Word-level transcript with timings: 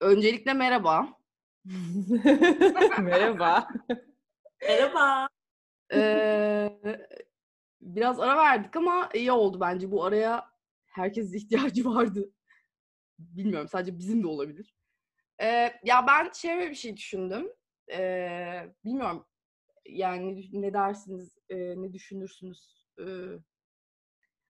Öncelikle 0.00 0.54
merhaba. 0.54 1.18
Merhaba. 3.00 3.68
Merhaba. 4.62 5.28
Ee, 5.92 6.80
biraz 7.80 8.20
ara 8.20 8.36
verdik 8.36 8.76
ama 8.76 9.08
iyi 9.14 9.32
oldu 9.32 9.60
bence. 9.60 9.90
Bu 9.90 10.04
araya 10.04 10.50
herkesin 10.86 11.36
ihtiyacı 11.36 11.84
vardı. 11.84 12.30
Bilmiyorum 13.18 13.68
sadece 13.68 13.98
bizim 13.98 14.22
de 14.22 14.26
olabilir. 14.26 14.74
Ee, 15.42 15.72
ya 15.84 16.06
ben 16.06 16.30
şöyle 16.34 16.70
bir 16.70 16.74
şey 16.74 16.96
düşündüm. 16.96 17.52
Ee, 17.92 18.72
bilmiyorum 18.84 19.26
yani 19.88 20.48
ne 20.52 20.72
dersiniz, 20.72 21.38
e, 21.48 21.56
ne 21.56 21.92
düşünürsünüz. 21.92 22.86
Ee, 23.00 23.04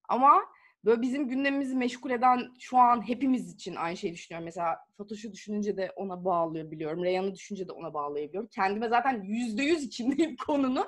ama 0.08 0.42
böyle 0.84 1.02
bizim 1.02 1.28
gündemimizi 1.28 1.76
meşgul 1.76 2.10
eden 2.10 2.54
şu 2.60 2.78
an 2.78 3.08
hepimiz 3.08 3.54
için 3.54 3.74
aynı 3.76 3.96
şeyi 3.96 4.12
düşünüyorum. 4.14 4.44
Mesela 4.44 4.78
Fatoş'u 4.96 5.32
düşününce 5.32 5.76
de 5.76 5.92
ona 5.96 6.24
bağlayabiliyorum. 6.24 7.04
Reyhan'ı 7.04 7.34
düşününce 7.34 7.68
de 7.68 7.72
ona 7.72 7.94
bağlayabiliyorum. 7.94 8.50
Kendime 8.54 8.88
zaten 8.88 9.22
yüzde 9.22 9.62
yüz 9.62 9.84
içindeyim 9.84 10.36
konunun. 10.46 10.86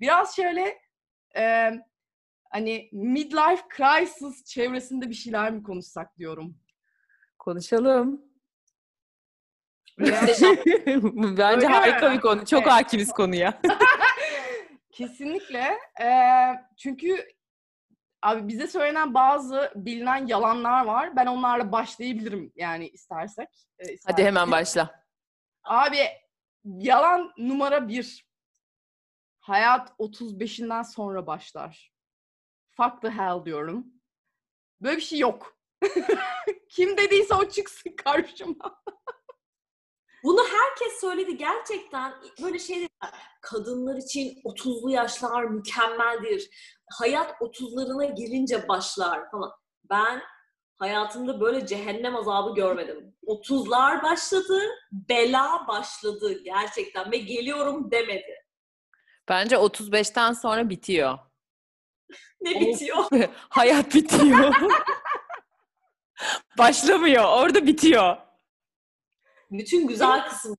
Biraz 0.00 0.36
şöyle 0.36 0.78
e, 1.36 1.72
hani 2.50 2.88
midlife 2.92 3.62
crisis 3.76 4.44
çevresinde 4.44 5.08
bir 5.08 5.14
şeyler 5.14 5.52
mi 5.52 5.62
konuşsak 5.62 6.18
diyorum. 6.18 6.58
Konuşalım. 7.38 8.25
Muhteşem. 9.98 10.56
Bence 11.36 11.42
Öyle 11.56 11.66
harika 11.66 12.08
mi? 12.08 12.16
bir 12.16 12.20
konu. 12.20 12.44
Çok 12.46 12.62
Evet. 12.62 12.72
hakimiz 12.72 13.12
konuya. 13.12 13.60
Kesinlikle. 14.92 15.78
E, 16.02 16.08
çünkü 16.76 17.28
abi 18.22 18.48
bize 18.48 18.66
söylenen 18.66 19.14
bazı 19.14 19.72
bilinen 19.76 20.26
yalanlar 20.26 20.84
var. 20.86 21.16
Ben 21.16 21.26
onlarla 21.26 21.72
başlayabilirim 21.72 22.52
yani 22.56 22.88
istersek. 22.88 23.48
E, 23.78 23.82
Hadi 23.84 23.92
istersek. 23.92 24.24
hemen 24.26 24.50
başla. 24.50 25.04
Abi 25.64 25.98
yalan 26.64 27.32
numara 27.38 27.88
bir. 27.88 28.26
Hayat 29.40 29.90
35'inden 29.98 30.82
sonra 30.82 31.26
başlar. 31.26 31.92
Fuck 32.76 33.02
the 33.02 33.10
hell 33.10 33.44
diyorum. 33.44 33.86
Böyle 34.80 34.96
bir 34.96 35.02
şey 35.02 35.18
yok. 35.18 35.58
Kim 36.68 36.96
dediyse 36.96 37.34
o 37.34 37.48
çıksın 37.48 37.96
karşıma. 37.96 38.82
Herkes 40.76 41.00
söyledi 41.00 41.36
gerçekten. 41.36 42.14
Böyle 42.42 42.58
şey 42.58 42.76
dediler, 42.76 43.14
kadınlar 43.40 43.96
için 43.96 44.40
30'lu 44.44 44.90
yaşlar 44.90 45.44
mükemmeldir. 45.44 46.50
Hayat 46.98 47.30
30'larına 47.40 48.14
gelince 48.14 48.68
başlar 48.68 49.30
falan. 49.30 49.52
Ben 49.90 50.22
hayatımda 50.78 51.40
böyle 51.40 51.66
cehennem 51.66 52.16
azabı 52.16 52.54
görmedim. 52.54 53.16
30'lar 53.26 54.02
başladı, 54.02 54.60
bela 54.92 55.64
başladı 55.68 56.42
gerçekten 56.44 57.12
ve 57.12 57.16
geliyorum 57.16 57.90
demedi. 57.90 58.44
Bence 59.28 59.56
35'ten 59.56 60.32
sonra 60.32 60.68
bitiyor. 60.68 61.18
Ne 62.40 62.60
bitiyor? 62.60 63.04
Hayat 63.48 63.94
bitiyor. 63.94 64.54
Başlamıyor. 66.58 67.24
Orada 67.24 67.66
bitiyor. 67.66 68.16
Bütün 69.50 69.86
güzel 69.86 70.28
kısım. 70.28 70.56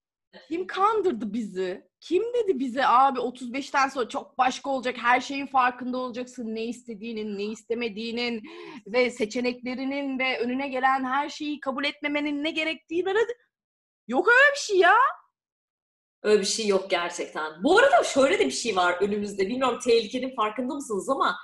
Kim 0.48 0.68
kandırdı 0.68 1.34
bizi? 1.34 1.88
Kim 2.02 2.24
dedi 2.24 2.60
bize 2.60 2.88
abi 2.88 3.20
35'ten 3.20 3.88
sonra 3.88 4.10
çok 4.10 4.38
başka 4.38 4.70
olacak, 4.70 4.96
her 4.98 5.22
şeyin 5.22 5.46
farkında 5.46 5.98
olacaksın, 5.98 6.56
ne 6.56 6.66
istediğinin, 6.66 7.38
ne 7.38 7.44
istemediğinin 7.44 8.44
ve 8.88 9.10
seçeneklerinin 9.10 10.20
ve 10.20 10.40
önüne 10.40 10.68
gelen 10.68 11.06
her 11.06 11.30
şeyi 11.30 11.60
kabul 11.60 11.86
etmemenin 11.86 12.44
ne 12.44 12.52
gerektiği 12.52 13.06
böyle 13.06 13.20
yok 14.08 14.28
öyle 14.28 14.54
bir 14.54 14.60
şey 14.60 14.78
ya. 14.78 14.94
Öyle 16.24 16.40
bir 16.42 16.46
şey 16.46 16.68
yok 16.68 16.90
gerçekten. 16.90 17.64
Bu 17.64 17.80
arada 17.80 18.04
şöyle 18.04 18.40
de 18.40 18.46
bir 18.46 18.52
şey 18.52 18.76
var 18.76 18.98
önümüzde. 19.02 19.48
Bilmiyorum 19.48 19.80
tehlikenin 19.84 20.36
farkında 20.36 20.74
mısınız 20.74 21.10
ama 21.10 21.38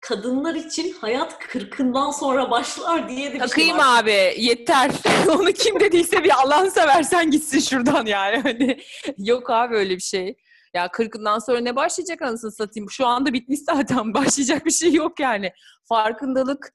kadınlar 0.00 0.54
için 0.54 0.92
hayat 0.92 1.38
kırkından 1.38 2.10
sonra 2.10 2.50
başlar 2.50 3.08
diye 3.08 3.28
de 3.30 3.34
bir 3.34 3.38
şey 3.38 3.48
Takayım 3.48 3.78
var. 3.78 4.02
abi. 4.02 4.34
Yeter. 4.36 4.90
Onu 5.28 5.52
kim 5.52 5.80
dediyse 5.80 6.24
bir 6.24 6.42
Allah'ını 6.42 6.70
seversen 6.70 7.30
gitsin 7.30 7.60
şuradan 7.60 8.06
yani. 8.06 8.36
Hani 8.42 8.80
yok 9.18 9.50
abi 9.50 9.76
öyle 9.76 9.96
bir 9.96 10.02
şey. 10.02 10.36
Ya 10.74 10.86
40'ından 10.86 11.46
sonra 11.46 11.60
ne 11.60 11.76
başlayacak 11.76 12.22
anasını 12.22 12.52
satayım? 12.52 12.90
Şu 12.90 13.06
anda 13.06 13.32
bitmiş 13.32 13.60
zaten. 13.60 14.14
Başlayacak 14.14 14.66
bir 14.66 14.70
şey 14.70 14.92
yok 14.92 15.20
yani. 15.20 15.52
Farkındalık 15.84 16.72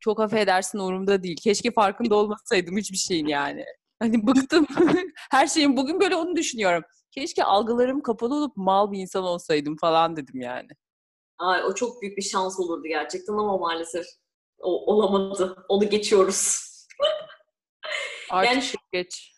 çok 0.00 0.20
affedersin 0.20 0.78
umurumda 0.78 1.22
değil. 1.22 1.36
Keşke 1.42 1.70
farkında 1.70 2.14
olmasaydım 2.14 2.76
hiçbir 2.76 2.96
şeyin 2.96 3.26
yani. 3.26 3.64
Hani 3.98 4.26
bıktım. 4.26 4.66
Her 5.30 5.46
şeyin 5.46 5.76
bugün 5.76 6.00
böyle 6.00 6.16
onu 6.16 6.36
düşünüyorum. 6.36 6.82
Keşke 7.10 7.44
algılarım 7.44 8.00
kapalı 8.00 8.34
olup 8.34 8.56
mal 8.56 8.92
bir 8.92 8.98
insan 8.98 9.24
olsaydım 9.24 9.76
falan 9.76 10.16
dedim 10.16 10.40
yani. 10.40 10.68
Ay, 11.42 11.64
o 11.64 11.74
çok 11.74 12.02
büyük 12.02 12.16
bir 12.16 12.22
şans 12.22 12.60
olurdu 12.60 12.88
gerçekten 12.88 13.32
ama 13.32 13.58
maalesef 13.58 14.06
o, 14.58 14.92
olamadı. 14.92 15.64
Onu 15.68 15.90
geçiyoruz. 15.90 16.60
Artık 18.30 18.52
Yani 18.52 18.64
geç. 18.92 19.32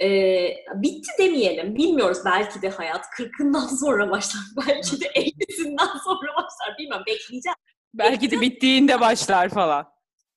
Ee, 0.00 0.56
bitti 0.74 1.08
demeyelim. 1.18 1.76
Bilmiyoruz. 1.76 2.18
Belki 2.24 2.62
de 2.62 2.70
hayat 2.70 3.04
40'ından 3.04 3.76
sonra 3.80 4.10
başlar. 4.10 4.42
Belki 4.66 5.00
de 5.00 5.04
50'sinden 5.14 5.98
sonra 6.04 6.32
başlar. 6.36 6.78
Bilmem. 6.78 7.02
Bekleyeceğiz. 7.06 7.56
Belki 7.94 8.30
de 8.30 8.40
bittiğinde 8.40 9.00
başlar 9.00 9.48
falan. 9.48 9.86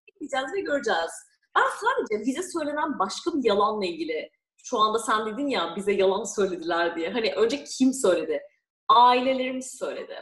Bekleyeceğiz 0.07 0.53
ve 0.53 0.61
göreceğiz. 0.61 1.11
Ben 1.55 1.63
sadece 1.81 2.25
bize 2.25 2.43
söylenen 2.43 2.99
başka 2.99 3.31
bir 3.33 3.43
yalanla 3.43 3.85
ilgili 3.85 4.29
şu 4.63 4.79
anda 4.79 4.99
sen 4.99 5.25
dedin 5.25 5.47
ya 5.47 5.73
bize 5.75 5.91
yalan 5.91 6.23
söylediler 6.23 6.95
diye. 6.95 7.09
Hani 7.09 7.33
önce 7.33 7.63
kim 7.63 7.93
söyledi? 7.93 8.41
Ailelerimiz 8.87 9.77
söyledi. 9.79 10.15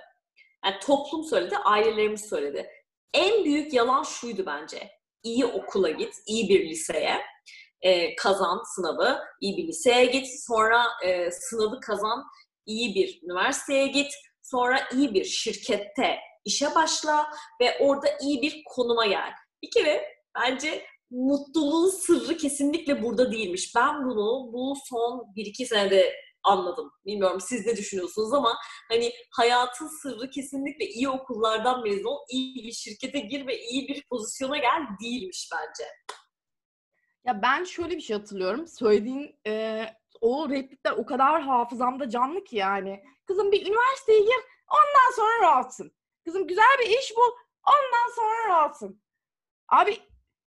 Yani 0.65 0.75
toplum 0.81 1.23
söyledi, 1.23 1.57
ailelerimiz 1.57 2.29
söyledi. 2.29 2.69
En 3.13 3.45
büyük 3.45 3.73
yalan 3.73 4.03
şuydu 4.03 4.45
bence. 4.45 4.91
İyi 5.23 5.45
okula 5.45 5.89
git, 5.89 6.13
iyi 6.27 6.49
bir 6.49 6.69
liseye, 6.69 7.21
e, 7.81 8.15
kazan 8.15 8.61
sınavı, 8.75 9.19
iyi 9.41 9.57
bir 9.57 9.67
liseye 9.67 10.05
git, 10.05 10.27
sonra 10.47 10.85
e, 11.05 11.31
sınavı 11.31 11.79
kazan, 11.79 12.25
iyi 12.65 12.95
bir 12.95 13.21
üniversiteye 13.23 13.87
git, 13.87 14.11
sonra 14.41 14.79
iyi 14.93 15.13
bir 15.13 15.23
şirkette 15.23 16.17
işe 16.45 16.75
başla 16.75 17.27
ve 17.61 17.77
orada 17.79 18.07
iyi 18.21 18.41
bir 18.41 18.63
konuma 18.65 19.05
gel. 19.05 19.31
Bir 19.63 19.69
kere 19.71 20.03
bence 20.39 20.85
mutluluğun 21.11 21.89
sırrı 21.89 22.37
kesinlikle 22.37 23.03
burada 23.03 23.31
değilmiş. 23.31 23.75
Ben 23.75 24.05
bunu 24.05 24.53
bu 24.53 24.75
son 24.85 25.33
1-2 25.35 25.65
senede 25.65 26.13
anladım. 26.44 26.91
Bilmiyorum 27.05 27.41
siz 27.41 27.66
ne 27.66 27.77
düşünüyorsunuz 27.77 28.33
ama 28.33 28.57
hani 28.91 29.13
hayatın 29.31 29.88
sırrı 30.01 30.29
kesinlikle 30.29 30.85
iyi 30.85 31.09
okullardan 31.09 31.83
mezun 31.83 32.03
ol, 32.03 32.17
iyi 32.29 32.63
bir 32.63 32.72
şirkete 32.72 33.19
gir 33.19 33.47
ve 33.47 33.59
iyi 33.59 33.88
bir 33.88 34.03
pozisyona 34.09 34.57
gel 34.57 34.81
değilmiş 35.03 35.50
bence. 35.53 35.89
Ya 37.25 37.41
ben 37.41 37.63
şöyle 37.63 37.95
bir 37.95 38.01
şey 38.01 38.17
hatırlıyorum. 38.17 38.67
Söylediğin 38.67 39.39
e, 39.47 39.85
o 40.22 40.50
replikler 40.50 40.91
o 40.91 41.05
kadar 41.05 41.41
hafızamda 41.41 42.09
canlı 42.09 42.44
ki 42.44 42.56
yani. 42.56 43.03
Kızım 43.27 43.51
bir 43.51 43.67
üniversiteye 43.67 44.19
gir, 44.19 44.41
ondan 44.71 45.16
sonra 45.16 45.41
rahatsın. 45.41 45.91
Kızım 46.25 46.47
güzel 46.47 46.77
bir 46.79 47.00
iş 47.00 47.13
bul, 47.16 47.31
ondan 47.67 48.16
sonra 48.16 48.47
rahatsın. 48.47 49.01
Abi 49.67 49.97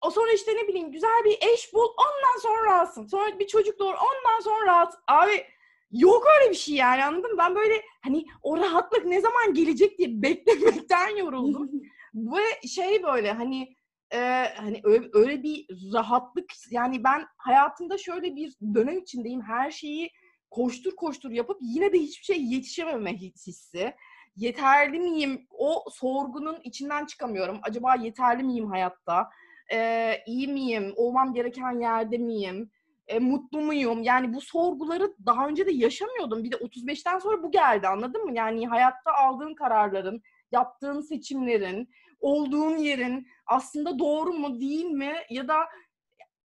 o 0.00 0.10
sonra 0.10 0.32
işte 0.32 0.54
ne 0.54 0.68
bileyim 0.68 0.92
güzel 0.92 1.24
bir 1.24 1.38
eş 1.40 1.74
bul, 1.74 1.88
ondan 1.98 2.38
sonra 2.42 2.64
rahatsın. 2.64 3.06
Sonra 3.06 3.38
bir 3.38 3.46
çocuk 3.46 3.78
doğur, 3.78 3.94
ondan 3.94 4.40
sonra 4.40 4.66
rahat. 4.66 4.94
Abi 5.06 5.46
yok 5.90 6.26
öyle 6.40 6.50
bir 6.50 6.56
şey 6.56 6.74
yani 6.74 7.04
anladın 7.04 7.30
mı? 7.30 7.38
Ben 7.38 7.54
böyle 7.54 7.82
hani 8.02 8.24
o 8.42 8.56
rahatlık 8.58 9.04
ne 9.04 9.20
zaman 9.20 9.54
gelecek 9.54 9.98
diye 9.98 10.08
beklemekten 10.22 11.16
yoruldum. 11.16 11.70
Ve 12.14 12.68
şey 12.68 13.02
böyle 13.02 13.32
hani 13.32 13.76
e, 14.12 14.18
hani 14.56 14.80
öyle, 14.84 15.08
öyle 15.12 15.42
bir 15.42 15.66
rahatlık 15.94 16.52
yani 16.70 17.04
ben 17.04 17.24
hayatımda 17.36 17.98
şöyle 17.98 18.36
bir 18.36 18.56
dönem 18.74 18.98
içindeyim 18.98 19.42
her 19.42 19.70
şeyi 19.70 20.10
koştur 20.50 20.96
koştur 20.96 21.30
yapıp 21.30 21.56
yine 21.60 21.92
de 21.92 21.98
hiçbir 21.98 22.24
şey 22.24 22.44
yetişememe 22.44 23.16
hissi. 23.16 23.94
Yeterli 24.36 24.98
miyim? 24.98 25.46
O 25.50 25.84
sorgunun 25.90 26.58
içinden 26.64 27.06
çıkamıyorum. 27.06 27.58
Acaba 27.62 27.94
yeterli 27.94 28.42
miyim 28.42 28.66
hayatta? 28.66 29.30
Ee, 29.72 30.14
iyi 30.26 30.48
miyim? 30.48 30.92
Olmam 30.96 31.34
gereken 31.34 31.80
yerde 31.80 32.18
miyim? 32.18 32.70
E, 33.10 33.18
mutlu 33.18 33.60
muyum? 33.60 34.02
Yani 34.02 34.34
bu 34.34 34.40
sorguları 34.40 35.14
daha 35.26 35.48
önce 35.48 35.66
de 35.66 35.72
yaşamıyordum. 35.72 36.44
Bir 36.44 36.52
de 36.52 36.56
35'ten 36.56 37.18
sonra 37.18 37.42
bu 37.42 37.50
geldi 37.50 37.88
anladın 37.88 38.24
mı? 38.24 38.32
Yani 38.34 38.66
hayatta 38.66 39.12
aldığın 39.12 39.54
kararların, 39.54 40.22
yaptığın 40.52 41.00
seçimlerin, 41.00 41.88
olduğun 42.20 42.76
yerin 42.76 43.26
aslında 43.46 43.98
doğru 43.98 44.32
mu 44.32 44.60
değil 44.60 44.84
mi? 44.84 45.14
Ya 45.30 45.48
da 45.48 45.56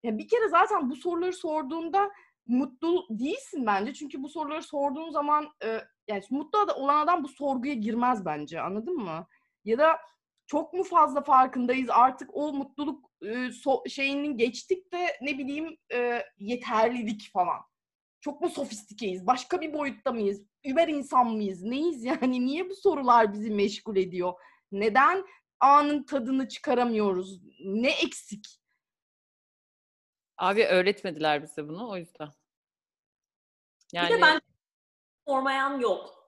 ya 0.03 0.17
bir 0.17 0.27
kere 0.27 0.49
zaten 0.49 0.89
bu 0.89 0.95
soruları 0.95 1.33
sorduğunda 1.33 2.11
mutlu 2.47 3.05
değilsin 3.09 3.65
bence. 3.65 3.93
Çünkü 3.93 4.23
bu 4.23 4.29
soruları 4.29 4.63
sorduğun 4.63 5.11
zaman 5.11 5.47
e, 5.63 5.81
yani 6.07 6.23
mutlu 6.29 6.59
olan 6.75 7.03
adam 7.03 7.23
bu 7.23 7.27
sorguya 7.27 7.73
girmez 7.73 8.25
bence 8.25 8.61
anladın 8.61 8.97
mı? 8.97 9.27
Ya 9.65 9.77
da 9.77 9.97
çok 10.51 10.73
mu 10.73 10.83
fazla 10.83 11.21
farkındayız 11.21 11.89
artık 11.89 12.29
o 12.33 12.53
mutluluk 12.53 13.11
e, 13.21 13.27
so- 13.27 13.89
şeyinin 13.89 14.37
geçtik 14.37 14.93
de 14.93 15.17
ne 15.21 15.37
bileyim 15.37 15.77
e, 15.93 16.23
yeterlilik 16.37 17.31
falan. 17.33 17.61
Çok 18.21 18.41
mu 18.41 18.49
sofistikeyiz? 18.49 19.27
Başka 19.27 19.61
bir 19.61 19.73
boyutta 19.73 20.11
mıyız? 20.11 20.41
Über 20.65 20.87
insan 20.87 21.27
mıyız? 21.27 21.63
Neyiz 21.63 22.03
yani? 22.03 22.45
Niye 22.45 22.69
bu 22.69 22.75
sorular 22.75 23.33
bizi 23.33 23.49
meşgul 23.51 23.97
ediyor? 23.97 24.33
Neden 24.71 25.25
anın 25.59 26.03
tadını 26.03 26.47
çıkaramıyoruz? 26.47 27.41
Ne 27.65 27.91
eksik? 27.91 28.61
Abi 30.37 30.65
öğretmediler 30.65 31.43
bize 31.43 31.67
bunu 31.67 31.89
o 31.89 31.97
yüzden. 31.97 32.29
Yani 33.93 34.09
Bir 34.09 34.17
de 34.17 34.21
ben 34.21 34.41
sormayan 35.27 35.79
yok. 35.79 36.20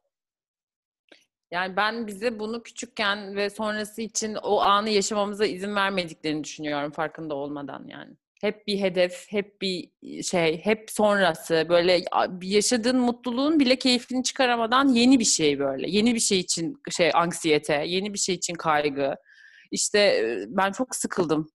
Yani 1.54 1.76
ben 1.76 2.08
bize 2.08 2.40
bunu 2.40 2.64
küçükken 2.64 3.36
ve 3.36 3.50
sonrası 3.50 4.02
için 4.02 4.36
o 4.44 4.62
anı 4.62 4.90
yaşamamıza 4.90 5.46
izin 5.46 5.76
vermediklerini 5.76 6.44
düşünüyorum 6.44 6.92
farkında 6.92 7.36
olmadan 7.36 7.86
yani. 7.88 8.16
Hep 8.42 8.68
bir 8.68 8.80
hedef, 8.80 9.26
hep 9.30 9.62
bir 9.62 9.90
şey, 10.24 10.66
hep 10.66 10.92
sonrası 10.92 11.66
böyle 11.70 12.02
yaşadığın 12.42 13.00
mutluluğun 13.00 13.60
bile 13.60 13.76
keyfini 13.76 14.24
çıkaramadan 14.24 14.88
yeni 14.88 15.20
bir 15.20 15.26
şey 15.26 15.60
böyle. 15.60 15.90
Yeni 15.90 16.16
bir 16.16 16.20
şey 16.20 16.40
için 16.40 16.76
şey 16.92 17.12
anksiyete, 17.14 17.84
yeni 17.88 18.14
bir 18.14 18.20
şey 18.20 18.36
için 18.36 18.54
kaygı. 18.54 19.16
İşte 19.72 20.26
ben 20.48 20.72
çok 20.72 20.96
sıkıldım. 20.96 21.50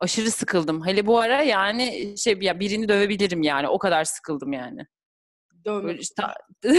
Aşırı 0.00 0.30
sıkıldım. 0.30 0.86
Hele 0.86 1.06
bu 1.06 1.18
ara 1.18 1.42
yani 1.42 2.14
şey 2.18 2.38
ya 2.40 2.60
birini 2.60 2.88
dövebilirim 2.88 3.42
yani. 3.42 3.68
O 3.68 3.78
kadar 3.78 4.04
sıkıldım 4.04 4.52
yani. 4.52 4.86
Böyle 5.66 5.98
işte, 5.98 6.22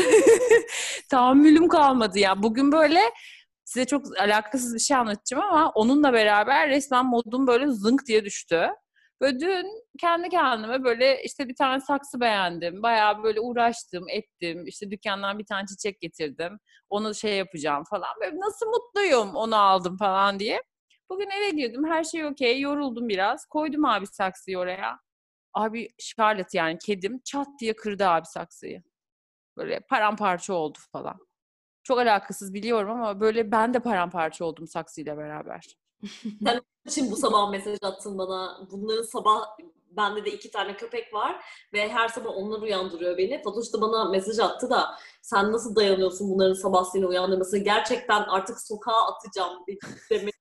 tahammülüm 1.10 1.68
kalmadı 1.68 2.20
ya. 2.20 2.44
Bugün 2.44 2.72
böyle 2.72 3.00
size 3.66 3.86
çok 3.86 4.20
alakasız 4.20 4.74
bir 4.76 4.80
şey 4.80 4.98
anlatacağım 4.98 5.44
ama 5.44 5.72
onunla 5.72 6.14
beraber 6.14 6.70
resmen 6.70 7.06
modum 7.06 7.48
böyle 7.48 7.68
zınk 7.68 8.06
diye 8.08 8.26
düştü. 8.26 8.70
Böyle 9.22 9.40
dün 9.40 9.66
kendi 10.00 10.30
kendime 10.30 10.84
böyle 10.84 11.24
işte 11.24 11.48
bir 11.48 11.56
tane 11.56 11.82
saksı 11.82 12.20
beğendim. 12.20 12.84
Bayağı 12.84 13.24
böyle 13.24 13.40
uğraştım, 13.40 14.06
ettim. 14.10 14.68
İşte 14.68 14.92
dükkandan 14.92 15.40
bir 15.40 15.46
tane 15.46 15.66
çiçek 15.68 16.02
getirdim. 16.02 16.60
Onu 16.90 17.16
şey 17.16 17.38
yapacağım 17.38 17.84
falan. 17.90 18.10
Böyle 18.22 18.40
nasıl 18.40 18.66
mutluyum 18.66 19.36
onu 19.36 19.56
aldım 19.56 19.98
falan 19.98 20.40
diye. 20.40 20.62
Bugün 21.10 21.30
eve 21.30 21.50
girdim. 21.50 21.86
Her 21.90 22.04
şey 22.04 22.26
okey. 22.26 22.62
Yoruldum 22.62 23.10
biraz. 23.10 23.46
Koydum 23.46 23.86
abi 23.86 24.08
saksıyı 24.08 24.58
oraya. 24.58 25.00
Abi 25.54 25.88
Charlotte 25.98 26.58
yani 26.58 26.78
kedim 26.78 27.20
çat 27.20 27.48
diye 27.60 27.76
kırdı 27.76 28.08
abi 28.08 28.26
saksıyı. 28.26 28.84
Böyle 29.58 29.80
paramparça 29.80 30.54
oldu 30.54 30.78
falan. 30.92 31.18
Çok 31.84 32.00
alakasız 32.00 32.54
biliyorum 32.54 32.92
ama 32.92 33.20
böyle 33.20 33.52
ben 33.52 33.74
de 33.74 33.80
paramparça 33.80 34.46
oldum 34.46 34.68
saksıyla 34.68 35.18
beraber. 35.18 35.78
Sen 36.44 36.62
için 36.88 37.12
bu 37.12 37.16
sabah 37.16 37.52
mesaj 37.52 37.78
attın 37.84 38.18
bana. 38.18 38.68
Bunların 38.72 39.04
sabah 39.04 39.58
bende 39.98 40.26
de 40.26 40.32
iki 40.32 40.52
tane 40.52 40.78
köpek 40.78 41.14
var 41.14 41.46
ve 41.74 41.90
her 41.90 42.08
sabah 42.08 42.30
onlar 42.30 42.62
uyandırıyor 42.62 43.18
beni. 43.18 43.42
Fatoş 43.44 43.74
da 43.74 43.82
bana 43.82 44.10
mesaj 44.10 44.40
attı 44.40 44.70
da 44.70 44.96
sen 45.22 45.52
nasıl 45.52 45.76
dayanıyorsun 45.76 46.30
bunların 46.30 46.54
sabah 46.54 46.84
seni 46.84 47.06
uyandırmasına? 47.06 47.60
Gerçekten 47.60 48.22
artık 48.22 48.62
sokağa 48.62 49.08
atacağım 49.08 49.66
demek 50.10 50.41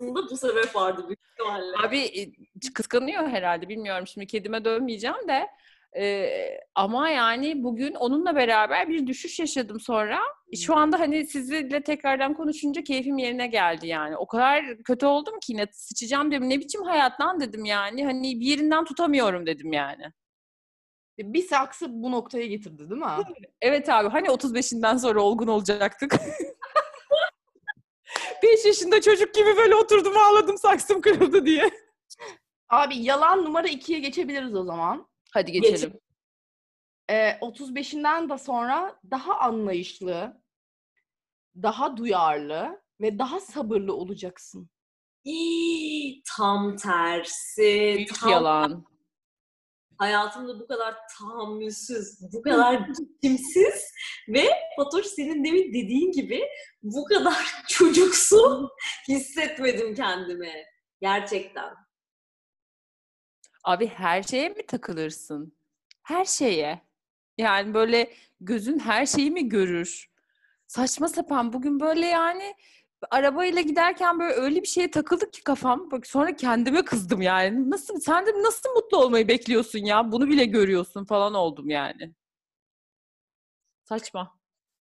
aslında 0.00 0.30
bu 0.30 0.36
sebep 0.36 0.76
vardı 0.76 1.04
büyük 1.08 1.20
ihtimalle. 1.32 1.86
Abi 1.86 1.98
e, 1.98 2.32
kıskanıyor 2.74 3.28
herhalde 3.28 3.68
bilmiyorum 3.68 4.06
şimdi 4.06 4.26
kedime 4.26 4.64
dövmeyeceğim 4.64 5.28
de 5.28 5.48
e, 5.96 6.30
ama 6.74 7.08
yani 7.08 7.62
bugün 7.62 7.94
onunla 7.94 8.36
beraber 8.36 8.88
bir 8.88 9.06
düşüş 9.06 9.38
yaşadım 9.38 9.80
sonra. 9.80 10.18
Şu 10.56 10.76
anda 10.76 11.00
hani 11.00 11.26
sizinle 11.26 11.82
tekrardan 11.82 12.34
konuşunca 12.34 12.84
keyfim 12.84 13.18
yerine 13.18 13.46
geldi 13.46 13.86
yani. 13.86 14.16
O 14.16 14.26
kadar 14.26 14.76
kötü 14.84 15.06
oldum 15.06 15.40
ki 15.40 15.52
yine 15.52 15.66
sıçacağım 15.72 16.32
dedim. 16.32 16.50
Ne 16.50 16.60
biçim 16.60 16.82
hayat 16.82 17.20
lan 17.20 17.40
dedim 17.40 17.64
yani. 17.64 18.04
Hani 18.04 18.40
bir 18.40 18.46
yerinden 18.46 18.84
tutamıyorum 18.84 19.46
dedim 19.46 19.72
yani. 19.72 20.04
Bir 21.18 21.42
saksı 21.42 21.86
bu 22.02 22.12
noktaya 22.12 22.46
getirdi 22.46 22.90
değil 22.90 23.00
mi? 23.00 23.06
Evet 23.60 23.88
abi 23.88 24.08
hani 24.08 24.30
35'inden 24.30 24.96
sonra 24.96 25.22
olgun 25.22 25.46
olacaktık. 25.46 26.14
5 28.44 28.64
yaşında 28.64 29.00
çocuk 29.00 29.34
gibi 29.34 29.56
böyle 29.56 29.74
oturdum 29.74 30.16
ağladım 30.16 30.58
saksım 30.58 31.00
kırıldı 31.00 31.46
diye. 31.46 31.70
Abi 32.68 32.96
yalan 32.98 33.44
numara 33.44 33.68
ikiye 33.68 33.98
geçebiliriz 33.98 34.54
o 34.54 34.64
zaman. 34.64 35.08
Hadi 35.32 35.52
geçelim. 35.52 36.00
Ee, 37.10 37.30
35'inden 37.30 38.28
de 38.28 38.38
sonra 38.38 39.00
daha 39.10 39.38
anlayışlı, 39.38 40.42
daha 41.62 41.96
duyarlı 41.96 42.80
ve 43.00 43.18
daha 43.18 43.40
sabırlı 43.40 43.94
olacaksın. 43.94 44.70
Hii, 45.24 46.22
tam 46.36 46.76
tersi. 46.76 47.94
Büyük 47.96 48.20
tam 48.20 48.30
yalan. 48.30 48.84
Hayatımda 49.98 50.60
bu 50.60 50.66
kadar 50.66 50.94
tahammülsüz, 51.18 52.18
bu 52.32 52.42
kadar 52.42 52.82
kimsiz 53.22 53.92
ve 54.28 54.44
Fatoş 54.76 55.06
senin 55.06 55.44
demin 55.44 55.68
dediğin 55.68 56.12
gibi 56.12 56.42
bu 56.82 57.04
kadar 57.04 57.46
çocuksu 57.68 58.70
hissetmedim 59.08 59.94
kendimi. 59.94 60.64
Gerçekten. 61.00 61.74
Abi 63.64 63.86
her 63.86 64.22
şeye 64.22 64.48
mi 64.48 64.66
takılırsın? 64.66 65.56
Her 66.02 66.24
şeye. 66.24 66.82
Yani 67.38 67.74
böyle 67.74 68.14
gözün 68.40 68.78
her 68.78 69.06
şeyi 69.06 69.30
mi 69.30 69.48
görür? 69.48 70.10
Saçma 70.66 71.08
sapan 71.08 71.52
bugün 71.52 71.80
böyle 71.80 72.06
yani 72.06 72.54
arabayla 73.10 73.60
giderken 73.62 74.18
böyle 74.18 74.34
öyle 74.34 74.62
bir 74.62 74.66
şeye 74.66 74.90
takıldık 74.90 75.32
ki 75.32 75.42
kafam. 75.44 75.90
Bak 75.90 76.06
sonra 76.06 76.36
kendime 76.36 76.84
kızdım 76.84 77.22
yani. 77.22 77.70
Nasıl 77.70 78.00
sen 78.00 78.26
de 78.26 78.42
nasıl 78.42 78.70
mutlu 78.70 78.98
olmayı 78.98 79.28
bekliyorsun 79.28 79.78
ya? 79.78 80.12
Bunu 80.12 80.28
bile 80.28 80.44
görüyorsun 80.44 81.04
falan 81.04 81.34
oldum 81.34 81.70
yani. 81.70 82.14
Saçma. 83.84 84.38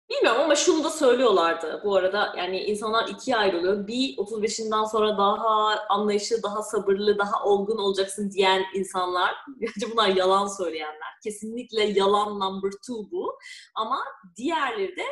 Bilmiyorum 0.09 0.41
ama 0.41 0.55
şunu 0.55 0.83
da 0.83 0.89
söylüyorlardı 0.89 1.81
bu 1.85 1.95
arada. 1.95 2.33
Yani 2.37 2.59
insanlar 2.63 3.07
ikiye 3.07 3.37
ayrılıyor. 3.37 3.87
Bir 3.87 4.17
35'inden 4.17 4.85
sonra 4.85 5.17
daha 5.17 5.79
anlayışlı, 5.89 6.43
daha 6.43 6.63
sabırlı, 6.63 7.17
daha 7.17 7.43
olgun 7.43 7.77
olacaksın 7.77 8.31
diyen 8.31 8.63
insanlar. 8.73 9.35
Bence 9.61 9.91
bunlar 9.91 10.07
yalan 10.07 10.47
söyleyenler. 10.47 11.13
Kesinlikle 11.23 11.83
yalan 11.83 12.39
number 12.39 12.71
two 12.71 13.11
bu. 13.11 13.37
Ama 13.75 13.99
diğerleri 14.35 14.95
de 14.97 15.05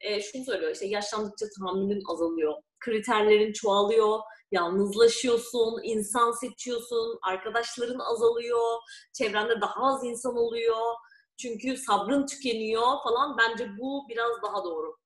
e, 0.00 0.22
şunu 0.22 0.44
söylüyor. 0.44 0.72
İşte 0.72 0.86
yaşlandıkça 0.86 1.46
tahammülün 1.58 2.02
azalıyor. 2.12 2.54
Kriterlerin 2.80 3.52
çoğalıyor. 3.52 4.18
Yalnızlaşıyorsun, 4.52 5.80
insan 5.82 6.30
seçiyorsun, 6.30 7.18
arkadaşların 7.22 7.98
azalıyor, 7.98 8.78
çevrende 9.12 9.60
daha 9.60 9.86
az 9.86 10.04
insan 10.04 10.36
oluyor. 10.36 10.94
Çünkü 11.36 11.76
sabrın 11.76 12.26
tükeniyor 12.26 13.02
falan. 13.02 13.36
Bence 13.38 13.68
bu 13.78 14.08
biraz 14.08 14.42
daha 14.42 14.64
doğru 14.64 14.96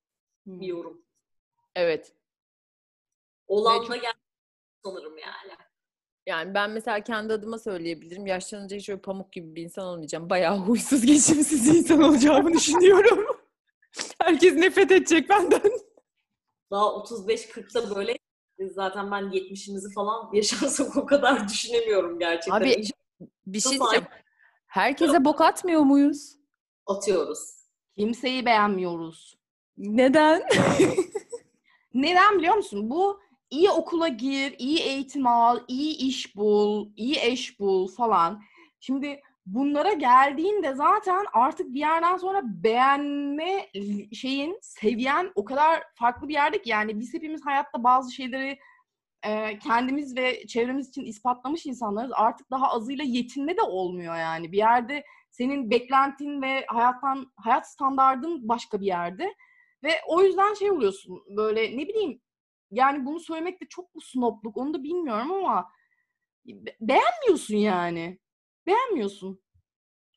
bir 0.47 0.67
yorum. 0.67 1.05
Evet. 1.77 2.13
Olan 3.47 3.85
Ve 3.85 3.89
da 3.89 3.97
geldi 3.97 4.19
sanırım 4.85 5.19
yani. 5.19 5.57
Yani 6.27 6.55
ben 6.55 6.71
mesela 6.71 7.01
kendi 7.01 7.33
adıma 7.33 7.59
söyleyebilirim. 7.59 8.27
Yaşlanınca 8.27 8.77
hiç 8.77 8.89
öyle 8.89 9.01
pamuk 9.01 9.33
gibi 9.33 9.55
bir 9.55 9.63
insan 9.63 9.85
olmayacağım. 9.85 10.31
Bayağı 10.31 10.57
huysuz, 10.57 11.03
geçimsiz 11.07 11.69
insan 11.69 12.03
olacağımı 12.03 12.53
düşünüyorum. 12.53 13.32
Herkes 14.33 14.55
nefret 14.55 14.93
edecek 14.93 15.29
benden. 15.29 15.73
Daha 16.71 16.85
35-40'ta 16.85 17.97
böyle 17.97 18.19
zaten 18.71 19.11
ben 19.11 19.23
70'imizi 19.23 19.95
falan 19.95 20.31
yaşarsak 20.33 20.97
o 20.97 21.07
kadar 21.07 21.49
düşünemiyorum 21.49 22.19
gerçekten. 22.19 22.61
Abi 22.61 22.83
bir 23.47 23.61
şey 23.61 23.79
diyeceğim. 23.79 24.07
Herkese 24.67 25.25
bok 25.25 25.41
atmıyor 25.41 25.81
muyuz? 25.81 26.37
atıyoruz. 26.87 27.39
Kimseyi 27.97 28.47
beğenmiyoruz. 28.47 29.39
Neden? 29.77 30.43
Neden 31.95 32.39
biliyor 32.39 32.55
musun? 32.55 32.91
Bu 32.91 33.21
iyi 33.51 33.71
okula 33.71 34.09
gir, 34.09 34.55
iyi 34.59 34.79
eğitim 34.79 35.27
al, 35.27 35.61
iyi 35.69 35.97
iş 35.97 36.37
bul, 36.37 36.89
iyi 36.97 37.19
eş 37.21 37.61
bul 37.61 37.89
falan. 37.89 38.43
Şimdi 38.81 39.21
bunlara 39.47 39.93
geldiğinde 39.93 40.75
zaten 40.75 41.25
artık 41.33 41.75
bir 41.75 41.79
yerden 41.79 42.17
sonra 42.17 42.43
beğenme 42.45 43.69
şeyin, 44.13 44.59
seviyen 44.63 45.33
o 45.35 45.45
kadar 45.45 45.83
farklı 45.95 46.29
bir 46.29 46.35
yerde 46.35 46.63
ki 46.63 46.71
yani 46.71 47.01
biz 47.01 47.15
hepimiz 47.15 47.47
hayatta 47.47 47.85
bazı 47.85 48.13
şeyleri 48.13 48.59
e, 49.27 49.59
kendimiz 49.59 50.17
ve 50.17 50.47
çevremiz 50.47 50.89
için 50.89 51.05
ispatlamış 51.05 51.67
insanlarız. 51.67 52.13
Artık 52.15 52.51
daha 52.51 52.71
azıyla 52.71 53.05
yetinme 53.05 53.57
de 53.57 53.63
olmuyor 53.63 54.17
yani. 54.17 54.53
Bir 54.53 54.59
yerde 54.59 55.05
senin 55.31 55.71
beklentin 55.71 56.43
ve 56.43 56.65
hayattan 56.69 57.33
hayat 57.37 57.71
standardın 57.71 58.49
başka 58.49 58.81
bir 58.81 58.87
yerde. 58.87 59.35
Ve 59.83 59.91
o 60.09 60.23
yüzden 60.23 60.55
şey 60.55 60.71
oluyorsun 60.71 61.23
böyle 61.37 61.77
ne 61.79 61.89
bileyim 61.89 62.21
yani 62.71 63.07
bunu 63.07 63.21
söylemek 63.21 63.61
de 63.61 63.67
çok 63.69 63.95
mu 63.95 64.01
snobluk 64.01 64.57
onu 64.57 64.75
da 64.75 64.83
bilmiyorum 64.83 65.33
ama 65.33 65.69
be- 66.47 66.77
beğenmiyorsun 66.81 67.57
yani. 67.57 68.19
Beğenmiyorsun. 68.67 69.43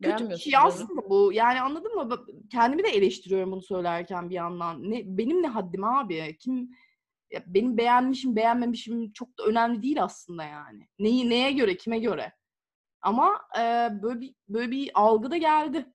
kötü 0.03 0.29
bir 0.29 0.37
şey 0.37 0.57
aslında 0.57 1.09
bu. 1.09 1.33
Yani 1.33 1.61
anladın 1.61 1.95
mı? 1.95 2.25
Kendimi 2.51 2.83
de 2.83 2.87
eleştiriyorum 2.87 3.51
bunu 3.51 3.61
söylerken 3.61 4.29
bir 4.29 4.35
yandan. 4.35 4.91
Ne, 4.91 5.01
benim 5.05 5.43
ne 5.43 5.47
haddim 5.47 5.83
abi? 5.83 6.37
Kim 6.37 6.69
ya 7.31 7.43
benim 7.47 7.77
beğenmişim, 7.77 8.35
beğenmemişim 8.35 9.11
çok 9.13 9.37
da 9.39 9.43
önemli 9.43 9.83
değil 9.83 10.03
aslında 10.03 10.43
yani. 10.43 10.87
Neyi 10.99 11.29
neye 11.29 11.51
göre, 11.51 11.77
kime 11.77 11.99
göre? 11.99 12.33
Ama 13.01 13.41
e, 13.57 13.89
böyle 14.03 14.21
bir 14.21 14.35
böyle 14.49 14.71
bir 14.71 14.91
algı 14.93 15.31
da 15.31 15.37
geldi. 15.37 15.85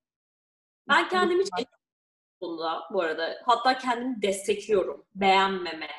Ben 0.89 1.09
kendimi 1.09 1.43
hiç 1.43 1.67
konuda 2.41 2.81
bu 2.93 3.03
arada. 3.03 3.37
Hatta 3.45 3.79
kendimi 3.79 4.23
destekliyorum. 4.23 5.07
Beğenmeme, 5.15 5.91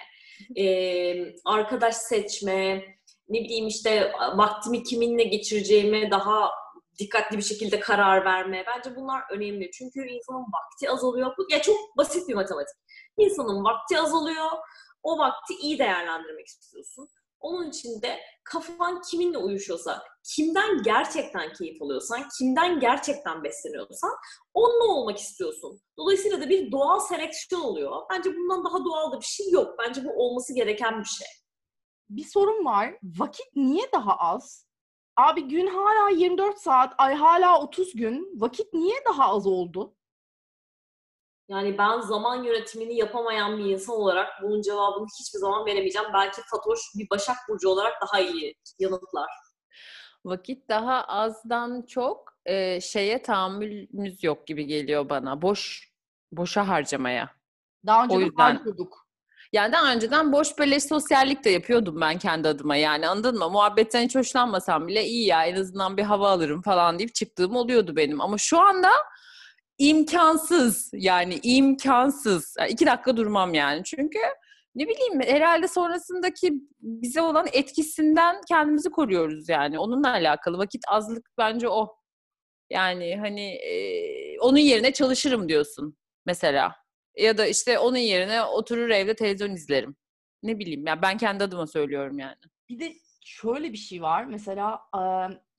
eee, 0.55 1.35
arkadaş 1.45 1.95
seçme, 1.95 2.83
ne 3.31 3.39
bileyim 3.39 3.67
işte 3.67 4.11
vaktimi 4.35 4.83
kiminle 4.83 5.23
geçireceğime 5.23 6.11
daha 6.11 6.51
dikkatli 6.99 7.37
bir 7.37 7.43
şekilde 7.43 7.79
karar 7.79 8.25
verme. 8.25 8.65
Bence 8.67 8.95
bunlar 8.95 9.23
önemli. 9.31 9.71
Çünkü 9.71 10.07
insanın 10.07 10.41
vakti 10.41 10.89
azalıyor. 10.89 11.33
Bu 11.37 11.45
ya 11.51 11.61
çok 11.61 11.97
basit 11.97 12.29
bir 12.29 12.35
matematik. 12.35 12.75
İnsanın 13.17 13.63
vakti 13.63 13.99
azalıyor. 13.99 14.51
O 15.03 15.17
vakti 15.17 15.53
iyi 15.53 15.79
değerlendirmek 15.79 16.47
istiyorsun. 16.47 17.07
Onun 17.39 17.69
için 17.69 18.01
de 18.01 18.19
kafan 18.43 19.01
kiminle 19.01 19.37
uyuşuyorsa, 19.37 20.03
kimden 20.35 20.83
gerçekten 20.83 21.53
keyif 21.53 21.81
alıyorsan, 21.81 22.23
kimden 22.37 22.79
gerçekten 22.79 23.43
besleniyorsan 23.43 24.11
onunla 24.53 24.93
olmak 24.93 25.17
istiyorsun. 25.17 25.81
Dolayısıyla 25.97 26.41
da 26.41 26.49
bir 26.49 26.71
doğal 26.71 26.99
seleksiyon 26.99 27.61
oluyor. 27.61 28.01
Bence 28.11 28.29
bundan 28.29 28.65
daha 28.65 28.85
doğal 28.85 29.11
da 29.11 29.19
bir 29.19 29.25
şey 29.25 29.49
yok. 29.49 29.75
Bence 29.79 30.05
bu 30.05 30.11
olması 30.13 30.55
gereken 30.55 30.99
bir 30.99 31.05
şey. 31.05 31.27
Bir 32.11 32.23
sorun 32.23 32.65
var. 32.65 32.97
Vakit 33.03 33.55
niye 33.55 33.83
daha 33.93 34.15
az? 34.17 34.67
Abi 35.17 35.47
gün 35.47 35.67
hala 35.67 36.09
24 36.09 36.57
saat, 36.57 36.93
ay 36.97 37.15
hala 37.15 37.61
30 37.61 37.93
gün. 37.95 38.41
Vakit 38.41 38.73
niye 38.73 38.95
daha 39.09 39.29
az 39.29 39.47
oldu? 39.47 39.95
Yani 41.49 41.77
ben 41.77 42.01
zaman 42.01 42.43
yönetimini 42.43 42.95
yapamayan 42.95 43.57
bir 43.57 43.65
insan 43.65 43.95
olarak 43.95 44.29
bunun 44.43 44.61
cevabını 44.61 45.07
hiçbir 45.19 45.39
zaman 45.39 45.65
veremeyeceğim. 45.65 46.07
Belki 46.13 46.41
Fatoş 46.51 46.79
bir 46.97 47.09
Başak 47.09 47.35
Burcu 47.49 47.69
olarak 47.69 47.93
daha 48.01 48.19
iyi 48.19 48.55
yanıtlar. 48.79 49.29
Vakit 50.25 50.69
daha 50.69 51.03
azdan 51.03 51.81
çok 51.81 52.33
e, 52.45 52.81
şeye 52.81 53.21
tahammülümüz 53.21 54.23
yok 54.23 54.47
gibi 54.47 54.65
geliyor 54.65 55.09
bana. 55.09 55.41
Boş 55.41 55.91
boşa 56.31 56.67
harcamaya. 56.67 57.29
Daha 57.85 58.03
önce 58.03 58.15
O 58.15 58.19
de 58.19 58.23
yüzden- 58.23 58.55
harcıyorduk. 58.55 59.07
Yani 59.53 59.71
daha 59.71 59.93
önceden 59.93 60.31
boş 60.31 60.57
böyle 60.59 60.79
sosyallik 60.79 61.43
de 61.43 61.49
yapıyordum 61.49 62.01
ben 62.01 62.17
kendi 62.19 62.47
adıma 62.47 62.75
yani 62.75 63.07
anladın 63.07 63.37
mı? 63.37 63.49
Muhabbetten 63.49 64.03
hiç 64.03 64.15
hoşlanmasam 64.15 64.87
bile 64.87 65.05
iyi 65.05 65.27
ya 65.27 65.45
en 65.45 65.55
azından 65.55 65.97
bir 65.97 66.03
hava 66.03 66.29
alırım 66.29 66.61
falan 66.61 66.99
deyip 66.99 67.15
çıktığım 67.15 67.55
oluyordu 67.55 67.95
benim. 67.95 68.21
Ama 68.21 68.37
şu 68.37 68.59
anda 68.59 68.91
imkansız 69.77 70.91
yani 70.93 71.39
imkansız. 71.43 72.55
Yani 72.59 72.71
iki 72.71 72.85
dakika 72.85 73.17
durmam 73.17 73.53
yani 73.53 73.83
çünkü 73.83 74.19
ne 74.75 74.87
bileyim 74.87 75.21
herhalde 75.21 75.67
sonrasındaki 75.67 76.53
bize 76.79 77.21
olan 77.21 77.47
etkisinden 77.53 78.41
kendimizi 78.47 78.89
koruyoruz 78.89 79.49
yani. 79.49 79.79
Onunla 79.79 80.11
alakalı 80.11 80.57
vakit 80.57 80.83
azlık 80.87 81.29
bence 81.37 81.69
o. 81.69 81.95
Yani 82.69 83.17
hani 83.17 83.51
e, 83.51 84.39
onun 84.39 84.57
yerine 84.57 84.93
çalışırım 84.93 85.49
diyorsun 85.49 85.97
mesela. 86.25 86.80
Ya 87.17 87.37
da 87.37 87.45
işte 87.45 87.79
onun 87.79 87.97
yerine 87.97 88.43
oturur 88.43 88.89
evde 88.89 89.15
televizyon 89.15 89.51
izlerim. 89.51 89.95
Ne 90.43 90.59
bileyim 90.59 90.87
ya 90.87 91.01
ben 91.01 91.17
kendi 91.17 91.43
adıma 91.43 91.67
söylüyorum 91.67 92.19
yani. 92.19 92.35
Bir 92.69 92.79
de 92.79 92.93
şöyle 93.25 93.73
bir 93.73 93.77
şey 93.77 94.01
var. 94.01 94.25
Mesela 94.25 94.79
e, 94.97 95.01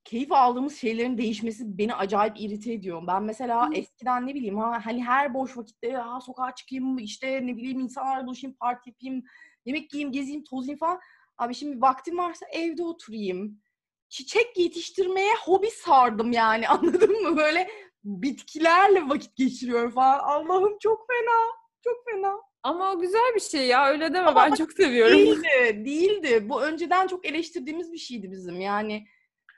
keyif 0.04 0.32
aldığımız 0.32 0.76
şeylerin 0.76 1.18
değişmesi 1.18 1.78
beni 1.78 1.94
acayip 1.94 2.40
irite 2.40 2.72
ediyor. 2.72 3.02
Ben 3.06 3.22
mesela 3.22 3.70
eskiden 3.74 4.26
ne 4.26 4.34
bileyim 4.34 4.58
ha, 4.58 4.80
hani 4.84 5.04
her 5.04 5.34
boş 5.34 5.56
vakitte 5.56 5.92
ha, 5.92 6.20
sokağa 6.20 6.54
çıkayım 6.54 6.98
işte 6.98 7.46
ne 7.46 7.56
bileyim 7.56 7.80
insanlarla 7.80 8.26
buluşayım, 8.26 8.56
parti 8.60 8.90
yapayım, 8.90 9.24
yemek 9.64 9.94
yiyeyim, 9.94 10.12
gezeyim, 10.12 10.44
tozayım 10.44 10.78
falan. 10.78 11.00
Abi 11.38 11.54
şimdi 11.54 11.80
vaktim 11.80 12.18
varsa 12.18 12.46
evde 12.52 12.84
oturayım. 12.84 13.60
Çiçek 14.08 14.58
yetiştirmeye 14.58 15.34
hobi 15.44 15.70
sardım 15.70 16.32
yani 16.32 16.68
anladın 16.68 17.22
mı? 17.22 17.36
Böyle 17.36 17.68
bitkilerle 18.04 19.08
vakit 19.08 19.36
geçiriyorum 19.36 19.90
falan. 19.90 20.18
Allah'ım 20.18 20.78
çok 20.78 21.06
fena. 21.08 21.52
Çok 21.84 21.96
fena. 22.10 22.36
Ama 22.62 22.92
o 22.92 23.00
güzel 23.00 23.34
bir 23.34 23.40
şey 23.40 23.66
ya 23.66 23.88
öyle 23.88 24.04
deme 24.04 24.18
Ama 24.18 24.50
ben 24.50 24.54
çok 24.54 24.72
seviyorum. 24.72 25.18
Değildi, 25.18 25.84
değildi. 25.84 26.48
Bu 26.48 26.62
önceden 26.62 27.06
çok 27.06 27.26
eleştirdiğimiz 27.26 27.92
bir 27.92 27.98
şeydi 27.98 28.30
bizim. 28.30 28.60
Yani 28.60 29.06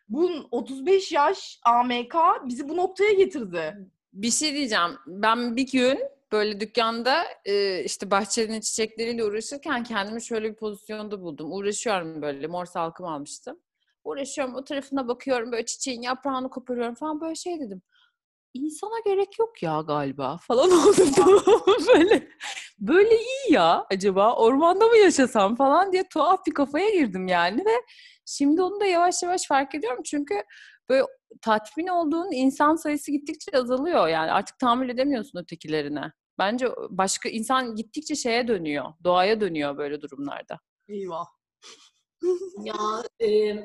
bu 0.08 0.30
35 0.50 1.12
yaş 1.12 1.60
AMK 1.64 2.14
bizi 2.44 2.68
bu 2.68 2.76
noktaya 2.76 3.12
getirdi. 3.12 3.76
Bir 4.12 4.30
şey 4.30 4.54
diyeceğim. 4.54 4.90
Ben 5.06 5.56
bir 5.56 5.72
gün 5.72 5.98
böyle 6.32 6.60
dükkanda 6.60 7.24
e, 7.44 7.84
işte 7.84 8.10
bahçenin 8.10 8.60
çiçekleriyle 8.60 9.24
uğraşırken 9.24 9.84
kendimi 9.84 10.22
şöyle 10.22 10.50
bir 10.50 10.56
pozisyonda 10.56 11.20
buldum. 11.20 11.52
Uğraşıyorum 11.52 12.22
böyle 12.22 12.46
mor 12.46 12.66
salkım 12.66 13.06
almıştım. 13.06 13.58
Uğraşıyorum 14.04 14.54
o 14.54 14.64
tarafına 14.64 15.08
bakıyorum 15.08 15.52
böyle 15.52 15.64
çiçeğin 15.64 16.02
yaprağını 16.02 16.50
koparıyorum 16.50 16.94
falan 16.94 17.20
böyle 17.20 17.34
şey 17.34 17.60
dedim. 17.60 17.82
İnsana 18.54 19.00
gerek 19.04 19.38
yok 19.38 19.62
ya 19.62 19.80
galiba 19.80 20.38
falan 20.38 20.70
oldum 20.87 21.12
böyle. 21.94 22.28
Böyle 22.78 23.16
iyi 23.16 23.52
ya 23.52 23.87
acaba 23.90 24.37
ormanda 24.37 24.87
mı 24.87 24.96
yaşasam 24.96 25.56
falan 25.56 25.92
diye 25.92 26.04
tuhaf 26.12 26.46
bir 26.46 26.54
kafaya 26.54 26.90
girdim 26.90 27.28
yani 27.28 27.64
ve 27.66 27.75
şimdi 28.26 28.62
onu 28.62 28.80
da 28.80 28.84
yavaş 28.87 29.23
yavaş 29.23 29.46
fark 29.49 29.75
ediyorum 29.75 30.02
çünkü 30.04 30.42
böyle 30.88 31.04
tatmin 31.42 31.87
olduğun 31.87 32.32
insan 32.32 32.76
sayısı 32.76 33.12
gittikçe 33.12 33.58
azalıyor. 33.58 34.08
Yani 34.08 34.32
artık 34.32 34.58
tahammül 34.58 34.88
edemiyorsun 34.88 35.38
ötekilerine. 35.38 36.12
Bence 36.38 36.68
başka 36.90 37.28
insan 37.28 37.75
gittikçe 37.76 38.14
şeye 38.14 38.49
dönüyor. 38.49 38.84
Doğaya 39.04 39.40
dönüyor 39.40 39.76
böyle 39.76 40.00
durumlarda. 40.00 40.61
Eyvah. 40.88 41.26
Ya 42.64 42.75
e, 43.28 43.56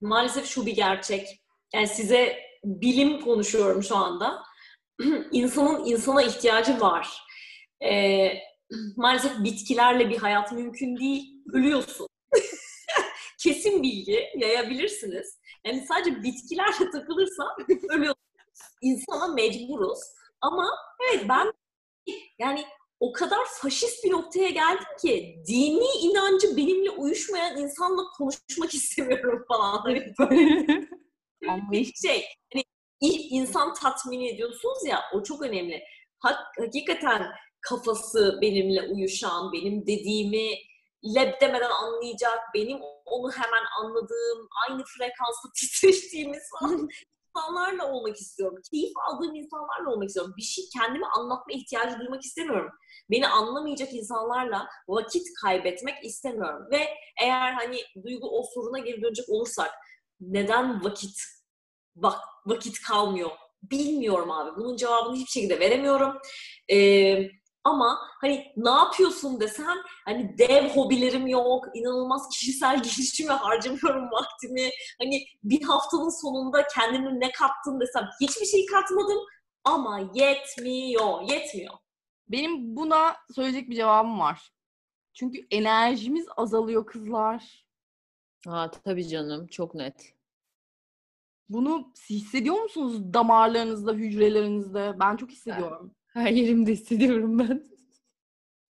maalesef 0.00 0.46
şu 0.46 0.66
bir 0.66 0.76
gerçek. 0.76 1.26
Yani 1.74 1.88
size 1.88 2.38
bilim 2.64 3.20
konuşuyorum 3.20 3.82
şu 3.82 3.96
anda. 3.96 4.42
İnsanın 5.32 5.84
insana 5.84 6.22
ihtiyacı 6.22 6.80
var. 6.80 7.22
E, 7.84 8.28
maalesef 8.96 9.44
bitkilerle 9.44 10.10
bir 10.10 10.18
hayat 10.18 10.52
mümkün 10.52 10.96
değil. 10.96 11.42
Ölüyorsun. 11.52 12.08
Kesin 13.38 13.82
bilgi 13.82 14.28
yayabilirsiniz. 14.36 15.38
Yani 15.66 15.86
sadece 15.88 16.22
bitkilerle 16.22 16.90
takılırsan 16.92 17.48
ölüyorsun. 17.90 18.24
İnsana 18.82 19.28
mecburuz. 19.34 19.98
Ama 20.40 20.68
evet 21.10 21.24
ben 21.28 21.52
yani 22.38 22.64
o 23.00 23.12
kadar 23.12 23.44
faşist 23.44 24.04
bir 24.04 24.10
noktaya 24.10 24.48
geldim 24.48 24.96
ki 25.02 25.42
dini 25.46 25.86
inancı 26.02 26.56
benimle 26.56 26.90
uyuşmayan 26.90 27.56
insanla 27.56 28.02
konuşmak 28.18 28.74
istemiyorum 28.74 29.44
falan. 29.48 29.78
Hani 29.78 30.14
böyle 30.18 30.66
bir 31.72 31.84
şey. 31.84 32.24
Hani 32.52 32.64
ilk 33.00 33.32
insan 33.32 33.74
tatmin 33.74 34.34
ediyorsunuz 34.34 34.78
ya 34.86 35.00
o 35.14 35.22
çok 35.22 35.42
önemli. 35.42 35.82
Hak, 36.18 36.38
hakikaten 36.58 37.26
kafası 37.60 38.38
benimle 38.42 38.82
uyuşan, 38.82 39.52
benim 39.52 39.82
dediğimi 39.82 40.50
leb 41.14 41.40
demeden 41.40 41.70
anlayacak, 41.70 42.38
benim 42.54 42.78
onu 43.06 43.32
hemen 43.32 43.64
anladığım, 43.80 44.48
aynı 44.68 44.82
frekansta 44.84 45.48
titreştiğimiz 45.60 46.42
falan 46.60 46.88
insanlarla 47.36 47.92
olmak 47.92 48.16
istiyorum. 48.16 48.58
Keyif 48.70 48.92
aldığım 49.08 49.34
insanlarla 49.34 49.90
olmak 49.90 50.08
istiyorum. 50.08 50.34
Bir 50.36 50.42
şey 50.42 50.64
kendime 50.78 51.06
anlatma 51.06 51.52
ihtiyacı 51.52 51.98
duymak 51.98 52.22
istemiyorum. 52.22 52.70
Beni 53.10 53.28
anlamayacak 53.28 53.92
insanlarla 53.92 54.68
vakit 54.88 55.26
kaybetmek 55.42 56.04
istemiyorum. 56.04 56.66
Ve 56.70 56.88
eğer 57.22 57.52
hani 57.52 57.80
duygu 58.04 58.38
o 58.38 58.42
soruna 58.54 58.78
geri 58.78 59.02
dönecek 59.02 59.28
olursak 59.28 59.70
neden 60.20 60.84
vakit 60.84 61.16
vak, 61.96 62.18
vakit 62.46 62.80
kalmıyor? 62.80 63.30
Bilmiyorum 63.62 64.30
abi. 64.30 64.56
Bunun 64.56 64.76
cevabını 64.76 65.16
hiçbir 65.16 65.30
şekilde 65.30 65.60
veremiyorum. 65.60 66.18
Ee, 66.72 67.30
ama 67.64 67.98
hani 68.20 68.52
ne 68.56 68.70
yapıyorsun 68.70 69.40
desem 69.40 69.76
hani 70.04 70.38
dev 70.38 70.68
hobilerim 70.68 71.26
yok, 71.26 71.64
inanılmaz 71.74 72.28
kişisel 72.28 72.76
gelişime 72.82 73.32
harcamıyorum 73.32 74.10
vaktimi. 74.12 74.70
Hani 75.00 75.24
bir 75.44 75.62
haftanın 75.62 76.22
sonunda 76.22 76.66
kendime 76.66 77.20
ne 77.20 77.32
kattın 77.32 77.80
desem 77.80 78.08
hiçbir 78.20 78.46
şey 78.46 78.66
katmadım 78.66 79.18
ama 79.64 80.10
yetmiyor, 80.14 81.22
yetmiyor. 81.30 81.74
Benim 82.28 82.76
buna 82.76 83.16
söyleyecek 83.34 83.70
bir 83.70 83.76
cevabım 83.76 84.20
var. 84.20 84.52
Çünkü 85.14 85.46
enerjimiz 85.50 86.26
azalıyor 86.36 86.86
kızlar. 86.86 87.66
Ha 88.46 88.70
tabii 88.70 89.08
canım 89.08 89.46
çok 89.46 89.74
net. 89.74 90.13
Bunu 91.48 91.92
hissediyor 92.10 92.62
musunuz 92.62 93.14
damarlarınızda, 93.14 93.92
hücrelerinizde? 93.92 94.94
Ben 95.00 95.16
çok 95.16 95.30
hissediyorum. 95.30 95.94
Her 96.06 96.30
yerimde 96.30 96.72
hissediyorum 96.72 97.38
ben. 97.38 97.64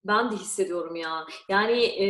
Ben 0.04 0.32
de 0.32 0.36
hissediyorum 0.36 0.96
ya. 0.96 1.26
Yani 1.50 1.84
e, 1.84 2.08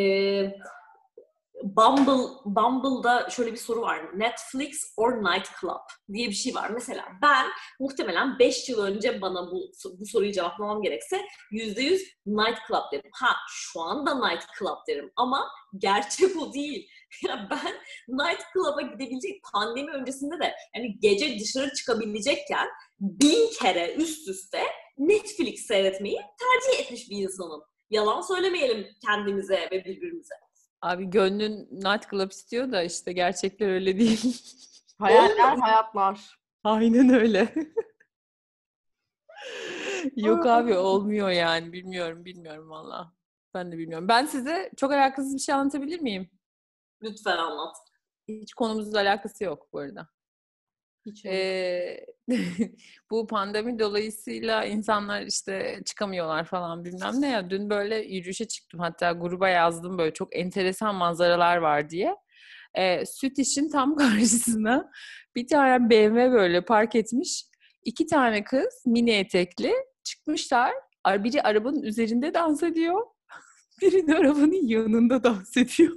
Bumble, 1.63 2.29
Bumble'da 2.45 3.29
şöyle 3.29 3.51
bir 3.51 3.57
soru 3.57 3.81
var. 3.81 4.19
Netflix 4.19 4.93
or 4.97 5.11
Night 5.11 5.47
Club 5.61 6.13
diye 6.13 6.27
bir 6.27 6.33
şey 6.33 6.55
var. 6.55 6.69
Mesela 6.69 7.05
ben 7.21 7.45
muhtemelen 7.79 8.39
5 8.39 8.69
yıl 8.69 8.83
önce 8.83 9.21
bana 9.21 9.51
bu, 9.51 9.71
bu 9.99 10.05
soruyu 10.05 10.31
cevaplamam 10.31 10.81
gerekse 10.81 11.21
%100 11.51 11.99
Night 12.25 12.57
Club 12.67 12.91
derim. 12.91 13.11
Ha 13.13 13.35
şu 13.49 13.81
anda 13.81 14.27
Night 14.27 14.43
Club 14.59 14.77
derim 14.87 15.11
ama 15.15 15.47
gerçek 15.77 16.41
o 16.41 16.53
değil. 16.53 16.89
Ya 17.27 17.47
ben 17.51 17.73
Night 18.07 18.41
Club'a 18.53 18.81
gidebilecek 18.81 19.41
pandemi 19.53 19.91
öncesinde 19.91 20.39
de 20.39 20.55
yani 20.75 20.99
gece 20.99 21.39
dışarı 21.39 21.73
çıkabilecekken 21.73 22.67
bin 22.99 23.49
kere 23.59 23.95
üst 23.95 24.27
üste 24.27 24.63
Netflix 24.97 25.65
seyretmeyi 25.65 26.17
tercih 26.17 26.85
etmiş 26.85 27.09
bir 27.09 27.17
insanım. 27.17 27.61
Yalan 27.89 28.21
söylemeyelim 28.21 28.87
kendimize 29.05 29.69
ve 29.71 29.85
birbirimize. 29.85 30.35
Abi 30.81 31.09
gönlün 31.09 31.67
night 31.71 32.09
club 32.11 32.31
istiyor 32.31 32.71
da 32.71 32.83
işte 32.83 33.13
gerçekler 33.13 33.69
öyle 33.69 33.99
değil. 33.99 34.41
Hayaller 34.99 35.57
hayatlar. 35.57 36.39
Aynen 36.63 37.09
öyle. 37.09 37.53
Yok 40.15 40.45
abi 40.45 40.77
olmuyor 40.77 41.29
yani. 41.29 41.73
Bilmiyorum, 41.73 42.25
bilmiyorum 42.25 42.69
valla. 42.69 43.13
Ben 43.53 43.71
de 43.71 43.77
bilmiyorum. 43.77 44.07
Ben 44.07 44.25
size 44.25 44.71
çok 44.77 44.91
alakasız 44.91 45.33
bir 45.33 45.39
şey 45.39 45.55
anlatabilir 45.55 45.99
miyim? 45.99 46.29
Lütfen 47.03 47.37
anlat. 47.37 47.75
Hiç 48.27 48.53
konumuzla 48.53 48.99
alakası 48.99 49.43
yok 49.43 49.67
bu 49.73 49.79
arada. 49.79 50.07
Hiç 51.05 51.25
Ee, 51.25 52.05
bu 53.11 53.27
pandemi 53.27 53.79
dolayısıyla 53.79 54.65
insanlar 54.65 55.21
işte 55.21 55.81
çıkamıyorlar 55.85 56.45
falan 56.45 56.85
bilmem 56.85 57.21
ne 57.21 57.27
ya. 57.29 57.49
Dün 57.49 57.69
böyle 57.69 57.95
yürüyüşe 57.97 58.47
çıktım 58.47 58.79
hatta 58.79 59.11
gruba 59.11 59.49
yazdım 59.49 59.97
böyle 59.97 60.13
çok 60.13 60.35
enteresan 60.35 60.95
manzaralar 60.95 61.57
var 61.57 61.89
diye. 61.89 62.15
Ee, 62.75 63.05
süt 63.05 63.39
işin 63.39 63.69
tam 63.69 63.95
karşısına 63.95 64.91
bir 65.35 65.47
tane 65.47 65.89
BMW 65.89 66.31
böyle 66.31 66.65
park 66.65 66.95
etmiş. 66.95 67.45
iki 67.85 68.05
tane 68.07 68.43
kız 68.43 68.83
mini 68.85 69.11
etekli 69.11 69.73
çıkmışlar. 70.03 70.73
Ar- 71.03 71.23
Biri 71.23 71.41
arabanın 71.41 71.81
üzerinde 71.83 72.33
dans 72.33 72.63
ediyor. 72.63 73.01
Biri 73.81 74.07
de 74.07 74.15
arabanın 74.17 74.67
yanında 74.67 75.23
dans 75.23 75.57
ediyor. 75.57 75.95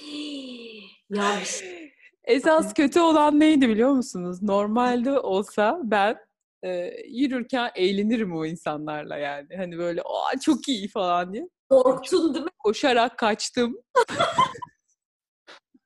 Ya 1.10 1.40
Esas 2.24 2.74
kötü 2.74 3.00
olan 3.00 3.40
neydi 3.40 3.68
biliyor 3.68 3.90
musunuz? 3.90 4.42
Normalde 4.42 5.20
olsa 5.20 5.80
ben 5.82 6.16
e, 6.64 6.92
yürürken 7.08 7.70
eğlenirim 7.74 8.36
o 8.36 8.46
insanlarla 8.46 9.16
yani. 9.16 9.56
Hani 9.56 9.78
böyle 9.78 10.02
Aa, 10.02 10.40
çok 10.40 10.68
iyi 10.68 10.88
falan 10.88 11.32
diye. 11.32 11.48
korktun 11.70 12.34
değil 12.34 12.44
mi? 12.44 12.50
Koşarak 12.58 13.18
kaçtım. 13.18 13.76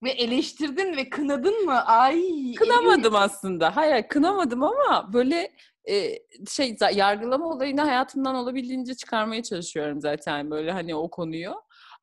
Ve 0.02 0.10
eleştirdin 0.10 0.96
ve 0.96 1.10
kınadın 1.10 1.64
mı? 1.64 1.84
Ay. 1.86 2.54
Kınamadım 2.54 3.16
aslında. 3.16 3.76
Hayır, 3.76 4.08
kınamadım 4.08 4.62
ama 4.62 5.12
böyle 5.12 5.52
e, 5.88 6.18
şey 6.50 6.76
yargılama 6.94 7.46
olayını 7.48 7.80
hayatımdan 7.80 8.34
olabildiğince 8.34 8.94
çıkarmaya 8.94 9.42
çalışıyorum 9.42 10.00
zaten 10.00 10.50
böyle 10.50 10.72
hani 10.72 10.94
o 10.94 11.10
konuyu. 11.10 11.54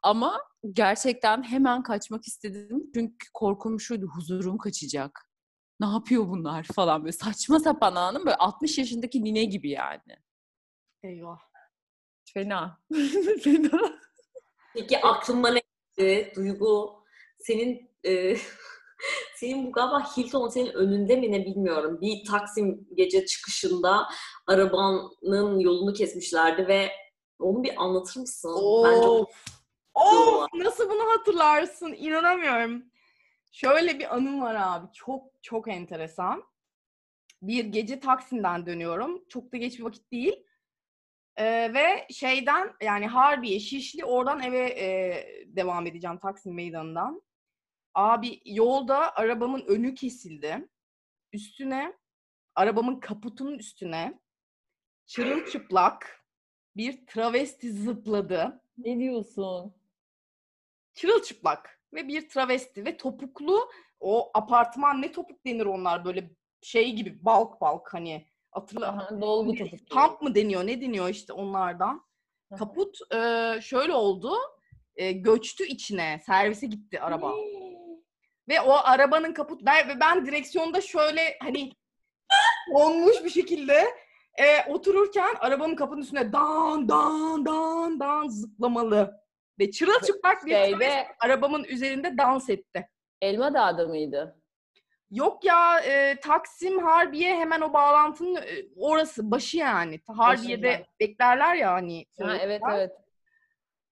Ama 0.02 0.42
gerçekten 0.74 1.44
hemen 1.44 1.84
kaçmak 1.84 2.28
istedim. 2.28 2.92
Çünkü 2.94 3.28
korkum 3.34 3.80
şuydu, 3.80 4.08
huzurum 4.16 4.58
kaçacak. 4.58 5.28
Ne 5.80 5.88
yapıyor 5.88 6.28
bunlar 6.28 6.64
falan 6.64 7.04
böyle 7.04 7.12
saçma 7.12 7.60
sapan 7.60 7.96
anım 7.96 8.26
böyle 8.26 8.36
60 8.36 8.78
yaşındaki 8.78 9.24
nine 9.24 9.44
gibi 9.44 9.70
yani. 9.70 10.18
Eyvah. 11.04 11.40
Fena. 12.34 12.80
Fena. 13.44 14.00
Peki 14.74 15.02
aklıma 15.02 15.50
ne 15.50 15.62
geldi? 15.98 16.32
Duygu 16.36 17.04
senin 17.40 17.92
e, 18.06 18.36
senin 19.36 19.68
bu 19.68 19.72
galiba 19.72 20.18
Hilton 20.18 20.42
Otel'in 20.42 20.74
önünde 20.74 21.16
mi 21.16 21.32
ne 21.32 21.46
bilmiyorum. 21.46 22.02
Bir 22.02 22.26
Taksim 22.26 22.88
gece 22.94 23.26
çıkışında 23.26 24.08
arabanın 24.48 25.60
yolunu 25.60 25.94
kesmişlerdi 25.94 26.68
ve 26.68 26.92
onu 27.40 27.64
bir 27.64 27.84
anlatır 27.84 28.20
mısın? 28.20 28.52
Bence 28.86 29.08
Of. 29.08 29.28
Doğru. 29.28 29.57
Of. 29.98 30.48
Nasıl 30.54 30.90
bunu 30.90 31.10
hatırlarsın? 31.18 31.94
İnanamıyorum. 31.94 32.86
Şöyle 33.52 34.00
bir 34.00 34.16
anım 34.16 34.42
var 34.42 34.56
abi. 34.60 34.88
Çok 34.94 35.44
çok 35.44 35.68
enteresan. 35.68 36.44
Bir 37.42 37.66
gece 37.66 38.00
Taksim'den 38.00 38.66
dönüyorum. 38.66 39.26
Çok 39.30 39.54
da 39.54 39.58
geç 39.58 39.80
bir 39.80 39.84
vakit 39.84 40.12
değil. 40.12 40.44
Ee, 41.38 41.74
ve 41.74 42.08
şeyden 42.10 42.74
yani 42.82 43.08
Harbiye, 43.08 43.60
Şişli 43.60 44.06
oradan 44.06 44.42
eve 44.42 44.70
e, 44.70 44.88
devam 45.46 45.88
edeceğim 45.88 46.18
Taksim 46.18 46.56
Meydanı'ndan. 46.56 47.22
Abi 47.94 48.42
yolda 48.46 49.16
arabamın 49.16 49.62
önü 49.68 49.96
kesildi. 49.96 50.70
Üstüne 51.34 51.94
arabamın 52.56 53.00
kaputunun 53.00 53.60
üstüne 53.60 54.20
çırılçıplak 55.06 56.26
bir 56.76 57.06
travesti 57.08 57.72
zıpladı. 57.72 58.62
Ne 58.78 59.00
diyorsun? 59.00 59.74
Çırılçıplak 60.98 61.82
ve 61.94 62.08
bir 62.08 62.30
travesti 62.30 62.86
ve 62.86 62.98
topuklu 62.98 63.70
o 64.00 64.32
apartman 64.34 65.02
ne 65.02 65.12
topuk 65.12 65.46
denir 65.46 65.66
onlar 65.66 66.06
böyle 66.06 66.30
şey 66.62 66.94
gibi 66.94 67.26
balk 67.26 67.62
balk 67.62 67.94
hani 67.94 68.28
hatırla 68.52 69.10
dolgu 69.22 69.54
Ne- 69.54 69.58
topuk. 69.58 69.90
Pump 69.90 70.22
mı 70.22 70.36
deniyor? 70.36 70.68
Ne 70.68 70.82
deniyor 70.82 71.10
işte 71.10 71.34
onlardan? 71.34 72.06
Aha. 72.52 72.60
Kaput 72.60 72.98
e, 73.14 73.18
şöyle 73.62 73.94
oldu. 73.94 74.34
e, 74.96 75.12
göçtü 75.12 75.66
içine. 75.66 76.22
Servise 76.26 76.68
gitti 76.68 77.02
araba. 77.02 77.34
Ve 78.50 78.62
o 78.62 78.72
arabanın 78.74 79.34
kaput 79.34 79.62
ben, 79.66 79.88
ve 79.90 80.00
ben 80.00 80.26
direksiyonda 80.26 80.82
şöyle 80.82 81.38
hani 81.44 81.72
olmuş 82.74 83.24
bir 83.24 83.30
şekilde 83.30 83.88
e, 84.40 84.72
otururken 84.72 85.36
arabanın 85.40 85.76
kapının 85.76 86.02
üstüne 86.02 86.34
dan 86.34 86.90
dan 86.90 87.46
dan 87.46 88.00
dan 88.00 88.28
zıplamalı. 88.28 89.27
Ve 89.60 89.72
çırılçıplak 89.72 90.46
bir 90.46 90.52
travesti 90.52 90.80
Şeyde 90.80 91.08
arabamın 91.20 91.64
üzerinde 91.64 92.18
dans 92.18 92.50
etti. 92.50 92.90
Elma 93.22 93.54
Dağı'da 93.54 93.88
mıydı? 93.88 94.42
Yok 95.12 95.44
ya 95.44 95.80
e, 95.80 96.20
Taksim 96.20 96.80
Harbiye 96.80 97.36
hemen 97.36 97.62
o 97.62 97.74
bağlantının 97.74 98.36
e, 98.36 98.66
orası 98.76 99.32
başı 99.32 99.58
yani. 99.58 100.02
Harbiye'de 100.08 100.70
Başında. 100.70 100.88
beklerler 101.00 101.56
ya 101.56 101.74
hani. 101.74 102.06
Ha, 102.22 102.38
evet 102.42 102.62
evet. 102.74 102.92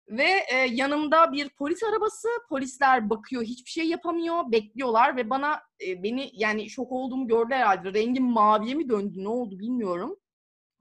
Ve 0.10 0.30
e, 0.54 0.56
yanımda 0.56 1.32
bir 1.32 1.50
polis 1.50 1.84
arabası. 1.84 2.28
Polisler 2.50 3.10
bakıyor, 3.10 3.44
hiçbir 3.44 3.70
şey 3.70 3.88
yapamıyor, 3.88 4.52
bekliyorlar 4.52 5.18
ve 5.18 5.30
bana 5.30 5.62
e, 5.88 6.04
beni 6.04 6.30
yani 6.34 6.70
şok 6.70 6.92
olduğumu 6.92 7.28
gördüler 7.28 7.58
herhalde. 7.58 7.94
Rengim 7.94 8.26
maviye 8.26 8.76
mi 8.76 8.90
döndü, 8.90 9.24
ne 9.24 9.30
oldu 9.30 9.60
bilmiyorum 9.60 10.20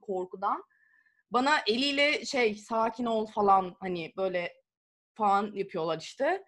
korkudan. 0.01 0.63
Bana 1.31 1.51
eliyle 1.67 2.25
şey 2.25 2.55
sakin 2.55 3.05
ol 3.05 3.27
falan 3.27 3.75
hani 3.79 4.13
böyle 4.17 4.53
falan 5.15 5.51
yapıyorlar 5.53 5.97
işte. 5.99 6.43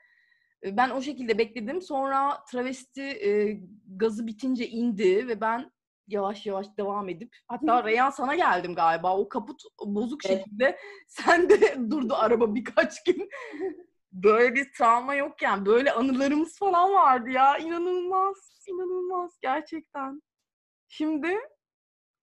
E, 0.63 0.77
Ben 0.77 0.89
o 0.89 1.01
şekilde 1.01 1.37
bekledim. 1.37 1.81
Sonra 1.81 2.43
travesti 2.51 3.01
e, 3.01 3.59
gazı 3.87 4.27
bitince 4.27 4.67
indi 4.67 5.27
ve 5.27 5.41
ben 5.41 5.71
yavaş 6.07 6.45
yavaş 6.45 6.77
devam 6.77 7.09
edip 7.09 7.35
hatta 7.47 7.83
Reyhan 7.83 8.09
sana 8.09 8.35
geldim 8.35 8.75
galiba. 8.75 9.17
O 9.17 9.29
kaput 9.29 9.61
bozuk 9.85 10.25
Evet. 10.25 10.37
şekilde 10.37 10.77
sen 11.07 11.49
de 11.49 11.91
durdu 11.91 12.13
araba 12.15 12.55
birkaç 12.55 13.03
gün. 13.03 13.29
Böyle 14.11 14.55
bir 14.55 14.73
travma 14.73 15.15
yok 15.15 15.41
yani. 15.41 15.65
Böyle 15.65 15.91
anılarımız 15.91 16.57
falan 16.59 16.93
vardı 16.93 17.29
ya. 17.29 17.57
İnanılmaz. 17.57 18.65
inanılmaz 18.67 19.37
gerçekten. 19.41 20.21
Şimdi 20.87 21.35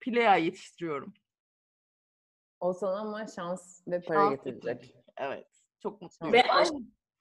Pilea 0.01 0.37
yetiştiriyorum. 0.37 1.15
O 2.61 2.73
sana 2.73 2.99
ama 3.01 3.27
şans 3.27 3.81
ve 3.89 4.01
para 4.03 4.19
Şans 4.21 4.31
getirecek. 4.31 4.63
getirecek. 4.63 5.05
Evet. 5.17 5.49
Çok 5.85 6.03
mutluyum. 6.03 6.33
Ve 6.33 6.43
aşk. 6.53 6.73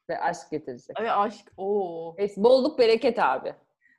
Ve 0.10 0.20
aşk 0.20 0.52
getirecek. 0.52 1.00
Ve 1.02 1.12
aşk. 1.12 1.52
Oo. 1.58 2.16
Neyse, 2.18 2.44
bolluk 2.44 2.80
bereket 2.80 3.20
abi. 3.20 3.56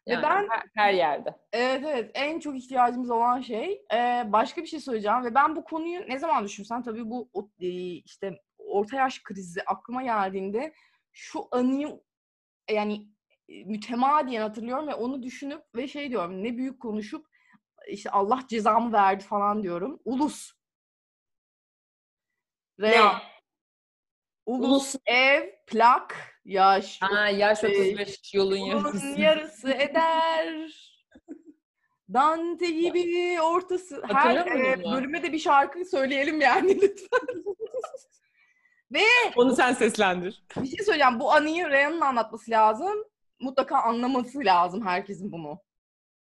Yani 0.07 0.23
ben- 0.23 0.49
her, 0.51 0.63
her 0.75 0.93
yerde. 0.93 1.39
Evet 1.53 1.83
evet 1.87 2.11
en 2.15 2.39
çok 2.41 2.57
ihtiyacımız 2.57 3.11
olan 3.11 3.41
şey. 3.41 3.85
Ee, 3.93 4.25
başka 4.27 4.63
bir 4.63 4.67
şey 4.67 4.81
söyleyeceğim 4.81 5.25
ve 5.25 5.35
ben 5.35 5.57
bu 5.57 5.65
konuyu 5.65 6.01
ne 6.09 6.19
zaman 6.19 6.45
düşünsem 6.45 6.83
tabii 6.83 7.11
bu 7.11 7.29
e, 7.61 7.69
işte 7.93 8.41
orta 8.59 8.97
yaş 8.97 9.23
krizi 9.23 9.63
aklıma 9.63 10.03
geldiğinde 10.03 10.75
şu 11.13 11.49
anıyı 11.51 12.01
yani 12.71 13.09
e, 13.49 13.65
mütemadiyen 13.65 14.43
hatırlıyorum 14.43 14.89
ve 14.89 14.95
onu 14.95 15.23
düşünüp 15.23 15.63
ve 15.75 15.89
şey 15.89 16.11
diyorum 16.11 16.43
ne 16.45 16.57
büyük 16.57 16.81
konuşup 16.81 17.27
işte 17.89 18.11
Allah 18.11 18.41
cezamı 18.49 18.93
verdi 18.93 19.25
falan 19.25 19.63
diyorum. 19.63 20.01
Ulus. 20.05 20.53
Real. 22.81 23.15
Ne? 23.15 23.34
Ulus, 24.47 24.69
Ulus. 24.71 24.95
ev, 25.07 25.49
plak, 25.67 26.17
yaş. 26.45 26.99
Ha, 27.03 27.29
yaş 27.29 27.65
Ee, 27.65 27.69
35 27.69 28.35
yolun 28.35 28.57
Yolun 28.57 28.85
yarısı. 28.85 29.21
yarısı 29.21 29.71
eder. 29.71 30.73
Dante 32.15 32.71
gibi 32.71 33.41
ortası. 33.43 34.03
Her 34.13 34.37
e, 34.37 34.85
bölüme 34.93 35.23
de 35.23 35.33
bir 35.33 35.39
şarkı 35.39 35.85
söyleyelim 35.85 36.41
yani 36.41 36.75
lütfen. 36.83 37.45
Onu 39.37 39.57
sen 39.57 39.73
seslendir. 39.73 40.43
Bir 40.57 40.67
şey 40.77 40.85
söyleyeceğim. 40.87 41.21
Bu 41.21 41.33
anıyı 41.33 41.69
Reyhan'ın 41.71 42.01
anlatması 42.01 42.51
lazım. 42.51 43.05
Mutlaka 43.41 43.79
anlaması 43.79 44.39
lazım 44.45 44.87
herkesin 44.87 45.33
bunu. 45.33 45.59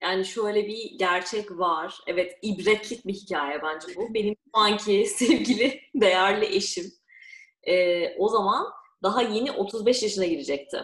Yani 0.04 0.26
şöyle 0.26 0.68
bir 0.68 0.98
gerçek 1.00 1.52
var. 1.52 2.00
Evet 2.08 2.38
ibretlik 2.42 3.08
bir 3.08 3.14
hikaye 3.14 3.62
bence 3.64 3.88
bu. 3.96 4.14
Benim 4.14 4.36
şu 4.46 4.50
anki 4.54 5.06
sevgili, 5.06 5.82
değerli 5.96 6.46
eşim 6.46 6.86
e, 7.64 8.18
o 8.18 8.30
zaman 8.30 8.68
daha 9.04 9.22
yeni 9.22 9.52
35 9.52 10.04
yaşına 10.04 10.26
girecekti. 10.26 10.78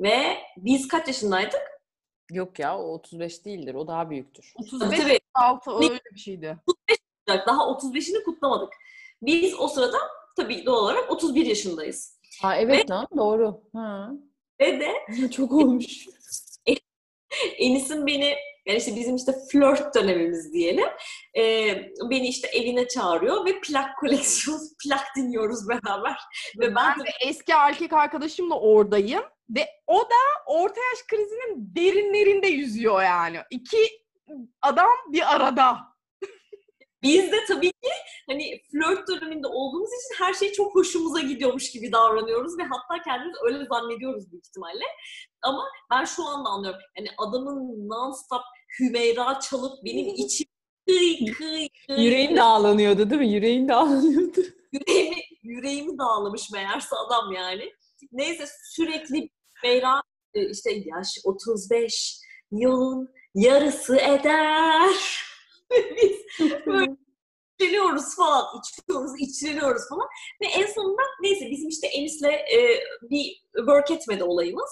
Ve 0.00 0.38
biz 0.56 0.88
kaç 0.88 1.06
yaşındaydık? 1.06 1.60
Yok 2.30 2.58
ya 2.58 2.78
o 2.78 2.94
35 2.94 3.44
değildir. 3.44 3.74
O 3.74 3.86
daha 3.86 4.10
büyüktür. 4.10 4.52
35 4.56 4.98
Tabii. 4.98 5.20
6 5.34 5.70
öyle 5.70 6.00
bir 6.14 6.20
şeydi. 6.20 6.56
Daha 7.28 7.62
35'ini 7.62 8.24
kutlamadık. 8.24 8.72
Biz 9.22 9.60
o 9.60 9.68
sırada 9.68 9.98
tabii 10.36 10.66
doğal 10.66 10.84
olarak 10.84 11.10
31 11.10 11.46
yaşındayız. 11.46 12.18
Ha 12.42 12.56
evet 12.56 12.90
lan 12.90 13.06
doğru. 13.16 13.62
Ha. 13.72 14.10
Ve 14.60 14.80
de 14.80 15.28
Çok 15.30 15.52
olmuş. 15.52 16.06
Enis'in 17.58 18.06
beni 18.06 18.34
yani 18.66 18.78
işte 18.78 18.96
bizim 18.96 19.16
işte 19.16 19.32
flört 19.52 19.94
dönemimiz 19.94 20.52
diyelim. 20.52 20.88
Ee, 21.38 21.74
beni 22.10 22.28
işte 22.28 22.48
evine 22.48 22.88
çağırıyor 22.88 23.46
ve 23.46 23.60
plak 23.60 23.98
koleksiyon, 23.98 24.60
plak 24.84 25.04
dinliyoruz 25.16 25.68
beraber. 25.68 26.16
Ve 26.58 26.66
ben 26.66 26.74
Ben 26.74 27.06
de 27.06 27.10
eski 27.26 27.52
erkek 27.52 27.92
arkadaşımla 27.92 28.60
oradayım. 28.60 29.22
Ve 29.50 29.66
o 29.86 30.00
da 30.00 30.42
orta 30.46 30.80
yaş 30.80 31.02
krizinin 31.10 31.74
derinlerinde 31.76 32.46
yüzüyor 32.46 33.02
yani. 33.02 33.38
İki 33.50 33.78
adam 34.62 34.88
bir 35.12 35.34
arada. 35.36 35.91
Biz 37.02 37.32
de 37.32 37.36
tabii 37.48 37.72
ki 37.72 37.90
hani 38.30 38.60
flört 38.72 39.08
döneminde 39.08 39.46
olduğumuz 39.46 39.88
için 39.88 40.24
her 40.24 40.34
şey 40.34 40.52
çok 40.52 40.74
hoşumuza 40.74 41.20
gidiyormuş 41.20 41.70
gibi 41.70 41.92
davranıyoruz 41.92 42.58
ve 42.58 42.62
hatta 42.62 43.02
kendimiz 43.02 43.36
öyle 43.44 43.66
zannediyoruz 43.66 44.32
büyük 44.32 44.46
ihtimalle. 44.46 44.84
Ama 45.42 45.64
ben 45.90 46.04
şu 46.04 46.24
anda 46.26 46.48
anlıyorum. 46.48 46.80
Yani 46.98 47.08
adamın 47.18 47.88
non-stop 47.88 48.42
Hümeyra 48.80 49.40
çalıp 49.40 49.84
benim 49.84 50.06
içim 50.06 50.46
kıy 50.86 51.32
kıy 51.32 51.68
kıy. 51.86 52.04
Yüreğin 52.04 52.36
dağlanıyordu 52.36 53.10
değil 53.10 53.20
mi? 53.20 53.32
Yüreğin 53.32 53.68
dağlanıyordu. 53.68 54.40
yüreğimi, 54.72 55.16
yüreğimi 55.42 55.98
dağlamış 55.98 56.50
meğerse 56.50 56.96
adam 56.96 57.32
yani. 57.32 57.72
Neyse 58.12 58.46
sürekli 58.64 59.30
Hümeyra 59.62 60.02
e, 60.34 60.50
işte 60.50 60.70
yaş 60.72 61.08
35 61.24 62.18
yolun 62.50 63.08
yarısı 63.34 63.96
eder. 63.96 65.31
Biz 65.96 66.50
böyle 66.66 66.96
içiliyoruz 67.58 68.16
falan, 68.16 68.44
içiyoruz, 68.58 69.12
içiliyoruz 69.18 69.82
falan. 69.88 70.08
Ve 70.42 70.46
en 70.46 70.66
sonunda 70.66 71.02
neyse 71.20 71.50
bizim 71.50 71.68
işte 71.68 71.86
Enis'le 71.86 72.32
e, 72.54 72.80
bir 73.02 73.42
work 73.56 73.90
etmedi 73.90 74.24
olayımız. 74.24 74.70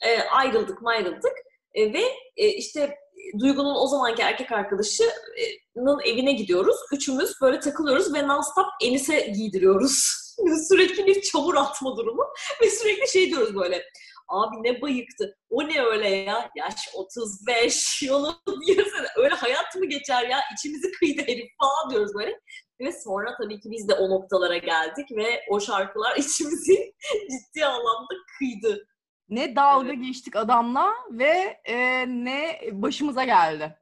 E, 0.00 0.20
ayrıldık 0.20 0.78
ayrıldık. 0.84 1.32
E, 1.74 1.92
ve 1.92 2.02
e, 2.36 2.48
işte 2.48 2.96
Duygu'nun 3.40 3.74
o 3.74 3.86
zamanki 3.86 4.22
erkek 4.22 4.52
arkadaşının 4.52 6.00
evine 6.04 6.32
gidiyoruz. 6.32 6.76
Üçümüz 6.92 7.32
böyle 7.42 7.60
takılıyoruz 7.60 8.14
ve 8.14 8.18
non-stop 8.18 8.66
Enis'e 8.82 9.20
giydiriyoruz. 9.20 10.28
sürekli 10.68 11.06
bir 11.06 11.22
çamur 11.22 11.54
atma 11.54 11.96
durumu. 11.96 12.24
Ve 12.62 12.70
sürekli 12.70 13.08
şey 13.08 13.30
diyoruz 13.30 13.54
böyle. 13.54 13.84
Abi 14.28 14.56
ne 14.62 14.80
bayıktı. 14.82 15.38
O 15.50 15.68
ne 15.68 15.82
öyle 15.82 16.08
ya? 16.08 16.50
Yaş 16.56 16.88
35. 16.94 18.02
Yolun 18.02 18.36
yarısı. 18.66 19.06
Öyle 19.16 19.34
hayat 19.34 19.76
mı 19.76 19.86
geçer 19.86 20.28
ya? 20.28 20.40
İçimizi 20.54 20.92
kıydı 20.92 21.22
herif 21.22 21.50
falan 21.60 21.90
diyoruz 21.90 22.14
böyle. 22.14 22.40
Ve 22.80 22.92
sonra 22.92 23.36
tabii 23.42 23.60
ki 23.60 23.70
biz 23.70 23.88
de 23.88 23.94
o 23.94 24.10
noktalara 24.10 24.56
geldik 24.56 25.06
ve 25.16 25.44
o 25.50 25.60
şarkılar 25.60 26.16
içimizi 26.16 26.94
ciddi 27.30 27.66
anlamda 27.66 28.14
kıydı. 28.38 28.86
Ne 29.28 29.56
dalga 29.56 29.92
geçtik 29.92 30.36
adamla 30.36 30.94
ve 31.10 31.60
e, 31.64 32.04
ne 32.08 32.60
başımıza 32.72 33.24
geldi. 33.24 33.78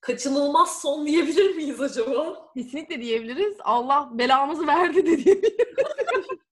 Kaçınılmaz 0.00 0.80
son 0.82 1.06
diyebilir 1.06 1.54
miyiz 1.56 1.80
acaba? 1.80 2.50
Kesinlikle 2.56 3.00
diyebiliriz. 3.00 3.56
Allah 3.60 4.08
belamızı 4.12 4.66
verdi 4.66 5.06
de 5.06 5.24
diyebiliriz. 5.24 6.28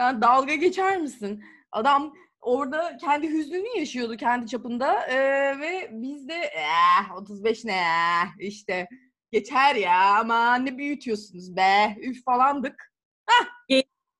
Sen 0.00 0.22
dalga 0.22 0.54
geçer 0.54 1.00
misin? 1.00 1.44
Adam 1.72 2.14
orada 2.40 2.96
kendi 2.96 3.28
hüznünü 3.28 3.78
yaşıyordu 3.78 4.16
kendi 4.16 4.46
çapında 4.46 5.06
e, 5.06 5.16
ve 5.60 5.88
biz 5.92 6.28
de 6.28 6.34
eh, 6.34 7.16
35 7.16 7.64
ne 7.64 7.76
ya 7.76 8.28
işte 8.38 8.88
geçer 9.32 9.74
ya 9.74 10.18
ama 10.18 10.54
ne 10.54 10.78
büyütüyorsunuz 10.78 11.56
be 11.56 11.96
üf 12.02 12.24
falandık. 12.24 12.94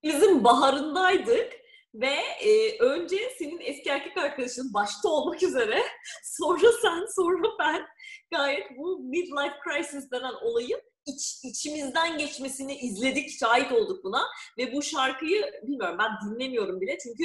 Bizim 0.03 0.45
baharındaydık 0.45 1.53
ve 1.95 2.14
e, 2.40 2.79
önce 2.79 3.16
senin 3.38 3.61
eski 3.61 3.90
erkek 3.90 4.16
arkadaşın 4.16 4.75
başta 4.75 5.09
olmak 5.09 5.43
üzere 5.43 5.83
sonra 6.25 6.73
sen 6.83 7.05
sonra 7.16 7.49
ben 7.59 7.87
gayet 8.33 8.79
bu 8.79 8.99
midlife 8.99 9.55
crisis 9.64 10.11
denen 10.11 10.35
olayın 10.43 10.81
iç, 11.07 11.41
içimizden 11.45 12.19
geçmesini 12.19 12.77
izledik, 12.77 13.31
şahit 13.31 13.73
olduk 13.73 14.05
buna 14.05 14.23
ve 14.59 14.73
bu 14.73 14.83
şarkıyı 14.83 15.53
bilmiyorum 15.63 15.99
ben 15.99 16.11
dinlemiyorum 16.25 16.81
bile 16.81 16.99
çünkü 16.99 17.25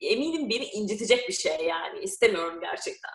eminim 0.00 0.50
beni 0.50 0.64
incitecek 0.64 1.28
bir 1.28 1.34
şey 1.34 1.66
yani 1.66 2.00
istemiyorum 2.00 2.60
gerçekten. 2.60 3.10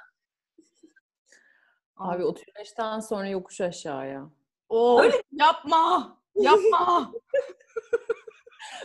Abi 1.96 2.24
35'ten 2.24 3.00
sonra 3.00 3.28
yokuş 3.28 3.62
aşağıya. 3.62 4.30
O 4.70 5.02
Öyle. 5.02 5.24
yapma 5.32 6.18
yapma. 6.36 7.14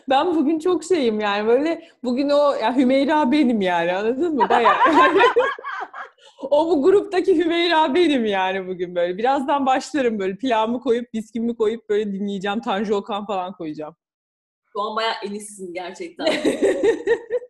Ben 0.08 0.34
bugün 0.34 0.58
çok 0.58 0.84
şeyim 0.84 1.20
yani 1.20 1.48
böyle 1.48 1.88
bugün 2.04 2.28
o 2.30 2.52
ya 2.52 2.76
Hümeyra 2.76 3.32
benim 3.32 3.60
yani 3.60 3.92
anladın 3.92 4.34
mı? 4.34 4.48
Bayağı. 4.48 4.74
yani. 4.86 5.20
o 6.50 6.70
bu 6.70 6.82
gruptaki 6.82 7.36
Hümeyra 7.36 7.94
benim 7.94 8.26
yani 8.26 8.68
bugün 8.68 8.94
böyle. 8.94 9.18
Birazdan 9.18 9.66
başlarım 9.66 10.18
böyle 10.18 10.36
pilavımı 10.36 10.80
koyup 10.80 11.12
bisküvimi 11.14 11.56
koyup 11.56 11.88
böyle 11.88 12.12
dinleyeceğim. 12.12 12.60
Tanju 12.60 12.94
Okan 12.94 13.26
falan 13.26 13.52
koyacağım. 13.52 13.96
Şu 14.72 14.80
an 14.80 14.96
bayağı 14.96 15.14
enissin 15.24 15.74
gerçekten. 15.74 16.26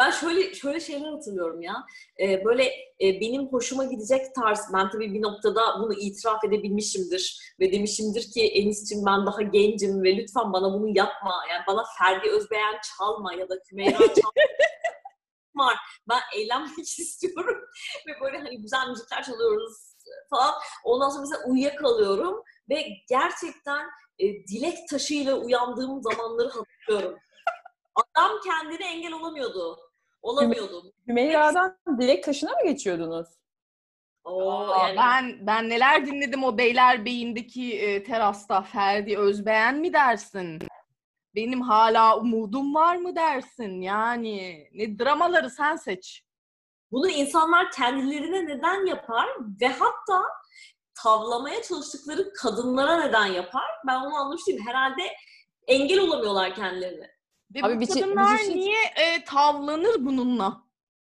Ben 0.00 0.10
şöyle 0.10 0.54
şöyle 0.54 0.80
şeyler 0.80 1.10
hatırlıyorum 1.10 1.62
ya. 1.62 1.74
Ee, 2.20 2.44
böyle 2.44 2.64
e, 3.00 3.20
benim 3.20 3.46
hoşuma 3.48 3.84
gidecek 3.84 4.34
tarz. 4.34 4.60
Ben 4.74 4.90
tabii 4.90 5.14
bir 5.14 5.22
noktada 5.22 5.60
bunu 5.80 5.94
itiraf 5.94 6.44
edebilmişimdir 6.44 7.54
ve 7.60 7.72
demişimdir 7.72 8.30
ki 8.34 8.42
Enis'cim 8.48 9.06
ben 9.06 9.26
daha 9.26 9.42
gencim 9.42 10.02
ve 10.02 10.16
lütfen 10.16 10.52
bana 10.52 10.72
bunu 10.72 10.88
yapma. 10.88 11.34
Yani 11.50 11.62
bana 11.66 11.84
Ferdi 11.98 12.30
Özbeğen 12.30 12.80
çalma 12.98 13.34
ya 13.34 13.48
da 13.48 13.62
Kümeyra 13.62 13.98
çalma. 13.98 14.32
var. 15.56 15.76
Ben 16.08 16.20
eğlenmek 16.36 16.78
istiyorum 16.98 17.60
ve 18.06 18.12
böyle 18.20 18.38
hani 18.38 18.60
güzel 18.60 18.88
müzikler 18.88 19.22
çalıyoruz 19.22 19.76
falan. 20.30 20.54
Ondan 20.84 21.08
sonra 21.08 21.20
mesela 21.20 21.42
uyuyakalıyorum 21.48 22.42
ve 22.70 22.86
gerçekten 23.08 23.86
e, 24.18 24.24
dilek 24.46 24.88
taşıyla 24.90 25.34
uyandığım 25.34 26.02
zamanları 26.02 26.48
hatırlıyorum. 26.48 27.18
Adam 27.94 28.30
kendine 28.44 28.92
engel 28.92 29.12
olamıyordu. 29.12 29.89
Olamıyordu. 30.22 30.92
Hümeyra'dan 31.08 31.78
dilek 32.00 32.24
taşına 32.24 32.50
mı 32.50 32.64
geçiyordunuz? 32.64 33.28
Oo, 34.24 34.50
Aa, 34.50 34.88
yani 34.88 34.96
Ben 34.96 35.46
ben 35.46 35.68
neler 35.68 36.06
dinledim 36.06 36.44
o 36.44 36.58
Beylerbeyi'ndeki 36.58 37.78
e, 37.80 38.04
terasta 38.04 38.62
Ferdi 38.62 39.18
Özbeğen 39.18 39.78
mi 39.78 39.92
dersin? 39.92 40.58
Benim 41.34 41.60
hala 41.60 42.18
umudum 42.18 42.74
var 42.74 42.96
mı 42.96 43.16
dersin? 43.16 43.80
Yani 43.80 44.66
ne 44.74 44.98
dramaları 44.98 45.50
sen 45.50 45.76
seç. 45.76 46.22
bunu 46.92 47.08
insanlar 47.08 47.70
kendilerine 47.70 48.46
neden 48.46 48.86
yapar 48.86 49.28
ve 49.60 49.66
hatta 49.68 50.22
tavlamaya 51.02 51.62
çalıştıkları 51.62 52.32
kadınlara 52.32 53.06
neden 53.06 53.26
yapar? 53.26 53.64
Ben 53.86 53.94
onu 54.00 54.14
anlamış 54.16 54.46
değilim. 54.48 54.64
Herhalde 54.66 55.02
engel 55.66 55.98
olamıyorlar 55.98 56.54
kendilerine. 56.54 57.10
Ve 57.54 57.60
Abi 57.62 57.76
bu 57.76 57.80
bir 57.80 57.86
şey- 57.86 57.96
bir 57.96 58.00
kadınlar 58.00 58.36
şey- 58.38 58.56
niye 58.56 58.78
e, 58.96 59.24
tavlanır 59.24 60.04
bununla? 60.04 60.64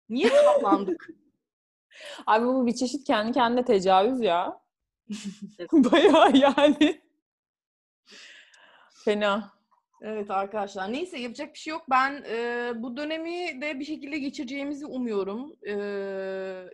Niye 0.08 0.28
tavlandık? 0.28 1.08
Abi 2.26 2.46
bu 2.46 2.66
bir 2.66 2.74
çeşit 2.74 3.04
kendi 3.06 3.32
kendine 3.32 3.64
tecavüz 3.64 4.20
ya. 4.20 4.60
Bayağı 5.72 6.36
yani. 6.36 7.02
Fena. 9.04 9.54
Evet 10.00 10.30
arkadaşlar. 10.30 10.92
Neyse 10.92 11.18
yapacak 11.18 11.54
bir 11.54 11.58
şey 11.58 11.70
yok. 11.70 11.82
Ben 11.90 12.24
e, 12.28 12.72
bu 12.76 12.96
dönemi 12.96 13.62
de 13.62 13.80
bir 13.80 13.84
şekilde 13.84 14.18
geçireceğimizi 14.18 14.86
umuyorum. 14.86 15.52
E, 15.68 15.74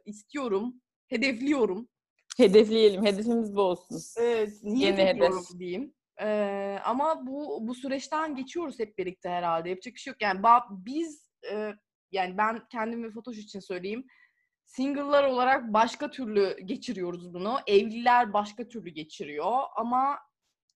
istiyorum. 0.06 0.74
Hedefliyorum. 1.08 1.88
Hedefleyelim. 2.36 3.04
Hedefimiz 3.06 3.56
bu 3.56 3.60
olsun. 3.60 4.00
Evet, 4.16 4.52
niyet 4.62 4.98
Yeni 4.98 5.08
ediyorum 5.10 5.38
hedef. 5.48 5.58
diyeyim. 5.58 5.94
Ee, 6.20 6.78
ama 6.84 7.26
bu 7.26 7.58
bu 7.68 7.74
süreçten 7.74 8.34
geçiyoruz 8.34 8.78
hep 8.78 8.98
birlikte 8.98 9.28
herhalde. 9.28 9.68
Yapacak 9.68 9.94
bir 9.94 10.00
şey 10.00 10.10
yok. 10.10 10.22
Yani 10.22 10.42
biz 10.70 11.30
e, 11.52 11.72
yani 12.12 12.38
ben 12.38 12.62
kendim 12.72 13.04
ve 13.04 13.10
Fatoş 13.10 13.38
için 13.38 13.60
söyleyeyim. 13.60 14.06
Single'lar 14.64 15.24
olarak 15.24 15.72
başka 15.72 16.10
türlü 16.10 16.56
geçiriyoruz 16.64 17.34
bunu. 17.34 17.58
Evliler 17.66 18.32
başka 18.32 18.68
türlü 18.68 18.90
geçiriyor. 18.90 19.62
Ama 19.76 20.18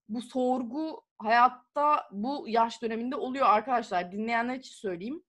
bu 0.09 0.23
sorgu 0.23 1.05
hayatta 1.19 2.09
bu 2.13 2.45
yaş 2.49 2.83
döneminde 2.83 3.17
oluyor 3.17 3.47
arkadaşlar. 3.47 4.13
Dinleyenler 4.13 4.55
için 4.55 4.75
söyleyeyim. 4.75 5.23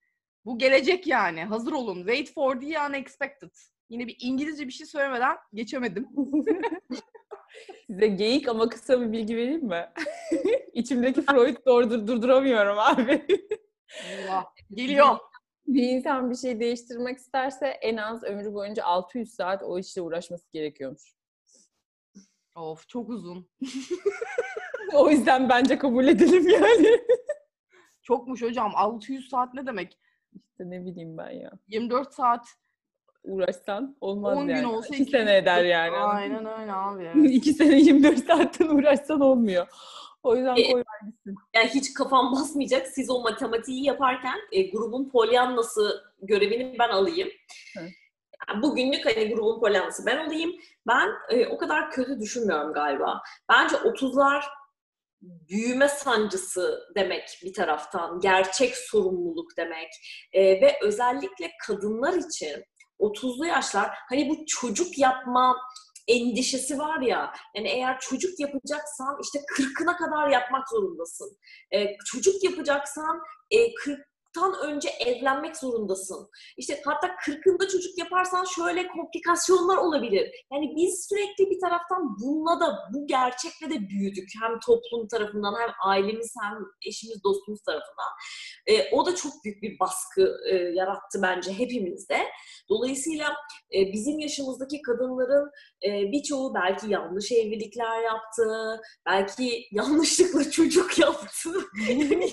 Bu 0.45 0.57
gelecek 0.57 1.07
yani. 1.07 1.43
Hazır 1.43 1.71
olun. 1.71 1.97
Wait 1.97 2.33
for 2.33 2.59
the 2.59 2.81
unexpected. 2.89 3.51
Yine 3.89 4.07
bir 4.07 4.17
İngilizce 4.19 4.67
bir 4.67 4.71
şey 4.71 4.87
söylemeden 4.87 5.37
geçemedim. 5.53 6.07
Size 7.87 8.07
geyik 8.07 8.47
ama 8.47 8.69
kısa 8.69 9.01
bir 9.01 9.11
bilgi 9.11 9.37
vereyim 9.37 9.65
mi? 9.65 9.89
İçimdeki 10.73 11.21
Freud 11.21 11.65
doğrudur 11.65 12.07
durduramıyorum 12.07 12.79
abi. 12.79 13.25
Allah. 14.29 14.45
Geliyor. 14.71 15.17
bir 15.67 15.83
insan 15.83 16.29
bir 16.31 16.35
şey 16.35 16.59
değiştirmek 16.59 17.17
isterse 17.17 17.67
en 17.67 17.97
az 17.97 18.23
ömrü 18.23 18.53
boyunca 18.53 18.83
600 18.83 19.33
saat 19.33 19.63
o 19.63 19.79
işle 19.79 20.01
uğraşması 20.01 20.51
gerekiyormuş. 20.51 21.15
Of 22.55 22.87
çok 22.87 23.09
uzun. 23.09 23.49
O 24.93 25.09
yüzden 25.09 25.49
bence 25.49 25.77
kabul 25.77 26.07
edelim 26.07 26.49
yani. 26.49 26.99
Çokmuş 28.01 28.41
hocam. 28.41 28.71
600 28.75 29.29
saat 29.29 29.53
ne 29.53 29.65
demek? 29.65 29.99
İşte 30.33 30.69
ne 30.69 30.85
bileyim 30.85 31.17
ben 31.17 31.29
ya. 31.29 31.51
24 31.67 32.13
saat 32.13 32.47
Uğraşsan 33.25 33.97
olmaz 34.01 34.37
10 34.37 34.47
yani. 34.47 34.53
gün 34.59 34.63
olsa 34.63 34.87
İki 34.93 35.01
iki 35.03 35.11
sene 35.11 35.23
gün- 35.23 35.31
eder 35.43 35.63
yani. 35.63 35.95
Aynen 35.97 36.45
öyle 36.61 36.73
abi. 36.73 37.03
evet. 37.03 37.15
İki 37.31 37.53
sene 37.53 37.79
24 37.79 38.25
saatten 38.27 38.67
uğraşsan 38.67 39.21
olmuyor. 39.21 39.67
O 40.23 40.35
yüzden 40.35 40.55
E, 40.55 40.71
koy 40.71 40.79
ver 40.79 41.07
gitsin. 41.09 41.35
Yani 41.55 41.69
hiç 41.69 41.93
kafam 41.93 42.31
basmayacak. 42.31 42.87
Siz 42.87 43.09
o 43.09 43.21
matematiği 43.21 43.85
yaparken 43.85 44.39
e, 44.51 44.69
grubun 44.71 45.09
polyanlası 45.09 46.03
görevini 46.21 46.75
ben 46.79 46.89
alayım. 46.89 47.29
Hı. 47.77 47.83
Yani 48.49 48.61
bugünlük 48.61 49.05
hani 49.05 49.29
grubun 49.35 49.59
polyanası 49.59 50.05
ben 50.05 50.25
olayım. 50.27 50.51
Ben 50.87 51.09
e, 51.29 51.47
o 51.47 51.57
kadar 51.57 51.91
kötü 51.91 52.19
düşünmüyorum 52.19 52.73
galiba. 52.73 53.21
Bence 53.51 53.75
30'lar 53.75 54.43
büyüme 55.21 55.87
sancısı 55.87 56.79
demek 56.95 57.39
bir 57.43 57.53
taraftan, 57.53 58.19
gerçek 58.19 58.77
sorumluluk 58.77 59.57
demek 59.57 59.89
E, 60.33 60.41
ve 60.61 60.73
özellikle 60.83 61.51
kadınlar 61.67 62.13
için 62.13 62.63
30'lu 62.99 63.45
yaşlar 63.45 63.97
hani 64.09 64.29
bu 64.29 64.45
çocuk 64.47 64.97
yapma 64.97 65.57
endişesi 66.07 66.79
var 66.79 67.01
ya 67.01 67.33
yani 67.55 67.67
eğer 67.67 67.99
çocuk 67.99 68.39
yapacaksan 68.39 69.19
işte 69.23 69.39
40'ına 69.39 69.97
kadar 69.97 70.29
yapmak 70.29 70.69
zorundasın. 70.69 71.37
E, 71.73 71.97
çocuk 72.05 72.43
yapacaksan 72.43 73.21
e, 73.51 73.57
40'tan 74.35 74.67
önce 74.67 74.89
evlenmek 74.89 75.57
zorundasın. 75.57 76.29
İşte 76.57 76.81
hatta 76.85 77.07
40'ında 77.07 77.71
çocuk 77.71 77.97
yaparsan 77.97 78.45
şöyle 78.55 78.87
komplikasyonlar 78.87 79.77
olabilir. 79.77 80.31
Yani 80.53 80.73
biz 80.75 81.07
sürekli 81.09 81.51
bir 81.51 81.59
taraftan 81.59 82.17
bununla 82.21 82.59
da 82.59 82.79
bu 82.93 83.07
gerçekle 83.07 83.69
de 83.69 83.89
büyüdük. 83.89 84.29
Hem 84.41 84.59
toplum 84.59 85.07
tarafından 85.07 85.55
hem 85.61 85.69
ailemiz 85.85 86.33
hem 86.41 86.57
eşimiz 86.87 87.23
dostumuz 87.23 87.61
tarafından. 87.63 88.11
E, 88.67 88.91
o 88.91 89.05
da 89.05 89.15
çok 89.15 89.31
büyük 89.43 89.61
bir 89.61 89.79
baskı 89.79 90.37
e, 90.51 90.55
yarattı 90.55 91.19
bence 91.21 91.53
hepimizde. 91.53 92.17
Dolayısıyla 92.69 93.35
e, 93.75 93.93
bizim 93.93 94.19
yaşımızdaki 94.19 94.81
kadınların 94.81 95.51
e, 95.85 96.11
birçoğu 96.11 96.53
belki 96.53 96.91
yanlış 96.91 97.31
evlilikler 97.31 98.03
yaptı, 98.03 98.81
belki 99.05 99.67
yanlışlıkla 99.71 100.51
çocuk 100.51 100.99
yaptı. 100.99 101.49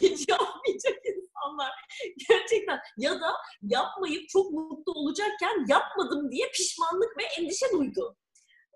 Hiç 0.00 0.28
yapmayacak 0.28 1.21
insanlar 1.42 1.70
gerçekten 2.28 2.78
ya 2.96 3.20
da 3.20 3.34
yapmayıp 3.62 4.28
çok 4.28 4.50
mutlu 4.50 4.92
olacakken 4.92 5.66
yapmadım 5.68 6.32
diye 6.32 6.48
pişmanlık 6.50 7.18
ve 7.18 7.22
endişe 7.38 7.66
duydu. 7.72 8.16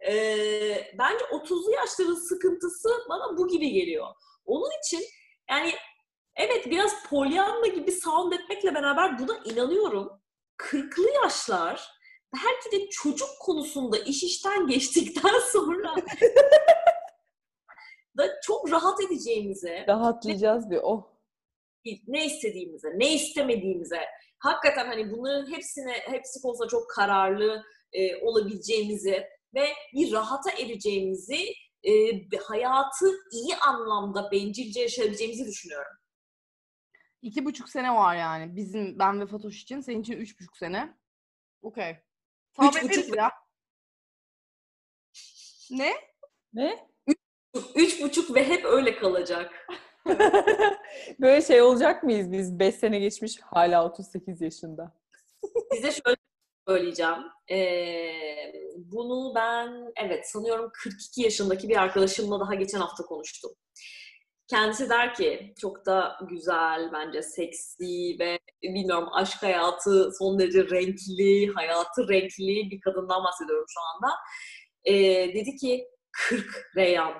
Ee, 0.08 0.94
bence 0.98 1.24
30'lu 1.24 1.70
yaşların 1.70 2.14
sıkıntısı 2.14 2.88
bana 3.08 3.36
bu 3.36 3.48
gibi 3.48 3.70
geliyor. 3.70 4.06
Onun 4.44 4.70
için 4.84 5.04
yani 5.50 5.74
evet 6.36 6.66
biraz 6.66 7.04
polyanla 7.04 7.66
gibi 7.66 7.92
sound 7.92 8.32
etmekle 8.32 8.74
beraber 8.74 9.18
buna 9.18 9.38
inanıyorum. 9.44 10.20
40'lı 10.58 11.10
yaşlar 11.10 11.96
belki 12.34 12.72
de 12.72 12.88
çocuk 12.90 13.28
konusunda 13.40 13.98
iş 13.98 14.22
işten 14.22 14.66
geçtikten 14.66 15.40
sonra 15.52 15.94
da 18.18 18.40
çok 18.42 18.70
rahat 18.70 19.00
edeceğimize 19.00 19.84
Rahatlayacağız 19.88 20.70
bir 20.70 20.80
oh. 20.82 21.15
Ne 22.06 22.26
istediğimize, 22.26 22.88
ne 22.96 23.14
istemediğimize, 23.14 24.00
hakikaten 24.38 24.86
hani 24.86 25.10
bunların 25.10 25.52
hepsine, 25.52 25.92
hepsi 25.92 26.42
konusunda 26.42 26.68
çok 26.68 26.90
kararlı 26.90 27.62
e, 27.92 28.16
olabileceğimizi 28.16 29.26
ve 29.54 29.68
bir 29.94 30.12
rahata 30.12 30.50
ereceğimizi, 30.50 31.52
e, 31.82 31.92
hayatı 32.48 33.06
iyi 33.32 33.56
anlamda 33.56 34.30
bencilce 34.32 34.80
yaşayabileceğimizi 34.80 35.46
düşünüyorum. 35.46 35.92
İki 37.22 37.44
buçuk 37.44 37.68
sene 37.68 37.94
var 37.94 38.16
yani. 38.16 38.56
Bizim 38.56 38.98
ben 38.98 39.20
ve 39.20 39.26
Fatoş 39.26 39.62
için. 39.62 39.80
Senin 39.80 40.00
için 40.00 40.12
üç 40.12 40.40
buçuk 40.40 40.56
sene. 40.56 40.96
Okey. 41.62 41.96
Sabrederiz 42.56 42.98
buçuk- 43.08 43.16
ya. 43.16 43.32
Ne? 45.70 45.92
Ne? 46.52 46.88
Üç 47.74 48.02
buçuk 48.02 48.34
ve 48.34 48.48
hep 48.48 48.64
öyle 48.64 48.96
kalacak. 48.96 49.66
Böyle 51.20 51.42
şey 51.42 51.62
olacak 51.62 52.02
mıyız 52.02 52.32
biz? 52.32 52.58
5 52.58 52.74
sene 52.74 52.98
geçmiş 52.98 53.40
hala 53.40 53.86
38 53.86 54.40
yaşında. 54.40 54.92
Size 55.72 55.92
şöyle 55.92 56.16
söyleyeceğim. 56.68 57.18
Ee, 57.50 58.52
bunu 58.76 59.32
ben 59.34 59.92
evet 60.04 60.30
sanıyorum 60.30 60.70
42 60.72 61.22
yaşındaki 61.22 61.68
bir 61.68 61.76
arkadaşımla 61.76 62.40
daha 62.40 62.54
geçen 62.54 62.78
hafta 62.80 63.04
konuştum. 63.04 63.50
Kendisi 64.48 64.90
der 64.90 65.14
ki 65.14 65.54
çok 65.60 65.86
da 65.86 66.18
güzel 66.28 66.90
bence 66.92 67.22
seksi 67.22 68.16
ve 68.20 68.38
bilmiyorum 68.62 69.08
aşk 69.12 69.42
hayatı 69.42 70.10
son 70.18 70.38
derece 70.38 70.70
renkli, 70.70 71.52
hayatı 71.54 72.08
renkli 72.08 72.70
bir 72.70 72.80
kadından 72.80 73.24
bahsediyorum 73.24 73.66
şu 73.68 73.80
anda. 73.80 74.14
Ee, 74.84 74.94
dedi 75.34 75.56
ki 75.56 75.88
40 76.12 76.46
Reyhan. 76.76 77.12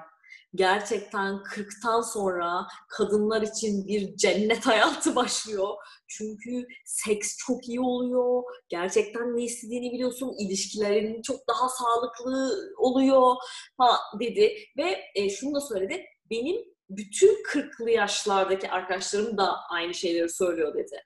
Gerçekten 0.55 1.35
40'tan 1.35 2.13
sonra 2.13 2.67
kadınlar 2.89 3.43
için 3.43 3.87
bir 3.87 4.17
cennet 4.17 4.67
hayatı 4.67 5.17
başlıyor. 5.17 5.69
Çünkü 6.09 6.67
seks 6.85 7.37
çok 7.37 7.69
iyi 7.69 7.81
oluyor. 7.81 8.43
Gerçekten 8.69 9.37
ne 9.37 9.43
istediğini 9.43 9.93
biliyorsun. 9.93 10.35
İlişkilerin 10.39 11.23
çok 11.23 11.49
daha 11.49 11.69
sağlıklı 11.69 12.55
oluyor 12.79 13.35
falan 13.77 13.99
dedi. 14.21 14.57
Ve 14.79 15.01
e, 15.15 15.31
şunu 15.31 15.55
da 15.55 15.61
söyledi. 15.61 16.05
Benim 16.31 16.57
bütün 16.91 17.43
40'lı 17.43 17.91
yaşlardaki 17.91 18.71
arkadaşlarım 18.71 19.39
da 19.39 19.57
aynı 19.71 19.95
şeyleri 19.95 20.29
söylüyor 20.29 20.75
dedi. 20.75 21.03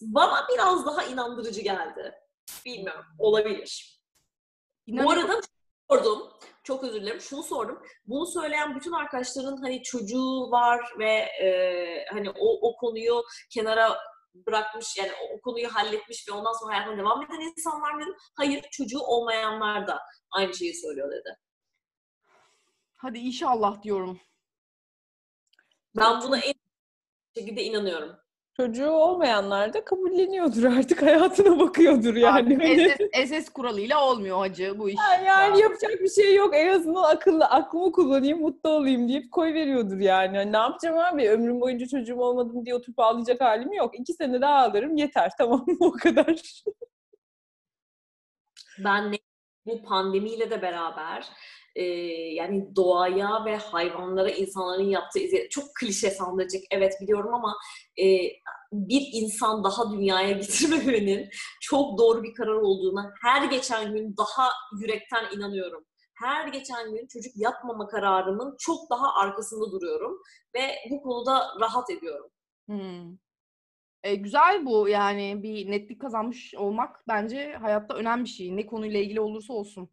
Bana 0.00 0.46
biraz 0.54 0.86
daha 0.86 1.04
inandırıcı 1.04 1.60
geldi. 1.60 2.14
Bilmiyorum. 2.64 3.04
Olabilir. 3.18 4.00
Bu 4.88 4.92
İnanıyorum. 4.92 5.30
arada 5.30 5.40
sordum. 5.90 6.30
Çok 6.68 6.84
özür 6.84 7.02
dilerim. 7.02 7.20
Şunu 7.20 7.42
sordum. 7.42 7.82
Bunu 8.06 8.26
söyleyen 8.26 8.76
bütün 8.76 8.92
arkadaşların 8.92 9.56
hani 9.56 9.82
çocuğu 9.82 10.50
var 10.50 10.80
ve 10.98 11.10
e, 11.10 12.04
hani 12.12 12.30
o, 12.30 12.68
o 12.68 12.76
konuyu 12.76 13.22
kenara 13.50 13.98
bırakmış 14.34 14.96
yani 14.96 15.10
o, 15.12 15.40
konuyu 15.40 15.74
halletmiş 15.74 16.28
ve 16.28 16.32
ondan 16.32 16.52
sonra 16.52 16.74
hayatına 16.74 16.98
devam 16.98 17.22
eden 17.22 17.40
insanlar 17.40 17.94
mı 17.94 18.00
dedim. 18.00 18.14
Hayır 18.36 18.64
çocuğu 18.70 19.00
olmayanlar 19.00 19.86
da 19.86 20.00
aynı 20.30 20.54
şeyi 20.54 20.74
söylüyor 20.74 21.10
dedi. 21.10 21.36
Hadi 22.96 23.18
inşallah 23.18 23.82
diyorum. 23.82 24.20
Ben 25.96 26.22
buna 26.22 26.38
en 26.38 26.54
şekilde 27.36 27.62
inanıyorum. 27.62 28.16
Çocuğu 28.60 28.90
olmayanlar 28.90 29.72
da 29.72 29.84
kabulleniyordur 29.84 30.64
artık 30.64 31.02
hayatına 31.06 31.58
bakıyordur 31.60 32.14
yani. 32.14 32.56
Hani- 32.56 32.96
SS, 33.22 33.28
SS 33.44 33.48
kuralıyla 33.48 34.04
olmuyor 34.04 34.38
hacı 34.38 34.78
bu 34.78 34.90
iş. 34.90 34.96
Ha, 34.98 35.14
yani 35.24 35.60
yapacak 35.60 35.90
bir 36.00 36.08
şey 36.08 36.34
yok. 36.34 36.56
En 36.56 36.68
azından 36.68 37.02
akıllı 37.02 37.44
aklımı 37.44 37.92
kullanayım, 37.92 38.40
mutlu 38.40 38.70
olayım 38.70 39.08
deyip 39.08 39.32
koy 39.32 39.54
veriyordur 39.54 39.98
yani. 40.00 40.36
Hani 40.36 40.52
ne 40.52 40.56
yapacağım 40.56 40.98
abi? 40.98 41.30
Ömrüm 41.30 41.60
boyunca 41.60 41.86
çocuğum 41.86 42.18
olmadım 42.20 42.64
diye 42.64 42.74
oturup 42.74 42.98
ağlayacak 42.98 43.40
halim 43.40 43.72
yok. 43.72 43.98
İki 44.00 44.12
sene 44.12 44.40
daha 44.40 44.54
ağlarım 44.54 44.96
yeter. 44.96 45.30
Tamam 45.38 45.64
mı? 45.66 45.76
O 45.80 45.92
kadar. 45.92 46.40
Ben 48.84 49.12
ne, 49.12 49.16
bu 49.66 49.82
pandemiyle 49.82 50.50
de 50.50 50.62
beraber 50.62 51.28
e, 51.78 51.84
yani 52.34 52.76
doğaya 52.76 53.44
ve 53.44 53.56
hayvanlara 53.56 54.30
insanların 54.30 54.88
yaptığı 54.88 55.18
eziyet 55.20 55.50
çok 55.50 55.64
klişe 55.80 56.10
sanılacak 56.10 56.62
evet 56.70 56.94
biliyorum 57.00 57.34
ama 57.34 57.56
e, 57.98 58.04
bir 58.72 59.08
insan 59.12 59.64
daha 59.64 59.92
dünyaya 59.92 60.32
getirmemenin 60.38 61.28
çok 61.60 61.98
doğru 61.98 62.22
bir 62.22 62.34
karar 62.34 62.54
olduğuna 62.54 63.12
her 63.22 63.44
geçen 63.44 63.94
gün 63.94 64.16
daha 64.16 64.50
yürekten 64.80 65.24
inanıyorum. 65.36 65.84
Her 66.14 66.48
geçen 66.48 66.94
gün 66.94 67.06
çocuk 67.06 67.32
yapmama 67.36 67.88
kararımın 67.88 68.56
çok 68.58 68.90
daha 68.90 69.14
arkasında 69.14 69.72
duruyorum 69.72 70.18
ve 70.54 70.60
bu 70.90 71.02
konuda 71.02 71.46
rahat 71.60 71.90
ediyorum. 71.90 72.30
Hmm. 72.66 73.16
E, 74.02 74.14
güzel 74.14 74.66
bu 74.66 74.88
yani 74.88 75.42
bir 75.42 75.70
netlik 75.70 76.00
kazanmış 76.00 76.54
olmak 76.54 77.04
bence 77.08 77.52
hayatta 77.52 77.94
önemli 77.94 78.24
bir 78.24 78.28
şey. 78.28 78.56
Ne 78.56 78.66
konuyla 78.66 79.00
ilgili 79.00 79.20
olursa 79.20 79.52
olsun. 79.52 79.90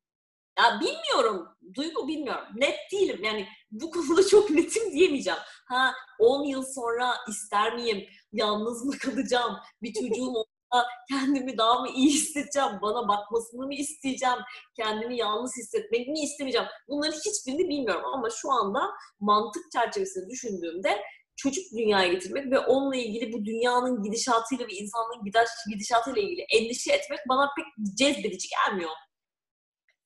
Ya 0.58 0.80
bilmiyorum. 0.80 1.48
Duygu 1.74 2.08
bilmiyorum. 2.08 2.48
Net 2.56 2.76
değilim. 2.91 3.24
Yani 3.24 3.48
bu 3.72 3.91
konuda 3.91 4.28
çok 4.28 4.50
netim 4.50 4.91
diyemeyeceğim. 4.91 5.39
Ha 5.68 5.94
10 6.20 6.44
yıl 6.44 6.63
sonra 6.63 7.13
ister 7.30 7.76
miyim? 7.76 8.06
Yalnız 8.34 8.86
mı 8.86 8.98
kalacağım? 8.98 9.58
Bir 9.82 9.94
çocuğum 9.94 10.30
olsa 10.30 10.88
kendimi 11.12 11.58
daha 11.58 11.80
mı 11.80 11.89
iyi 11.96 12.10
hissedeceğim? 12.10 12.70
Bana 12.82 13.08
bakmasını 13.08 13.65
mı 13.65 13.74
isteyeceğim? 13.76 14.38
Kendimi 14.76 15.18
yalnız 15.18 15.58
hissetmek 15.58 16.08
mi 16.08 16.20
istemeyeceğim? 16.20 16.68
Bunların 16.88 17.20
hiçbirini 17.26 17.70
bilmiyorum 17.70 18.06
ama 18.13 18.30
şu 18.30 18.52
anda 18.52 18.80
mantık 19.20 19.63
çerçevesinde 19.74 20.30
düşündüğümde 20.30 21.02
çocuk 21.38 21.63
dünyaya 21.78 22.08
getirmek 22.08 22.52
ve 22.52 22.60
onunla 22.60 22.96
ilgili 22.96 23.34
bu 23.34 23.46
dünyanın 23.46 24.04
gidişatıyla 24.04 24.68
ve 24.68 24.74
insanlığın 24.74 25.24
gidiş- 25.26 25.70
gidişatıyla 25.74 26.22
ilgili 26.22 26.41
endişe 26.41 26.94
etmek 26.94 27.20
bana 27.30 27.50
pek 27.58 27.65
cezbedici 27.98 28.48
gelmiyor. 28.50 28.91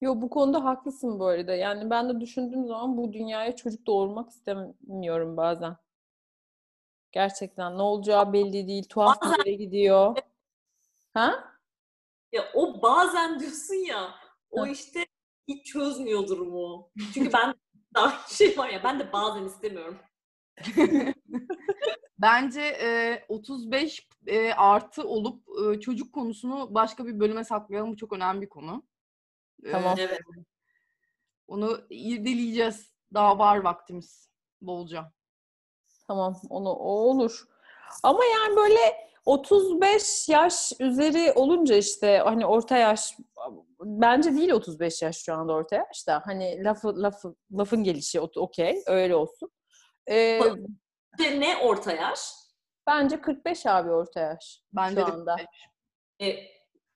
Yo 0.01 0.21
bu 0.21 0.29
konuda 0.29 0.63
haklısın 0.63 1.19
bu 1.19 1.25
arada. 1.25 1.55
Yani 1.55 1.89
ben 1.89 2.09
de 2.09 2.21
düşündüğüm 2.21 2.67
zaman 2.67 2.97
bu 2.97 3.13
dünyaya 3.13 3.55
çocuk 3.55 3.87
doğurmak 3.87 4.29
istemiyorum 4.29 5.37
bazen. 5.37 5.77
Gerçekten 7.11 7.77
ne 7.77 7.81
olacağı 7.81 8.33
belli 8.33 8.67
değil. 8.67 8.83
Tuhaf 8.89 9.21
bir 9.21 9.45
yere 9.45 9.57
gidiyor. 9.57 10.17
Ha? 11.13 11.53
Ya 12.31 12.43
o 12.53 12.81
bazen 12.81 13.39
diyorsun 13.39 13.75
ya, 13.75 14.15
o 14.51 14.67
işte 14.67 15.05
hiç 15.47 15.65
çözmüyor 15.65 16.27
durumu. 16.27 16.91
Çünkü 17.13 17.33
ben 17.33 17.55
daha 17.95 18.27
şey 18.27 18.57
var 18.57 18.69
ya, 18.69 18.83
ben 18.83 18.99
de 18.99 19.13
bazen 19.13 19.43
istemiyorum. 19.45 19.97
Bence 22.21 22.61
e, 22.61 23.25
35 23.27 24.07
e, 24.27 24.53
artı 24.53 25.07
olup 25.07 25.43
e, 25.65 25.79
çocuk 25.79 26.13
konusunu 26.13 26.73
başka 26.73 27.05
bir 27.05 27.19
bölüme 27.19 27.43
saklayalım. 27.43 27.91
Bu 27.91 27.97
çok 27.97 28.13
önemli 28.13 28.41
bir 28.41 28.49
konu. 28.49 28.83
E, 29.63 29.71
Tamam. 29.71 29.95
Evet. 29.99 30.19
Onu 31.47 31.81
irdeleyeceğiz. 31.89 32.93
Daha 33.13 33.39
var 33.39 33.57
vaktimiz 33.57 34.29
bolca. 34.61 35.11
Tamam 36.07 36.41
onu 36.49 36.69
o 36.69 36.89
olur. 36.91 37.43
Ama 38.03 38.25
yani 38.25 38.55
böyle 38.55 39.09
35 39.25 40.29
yaş 40.29 40.71
üzeri 40.79 41.31
olunca 41.31 41.75
işte 41.75 42.17
hani 42.17 42.45
orta 42.45 42.77
yaş 42.77 43.17
bence 43.79 44.33
değil 44.35 44.51
35 44.51 45.01
yaş 45.01 45.17
şu 45.17 45.33
anda 45.33 45.53
orta 45.53 45.75
yaş 45.75 46.07
da 46.07 46.21
hani 46.25 46.63
lafı 46.63 47.01
lafı 47.01 47.35
lafın 47.51 47.83
gelişi 47.83 48.19
okey 48.21 48.83
öyle 48.87 49.15
olsun. 49.15 49.51
Ee, 50.07 50.41
ne 51.19 51.57
orta 51.57 51.91
yaş? 51.91 52.19
bence 52.87 53.21
45 53.21 53.65
abi 53.65 53.91
orta 53.91 54.19
yaş 54.19 54.63
Bence 54.73 55.01
şu 55.01 55.07
de 55.07 55.11
anda. 55.11 55.35
E, 56.21 56.35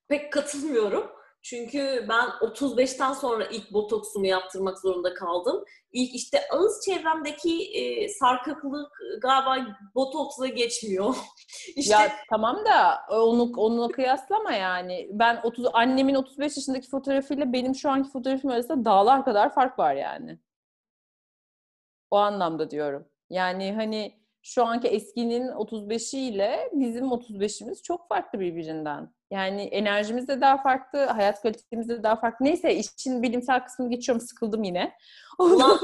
pek 0.08 0.34
katılmıyorum. 0.34 1.12
Çünkü 1.44 2.06
ben 2.10 2.30
35'ten 2.42 3.14
sonra 3.14 3.46
ilk 3.46 3.74
botoksumu 3.74 4.28
yaptırmak 4.28 4.80
zorunda 4.80 5.14
kaldım. 5.14 5.64
İlk 5.92 6.16
işte 6.16 6.40
ağız 6.52 6.86
çevremdeki 6.86 7.72
e, 7.74 8.10
sarkıklık 8.10 8.92
galiba 9.22 9.78
botoksla 9.96 10.48
geçmiyor. 10.48 11.16
işte 11.76 11.94
Ya 11.94 12.12
tamam 12.30 12.66
da 12.66 13.02
onu 13.10 13.52
onunla 13.58 13.88
kıyaslama 13.88 14.54
yani. 14.54 15.10
Ben 15.12 15.42
30 15.44 15.66
annemin 15.74 16.16
35 16.16 16.58
yaşındaki 16.58 16.90
fotoğrafıyla 16.90 17.54
benim 17.54 17.76
şu 17.76 17.90
anki 17.90 18.10
fotoğrafım 18.10 18.52
arasında 18.52 18.86
dağlar 18.86 19.26
kadar 19.26 19.54
fark 19.54 19.80
var 19.80 19.96
yani. 19.96 20.40
O 22.12 22.18
anlamda 22.18 22.72
diyorum. 22.72 23.08
Yani 23.30 23.74
hani 23.74 24.23
şu 24.44 24.66
anki 24.66 24.88
eskinin 24.88 25.48
35'i 25.48 26.20
ile 26.20 26.70
bizim 26.74 27.06
35'imiz 27.06 27.84
çok 27.84 28.10
farklı 28.10 28.40
birbirinden. 28.40 29.14
Yani 29.32 29.62
enerjimiz 29.62 30.28
de 30.28 30.42
daha 30.42 30.62
farklı, 30.62 31.06
hayat 31.06 31.42
kalitemiz 31.42 31.90
de 31.90 32.04
daha 32.04 32.16
farklı. 32.16 32.46
Neyse 32.46 32.76
işin 32.76 33.24
bilimsel 33.24 33.64
kısmını 33.66 33.90
geçiyorum, 33.90 34.22
sıkıldım 34.22 34.64
yine. 34.64 34.94
Ulan 35.40 35.80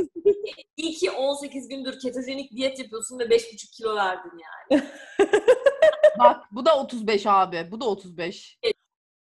iyi 0.77 0.93
ki 0.93 1.11
18 1.11 1.67
gündür 1.67 1.99
ketojenik 1.99 2.51
diyet 2.51 2.79
yapıyorsun 2.79 3.19
ve 3.19 3.23
5,5 3.23 3.77
kilo 3.77 3.95
verdin 3.95 4.31
yani. 4.31 4.83
Bak 6.19 6.41
bu 6.51 6.65
da 6.65 6.79
35 6.79 7.25
abi. 7.25 7.67
Bu 7.71 7.81
da 7.81 7.85
35. 7.85 8.59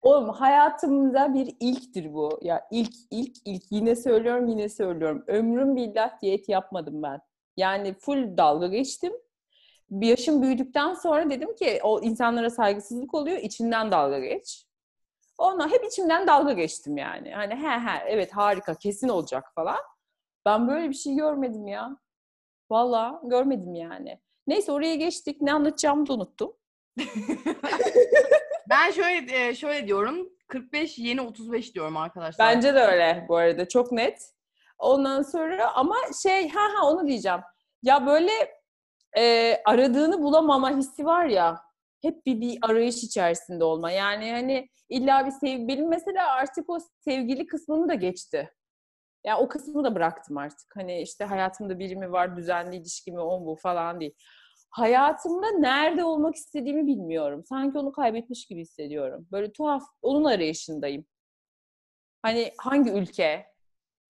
Oğlum 0.03 0.29
hayatımda 0.29 1.35
bir 1.35 1.57
ilktir 1.61 2.15
bu. 2.15 2.39
Ya 2.43 2.69
ilk 2.71 2.95
ilk 3.11 3.37
ilk 3.45 3.63
yine 3.71 3.97
söylüyorum 3.97 4.49
yine 4.49 4.69
söylüyorum. 4.69 5.25
Ömrüm 5.27 5.77
billah 5.77 6.23
diyet 6.23 6.49
yapmadım 6.49 7.03
ben. 7.03 7.21
Yani 7.57 7.95
full 7.95 8.37
dalga 8.37 8.67
geçtim. 8.67 9.13
Bir 9.91 10.07
yaşım 10.07 10.43
büyüdükten 10.43 10.95
sonra 10.95 11.31
dedim 11.31 11.57
ki 11.57 11.81
o 11.83 12.01
insanlara 12.01 12.51
saygısızlık 12.51 13.15
oluyor. 13.15 13.37
içinden 13.37 13.93
dalga 13.93 14.19
geç. 14.19 14.67
Ona 15.39 15.71
hep 15.71 15.85
içimden 15.85 16.27
dalga 16.27 16.53
geçtim 16.53 16.97
yani. 16.97 17.33
Hani 17.35 17.55
he 17.55 17.69
he 17.69 18.03
evet 18.07 18.33
harika 18.33 18.75
kesin 18.75 19.09
olacak 19.09 19.45
falan. 19.55 19.79
Ben 20.47 20.69
böyle 20.69 20.89
bir 20.89 20.95
şey 20.95 21.15
görmedim 21.15 21.69
ya. 21.69 21.97
Valla 22.71 23.21
görmedim 23.25 23.75
yani. 23.75 24.21
Neyse 24.47 24.73
oraya 24.73 24.95
geçtik. 24.95 25.41
Ne 25.43 25.53
anlatacağımı 25.53 26.07
da 26.07 26.13
unuttum. 26.13 26.53
Ben 28.69 28.91
şöyle 28.91 29.49
e, 29.49 29.55
şöyle 29.55 29.87
diyorum. 29.87 30.29
45 30.49 30.99
yeni 30.99 31.21
35 31.21 31.75
diyorum 31.75 31.97
arkadaşlar. 31.97 32.47
Bence 32.47 32.75
de 32.75 32.81
öyle 32.81 33.27
bu 33.29 33.37
arada 33.37 33.69
çok 33.69 33.93
net. 33.93 34.35
Ondan 34.79 35.23
sonra 35.23 35.73
ama 35.75 35.97
şey 36.23 36.49
ha 36.49 36.61
ha 36.61 36.87
onu 36.87 37.07
diyeceğim. 37.07 37.41
Ya 37.83 38.07
böyle 38.07 38.58
e, 39.17 39.55
aradığını 39.65 40.23
bulamama 40.23 40.77
hissi 40.77 41.05
var 41.05 41.27
ya. 41.27 41.61
Hep 42.03 42.27
bir, 42.27 42.41
bir 42.41 42.59
arayış 42.63 43.05
içerisinde 43.05 43.65
olma. 43.65 43.91
Yani 43.91 44.33
hani 44.33 44.69
illa 44.89 45.27
bir 45.27 45.31
sev 45.31 45.69
benim 45.69 45.89
mesela 45.89 46.33
artık 46.33 46.71
o 46.71 46.79
sevgili 47.05 47.47
kısmını 47.47 47.89
da 47.89 47.95
geçti. 47.95 48.51
Yani 49.25 49.41
o 49.41 49.49
kısmı 49.49 49.85
da 49.85 49.95
bıraktım 49.95 50.39
artık. 50.39 50.77
Hani 50.77 51.03
işte 51.03 51.25
hayatımda 51.25 51.79
biri 51.79 51.97
mi 51.97 52.13
var, 52.13 52.37
düzenli 52.37 52.77
ilişki 52.77 53.13
mi, 53.13 53.21
o 53.21 53.47
bu 53.47 53.57
falan 53.57 54.01
değil. 54.01 54.15
Hayatımda 54.71 55.51
nerede 55.51 56.05
olmak 56.05 56.35
istediğimi 56.35 56.87
bilmiyorum. 56.87 57.45
Sanki 57.49 57.79
onu 57.79 57.93
kaybetmiş 57.93 58.47
gibi 58.47 58.61
hissediyorum. 58.61 59.29
Böyle 59.33 59.53
tuhaf, 59.53 59.83
onun 60.03 60.25
arayışındayım. 60.25 61.07
Hani 62.23 62.53
hangi 62.59 62.91
ülke, 62.91 63.47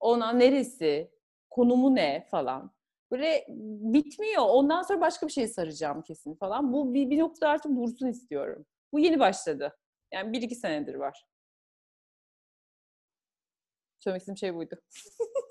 ona 0.01 0.33
neresi, 0.33 1.11
konumu 1.51 1.95
ne 1.95 2.27
falan. 2.31 2.73
Böyle 3.11 3.45
bitmiyor. 3.93 4.43
Ondan 4.49 4.83
sonra 4.83 5.01
başka 5.01 5.27
bir 5.27 5.33
şey 5.33 5.49
saracağım 5.49 6.03
kesin 6.03 6.35
falan. 6.35 6.73
Bu 6.73 6.95
bir, 6.95 7.11
bir 7.11 7.19
noktada 7.19 7.51
artık 7.51 7.77
dursun 7.77 8.07
istiyorum. 8.07 8.67
Bu 8.93 8.99
yeni 8.99 9.19
başladı. 9.21 9.77
Yani 10.13 10.33
bir 10.33 10.43
iki 10.43 10.55
senedir 10.55 10.95
var. 10.95 11.25
Söylemek 13.99 14.21
istediğim 14.21 14.39
şey 14.39 14.55
buydu. 14.55 14.75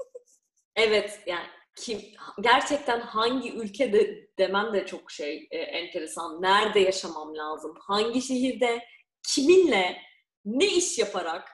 Evet 0.78 1.24
yani 1.26 1.48
kim 1.78 2.02
gerçekten 2.42 3.00
hangi 3.00 3.54
ülkede 3.54 4.28
demem 4.40 4.74
de 4.74 4.86
çok 4.86 5.12
şey 5.12 5.48
e, 5.52 5.58
enteresan. 5.58 6.42
Nerede 6.42 6.80
yaşamam 6.80 7.38
lazım? 7.38 7.76
Hangi 7.80 8.22
şehirde 8.22 8.84
kiminle 9.28 9.98
ne 10.46 10.66
iş 10.66 11.00
yaparak 11.00 11.50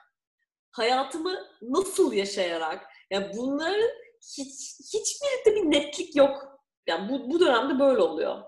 hayatımı 0.70 1.46
nasıl 1.62 2.12
yaşayarak 2.12 2.86
ya 3.10 3.32
bunların 3.36 3.90
hiç 4.38 4.80
hiçbirinde 4.94 5.56
bir 5.56 5.78
netlik 5.78 6.16
yok. 6.16 6.60
Yani 6.86 7.08
bu, 7.12 7.30
bu 7.30 7.40
dönemde 7.40 7.78
böyle 7.78 8.00
oluyor. 8.00 8.42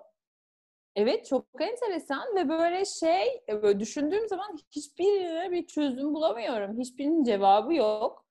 Evet 0.97 1.27
çok 1.27 1.47
enteresan 1.61 2.37
ve 2.37 2.49
böyle 2.49 2.85
şey 2.85 3.43
e, 3.49 3.63
böyle 3.63 3.81
düşündüğüm 3.81 4.29
zaman 4.29 4.59
hiçbirine 4.77 5.51
bir 5.51 5.67
çözüm 5.67 6.15
bulamıyorum. 6.15 6.79
Hiçbirinin 6.81 7.25
cevabı 7.25 7.75
yok. 7.75 8.27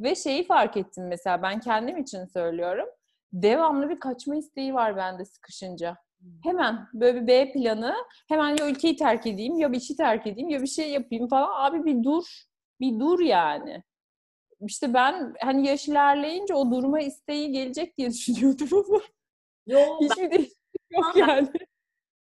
Ve 0.00 0.14
şeyi 0.14 0.46
fark 0.46 0.76
ettim 0.76 1.08
mesela 1.08 1.42
ben 1.42 1.60
kendim 1.60 1.96
için 1.96 2.24
söylüyorum. 2.24 2.86
Devamlı 3.32 3.88
bir 3.88 4.00
kaçma 4.00 4.36
isteği 4.36 4.74
var 4.74 4.96
bende 4.96 5.24
sıkışınca. 5.24 5.96
Hemen 6.44 6.88
böyle 6.94 7.22
bir 7.22 7.26
B 7.26 7.52
planı. 7.52 7.94
Hemen 8.28 8.56
ya 8.56 8.70
ülkeyi 8.70 8.96
terk 8.96 9.26
edeyim 9.26 9.58
ya 9.58 9.72
bir 9.72 9.76
işi 9.76 9.96
terk 9.96 10.26
edeyim 10.26 10.48
ya 10.48 10.62
bir 10.62 10.66
şey 10.66 10.90
yapayım 10.90 11.28
falan. 11.28 11.50
Abi 11.54 11.84
bir 11.84 12.04
dur. 12.04 12.24
Bir 12.80 13.00
dur 13.00 13.20
yani. 13.20 13.82
İşte 14.66 14.94
ben 14.94 15.34
hani 15.40 15.66
yaş 15.68 15.88
ilerleyince 15.88 16.54
o 16.54 16.70
durma 16.70 17.00
isteği 17.00 17.52
gelecek 17.52 17.98
diye 17.98 18.10
düşünüyordum 18.10 18.68
ama 18.72 19.00
Yo, 19.66 19.78
ben 20.00 20.06
hiçbir 20.08 20.30
değişiklik 20.30 20.90
yok 20.90 21.16
yani. 21.16 21.48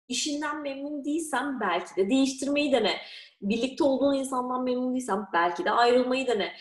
işinden 0.08 0.62
memnun 0.62 1.04
değilsen 1.04 1.60
belki 1.60 1.96
de 1.96 2.10
değiştirmeyi 2.10 2.72
dene. 2.72 2.96
Birlikte 3.42 3.84
olduğun 3.84 4.14
insandan 4.14 4.64
memnun 4.64 4.92
değilsen 4.94 5.18
belki 5.32 5.64
de 5.64 5.70
ayrılmayı 5.70 6.26
dene. 6.26 6.52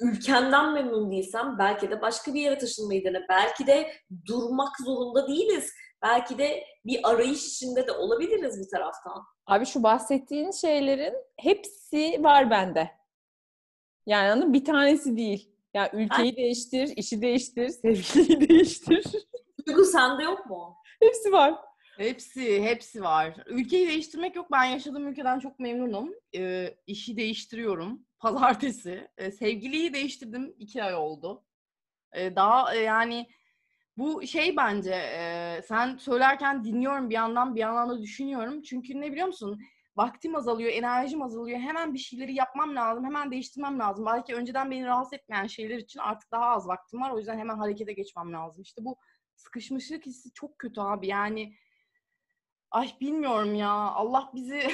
Ülkenden 0.00 0.72
memnun 0.72 1.10
değilsen 1.10 1.58
belki 1.58 1.90
de 1.90 2.00
başka 2.02 2.34
bir 2.34 2.40
yere 2.40 2.58
taşınmayı 2.58 3.04
dene. 3.04 3.26
Belki 3.28 3.66
de 3.66 3.92
durmak 4.26 4.76
zorunda 4.84 5.28
değiliz. 5.28 5.72
Belki 6.02 6.38
de 6.38 6.64
bir 6.86 7.00
arayış 7.10 7.46
içinde 7.46 7.86
de 7.86 7.92
olabiliriz 7.92 8.60
bir 8.60 8.70
taraftan. 8.70 9.24
Abi 9.46 9.66
şu 9.66 9.82
bahsettiğin 9.82 10.50
şeylerin 10.50 11.14
hepsi 11.36 12.22
var 12.22 12.50
bende. 12.50 12.97
Yani 14.08 14.32
anladın 14.32 14.52
bir 14.52 14.64
tanesi 14.64 15.16
değil. 15.16 15.50
Yani 15.74 15.88
ülkeyi 15.92 16.36
değiştir, 16.36 16.92
işi 16.96 17.22
değiştir, 17.22 17.68
sevgiliyi 17.68 18.48
değiştir. 18.48 19.04
Duygu 19.66 19.84
sende 19.84 20.22
yok 20.22 20.46
mu? 20.46 20.76
Hepsi 21.00 21.32
var. 21.32 21.54
Hepsi, 21.96 22.62
hepsi 22.62 23.02
var. 23.02 23.36
Ülkeyi 23.46 23.88
değiştirmek 23.88 24.36
yok. 24.36 24.46
Ben 24.52 24.64
yaşadığım 24.64 25.08
ülkeden 25.08 25.38
çok 25.38 25.58
memnunum. 25.58 26.14
Ee, 26.36 26.74
işi 26.86 27.16
değiştiriyorum. 27.16 28.06
pazartesi. 28.18 29.08
E, 29.18 29.30
sevgiliyi 29.30 29.92
değiştirdim. 29.92 30.54
iki 30.58 30.84
ay 30.84 30.94
oldu. 30.94 31.44
E, 32.12 32.36
daha 32.36 32.74
e, 32.74 32.78
yani 32.78 33.26
bu 33.96 34.26
şey 34.26 34.56
bence 34.56 34.94
e, 34.94 35.62
sen 35.68 35.96
söylerken 35.96 36.64
dinliyorum 36.64 37.10
bir 37.10 37.14
yandan 37.14 37.54
bir 37.54 37.60
yandan 37.60 37.88
da 37.88 38.02
düşünüyorum. 38.02 38.62
Çünkü 38.62 39.00
ne 39.00 39.12
biliyor 39.12 39.26
musun? 39.26 39.60
Vaktim 39.98 40.36
azalıyor, 40.36 40.72
enerjim 40.72 41.22
azalıyor. 41.22 41.58
Hemen 41.58 41.94
bir 41.94 41.98
şeyleri 41.98 42.34
yapmam 42.34 42.76
lazım, 42.76 43.04
hemen 43.04 43.30
değiştirmem 43.30 43.78
lazım. 43.78 44.06
Belki 44.06 44.34
önceden 44.34 44.70
beni 44.70 44.86
rahatsız 44.86 45.12
etmeyen 45.12 45.46
şeyler 45.46 45.76
için 45.76 46.00
artık 46.00 46.32
daha 46.32 46.44
az 46.44 46.68
vaktim 46.68 47.00
var. 47.00 47.10
O 47.10 47.18
yüzden 47.18 47.38
hemen 47.38 47.58
harekete 47.58 47.92
geçmem 47.92 48.32
lazım. 48.32 48.62
İşte 48.62 48.84
bu 48.84 48.96
sıkışmışlık 49.36 50.06
hissi 50.06 50.32
çok 50.32 50.58
kötü 50.58 50.80
abi. 50.80 51.06
Yani 51.06 51.54
ay 52.70 52.92
bilmiyorum 53.00 53.54
ya. 53.54 53.70
Allah 53.70 54.30
bizi 54.34 54.70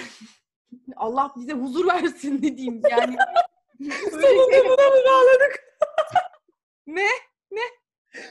Allah 0.96 1.32
bize 1.36 1.52
huzur 1.52 1.86
versin 1.86 2.42
ne 2.42 2.56
diyeyim 2.56 2.82
yani. 2.90 3.16
Sonunda 4.10 4.64
buna 4.64 4.88
mı 4.88 5.04
bağladık? 5.06 5.64
ne? 6.86 7.08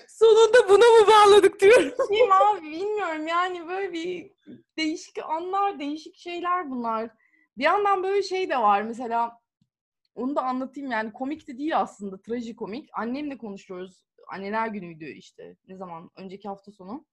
Sonunda 0.08 0.70
buna 0.70 0.86
mı 0.86 1.08
bağladık 1.08 1.60
diyorum. 1.60 1.92
Bilmiyorum 2.10 2.32
abi 2.32 2.62
bilmiyorum 2.62 3.28
yani 3.28 3.68
böyle 3.68 3.94
bir 3.94 4.32
değişik 4.78 5.20
anlar, 5.24 5.80
değişik 5.80 6.16
şeyler 6.16 6.70
bunlar. 6.70 7.10
Bir 7.58 7.64
yandan 7.64 8.04
böyle 8.04 8.24
şey 8.24 8.50
de 8.50 8.58
var 8.58 8.82
mesela 8.82 9.40
onu 10.16 10.36
da 10.36 10.42
anlatayım 10.42 10.92
yani 10.92 11.14
komik 11.14 11.48
de 11.48 11.58
değil 11.58 11.80
aslında 11.80 12.22
trajikomik. 12.22 12.90
Annemle 12.94 13.38
konuşuyoruz. 13.38 14.06
Anneler 14.28 14.68
günüydü 14.68 15.06
işte 15.06 15.56
ne 15.68 15.76
zaman 15.76 16.12
önceki 16.16 16.48
hafta 16.48 16.72
sonu. 16.72 17.06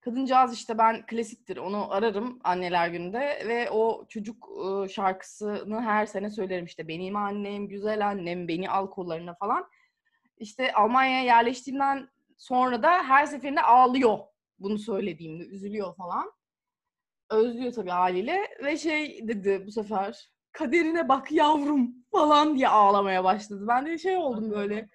Kadıncağız 0.00 0.54
işte 0.54 0.78
ben 0.78 1.06
klasiktir 1.06 1.56
onu 1.56 1.92
ararım 1.92 2.40
anneler 2.44 2.88
gününde 2.88 3.42
ve 3.48 3.70
o 3.70 4.06
çocuk 4.08 4.48
ıı, 4.48 4.88
şarkısını 4.88 5.80
her 5.80 6.06
sene 6.06 6.30
söylerim 6.30 6.64
işte 6.64 6.88
benim 6.88 7.16
annem 7.16 7.68
güzel 7.68 8.06
annem 8.08 8.48
beni 8.48 8.70
al 8.70 8.90
kollarına 8.90 9.34
falan. 9.34 9.68
İşte 10.38 10.72
Almanya'ya 10.72 11.22
yerleştiğimden 11.22 12.08
sonra 12.36 12.82
da 12.82 12.90
her 12.90 13.26
seferinde 13.26 13.62
ağlıyor 13.62 14.18
bunu 14.58 14.78
söylediğimde 14.78 15.44
üzülüyor 15.44 15.96
falan. 15.96 16.32
Özlüyor 17.30 17.72
tabii 17.72 17.90
haliyle 17.90 18.48
ve 18.64 18.76
şey 18.76 19.28
dedi 19.28 19.62
bu 19.66 19.72
sefer 19.72 20.30
kaderine 20.52 21.08
bak 21.08 21.32
yavrum 21.32 21.94
falan 22.12 22.56
diye 22.56 22.68
ağlamaya 22.68 23.24
başladı. 23.24 23.64
Ben 23.68 23.86
de 23.86 23.98
şey 23.98 24.16
oldum 24.16 24.50
böyle. 24.50 24.88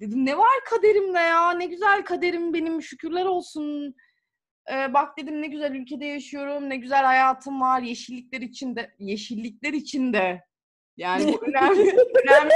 Dedim 0.00 0.26
ne 0.26 0.38
var 0.38 0.60
kaderimde 0.70 1.18
ya 1.18 1.50
ne 1.50 1.66
güzel 1.66 2.04
kaderim 2.04 2.54
benim 2.54 2.82
şükürler 2.82 3.24
olsun. 3.24 3.94
Ee, 4.72 4.94
bak 4.94 5.18
dedim 5.18 5.42
ne 5.42 5.46
güzel 5.46 5.72
ülkede 5.72 6.04
yaşıyorum, 6.06 6.68
ne 6.68 6.76
güzel 6.76 7.04
hayatım 7.04 7.60
var, 7.60 7.80
yeşillikler 7.80 8.40
içinde, 8.40 8.94
yeşillikler 8.98 9.72
içinde. 9.72 10.44
Yani 10.96 11.38
önemli, 11.42 11.96
önemli. 12.24 12.54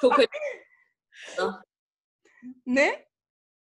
Çok 0.00 0.18
önemli. 0.18 1.52
Ne? 2.66 3.06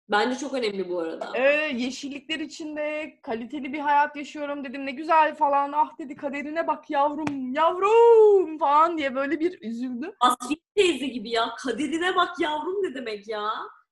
Bence 0.09 0.39
çok 0.39 0.55
önemli 0.55 0.89
bu 0.89 0.99
arada. 0.99 1.33
Evet, 1.35 1.81
yeşillikler 1.81 2.41
içinde 2.41 3.15
kaliteli 3.23 3.73
bir 3.73 3.79
hayat 3.79 4.17
yaşıyorum 4.17 4.65
dedim. 4.65 4.87
Ne 4.87 4.91
güzel 4.91 5.35
falan. 5.35 5.73
Ah 5.73 5.99
dedi 5.99 6.17
kaderine 6.17 6.67
bak 6.67 6.91
yavrum, 6.91 7.53
yavrum 7.53 8.59
falan 8.59 8.99
diye 8.99 9.15
böyle 9.15 9.41
bir 9.41 9.63
üzüldü. 9.63 10.15
Asfiye 10.21 10.61
teyze 10.77 11.07
gibi 11.07 11.31
ya. 11.31 11.49
Kaderine 11.59 12.17
bak 12.17 12.41
yavrum 12.41 12.83
ne 12.83 12.95
demek 12.95 13.29
ya. 13.29 13.51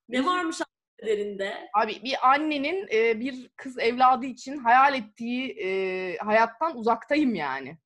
Ne 0.09 0.27
varmış 0.27 0.61
kaderinde? 1.01 1.71
Abi 1.75 2.01
bir 2.05 2.31
annenin 2.31 2.89
e, 2.93 3.21
bir 3.21 3.51
kız 3.57 3.79
evladı 3.79 4.27
için 4.27 4.57
hayal 4.57 4.95
ettiği 4.95 5.51
e, 5.51 6.17
hayattan 6.19 6.77
uzaktayım 6.77 7.35
yani. 7.35 7.79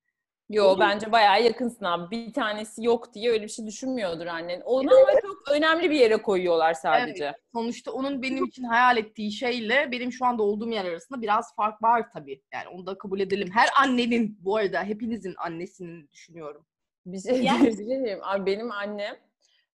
Yo 0.49 0.77
bence 0.81 1.13
bayağı 1.13 1.43
yakınsın 1.43 1.85
abi. 1.85 2.11
Bir 2.11 2.33
tanesi 2.33 2.85
yok 2.85 3.15
diye 3.15 3.31
öyle 3.31 3.45
bir 3.45 3.49
şey 3.49 3.67
düşünmüyordur 3.67 4.27
annen. 4.27 4.61
Onu 4.61 4.91
ama 4.97 5.21
çok 5.23 5.43
önemli 5.53 5.91
bir 5.91 5.97
yere 5.97 6.17
koyuyorlar 6.17 6.75
sadece. 6.75 7.33
Sonuçta 7.53 7.93
onun 7.93 8.23
benim 8.23 8.45
için 8.45 8.65
hayal 8.65 8.97
ettiği 8.97 9.33
şeyle 9.33 9.89
benim 9.93 10.13
şu 10.13 10.27
anda 10.27 10.43
olduğum 10.43 10.71
yer 10.71 10.85
arasında 10.85 11.23
biraz 11.23 11.55
fark 11.57 11.83
var 11.83 12.07
tabii. 12.13 12.43
Yani 12.53 12.69
onu 12.69 12.87
da 12.87 12.99
kabul 12.99 13.21
edelim. 13.21 13.51
Her 13.55 13.69
annenin 13.81 14.39
bu 14.41 14.57
arada 14.57 14.83
hepinizin 14.83 15.35
annesini 15.39 16.11
düşünüyorum. 16.11 16.67
Bir 17.07 17.21
şey 17.21 17.43
Yani- 17.43 17.61
diyebilir 17.77 17.99
miyim? 17.99 18.19
Abi 18.23 18.47
benim 18.47 18.73
annem 18.73 19.17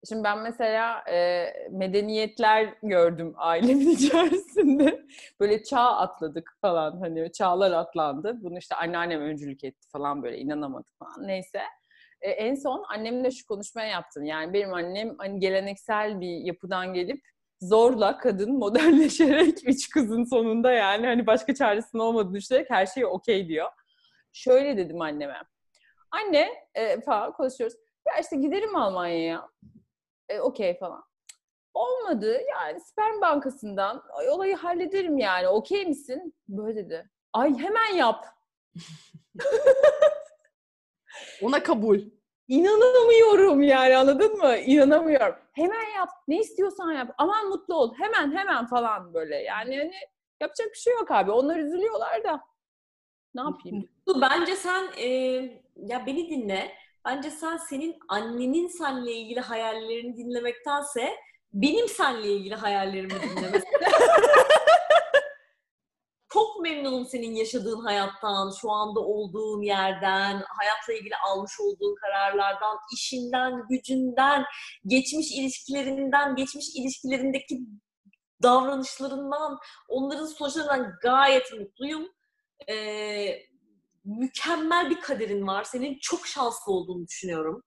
Şimdi 0.09 0.23
ben 0.23 0.39
mesela 0.39 1.03
e, 1.11 1.45
medeniyetler 1.71 2.73
gördüm 2.83 3.33
ailemin 3.37 3.89
içerisinde. 3.95 5.05
Böyle 5.39 5.63
çağ 5.63 5.97
atladık 5.97 6.57
falan 6.61 6.99
hani 6.99 7.31
çağlar 7.31 7.71
atlandı. 7.71 8.37
Bunu 8.41 8.57
işte 8.57 8.75
anneannem 8.75 9.21
öncülük 9.21 9.63
etti 9.63 9.87
falan 9.91 10.23
böyle 10.23 10.37
inanamadık 10.37 10.99
falan 10.99 11.27
neyse. 11.27 11.61
E, 12.21 12.29
en 12.29 12.55
son 12.55 12.83
annemle 12.89 13.31
şu 13.31 13.47
konuşmayı 13.47 13.91
yaptım. 13.91 14.23
Yani 14.23 14.53
benim 14.53 14.73
annem 14.73 15.15
hani 15.17 15.39
geleneksel 15.39 16.21
bir 16.21 16.37
yapıdan 16.37 16.93
gelip 16.93 17.21
zorla 17.61 18.17
kadın 18.17 18.53
modernleşerek 18.53 19.57
üç 19.65 19.89
kızın 19.89 20.23
sonunda 20.23 20.71
yani 20.71 21.05
hani 21.05 21.27
başka 21.27 21.55
çaresinin 21.55 22.01
olmadığını 22.01 22.33
düşünerek 22.33 22.69
her 22.69 22.85
şey 22.85 23.05
okey 23.05 23.47
diyor. 23.47 23.69
Şöyle 24.33 24.77
dedim 24.77 25.01
anneme. 25.01 25.37
Anne 26.11 26.49
e, 26.75 27.01
falan 27.01 27.33
konuşuyoruz. 27.33 27.77
Ya 28.07 28.13
işte 28.21 28.35
giderim 28.35 28.75
Almanya'ya. 28.75 29.47
E, 30.29 30.39
okey 30.39 30.79
falan. 30.79 31.03
Olmadı 31.73 32.37
yani 32.49 32.81
sperm 32.81 33.21
bankasından 33.21 34.03
ay, 34.11 34.29
olayı 34.29 34.55
hallederim 34.55 35.17
yani. 35.17 35.47
Okey 35.47 35.85
misin? 35.85 36.33
Böyle 36.47 36.85
dedi. 36.85 37.09
Ay 37.33 37.57
hemen 37.57 37.95
yap. 37.95 38.25
Ona 41.41 41.63
kabul. 41.63 41.99
İnanamıyorum 42.47 43.61
yani 43.61 43.97
anladın 43.97 44.37
mı? 44.37 44.57
İnanamıyorum. 44.57 45.35
Hemen 45.53 45.95
yap. 45.95 46.09
Ne 46.27 46.39
istiyorsan 46.39 46.91
yap. 46.91 47.13
Aman 47.17 47.47
mutlu 47.47 47.75
ol. 47.75 47.93
Hemen 47.97 48.37
hemen 48.37 48.65
falan 48.65 49.13
böyle. 49.13 49.35
Yani 49.35 49.77
hani 49.77 49.93
yapacak 50.41 50.67
bir 50.73 50.77
şey 50.77 50.93
yok 50.93 51.11
abi. 51.11 51.31
Onlar 51.31 51.57
üzülüyorlar 51.57 52.23
da. 52.23 52.41
Ne 53.35 53.41
yapayım? 53.41 53.89
Bu 54.07 54.21
Bence 54.21 54.55
sen 54.55 54.87
e, 54.97 55.07
ya 55.75 56.05
beni 56.05 56.29
dinle. 56.29 56.71
Bence 57.05 57.31
sen 57.31 57.57
senin 57.57 57.97
annenin 58.09 58.67
seninle 58.67 59.13
ilgili 59.13 59.39
hayallerini 59.39 60.17
dinlemektense 60.17 61.15
benim 61.53 61.87
seninle 61.87 62.31
ilgili 62.31 62.55
hayallerimi 62.55 63.09
dinlemesin. 63.09 63.69
Çok 66.33 66.61
memnunum 66.61 67.05
senin 67.05 67.35
yaşadığın 67.35 67.81
hayattan, 67.81 68.51
şu 68.61 68.71
anda 68.71 68.99
olduğun 68.99 69.61
yerden, 69.61 70.43
hayatla 70.47 70.93
ilgili 70.93 71.15
almış 71.15 71.59
olduğun 71.59 71.95
kararlardan, 71.95 72.77
işinden, 72.93 73.67
gücünden, 73.69 74.45
geçmiş 74.85 75.31
ilişkilerinden, 75.31 76.35
geçmiş 76.35 76.65
ilişkilerindeki 76.75 77.59
davranışlarından, 78.43 79.57
onların 79.87 80.25
sonuçlarından 80.25 80.93
gayet 81.01 81.53
mutluyum. 81.59 82.07
Ee, 82.69 83.48
mükemmel 84.05 84.89
bir 84.89 85.01
kaderin 85.01 85.47
var. 85.47 85.63
Senin 85.63 85.97
çok 86.01 86.27
şanslı 86.27 86.73
olduğunu 86.73 87.07
düşünüyorum. 87.07 87.63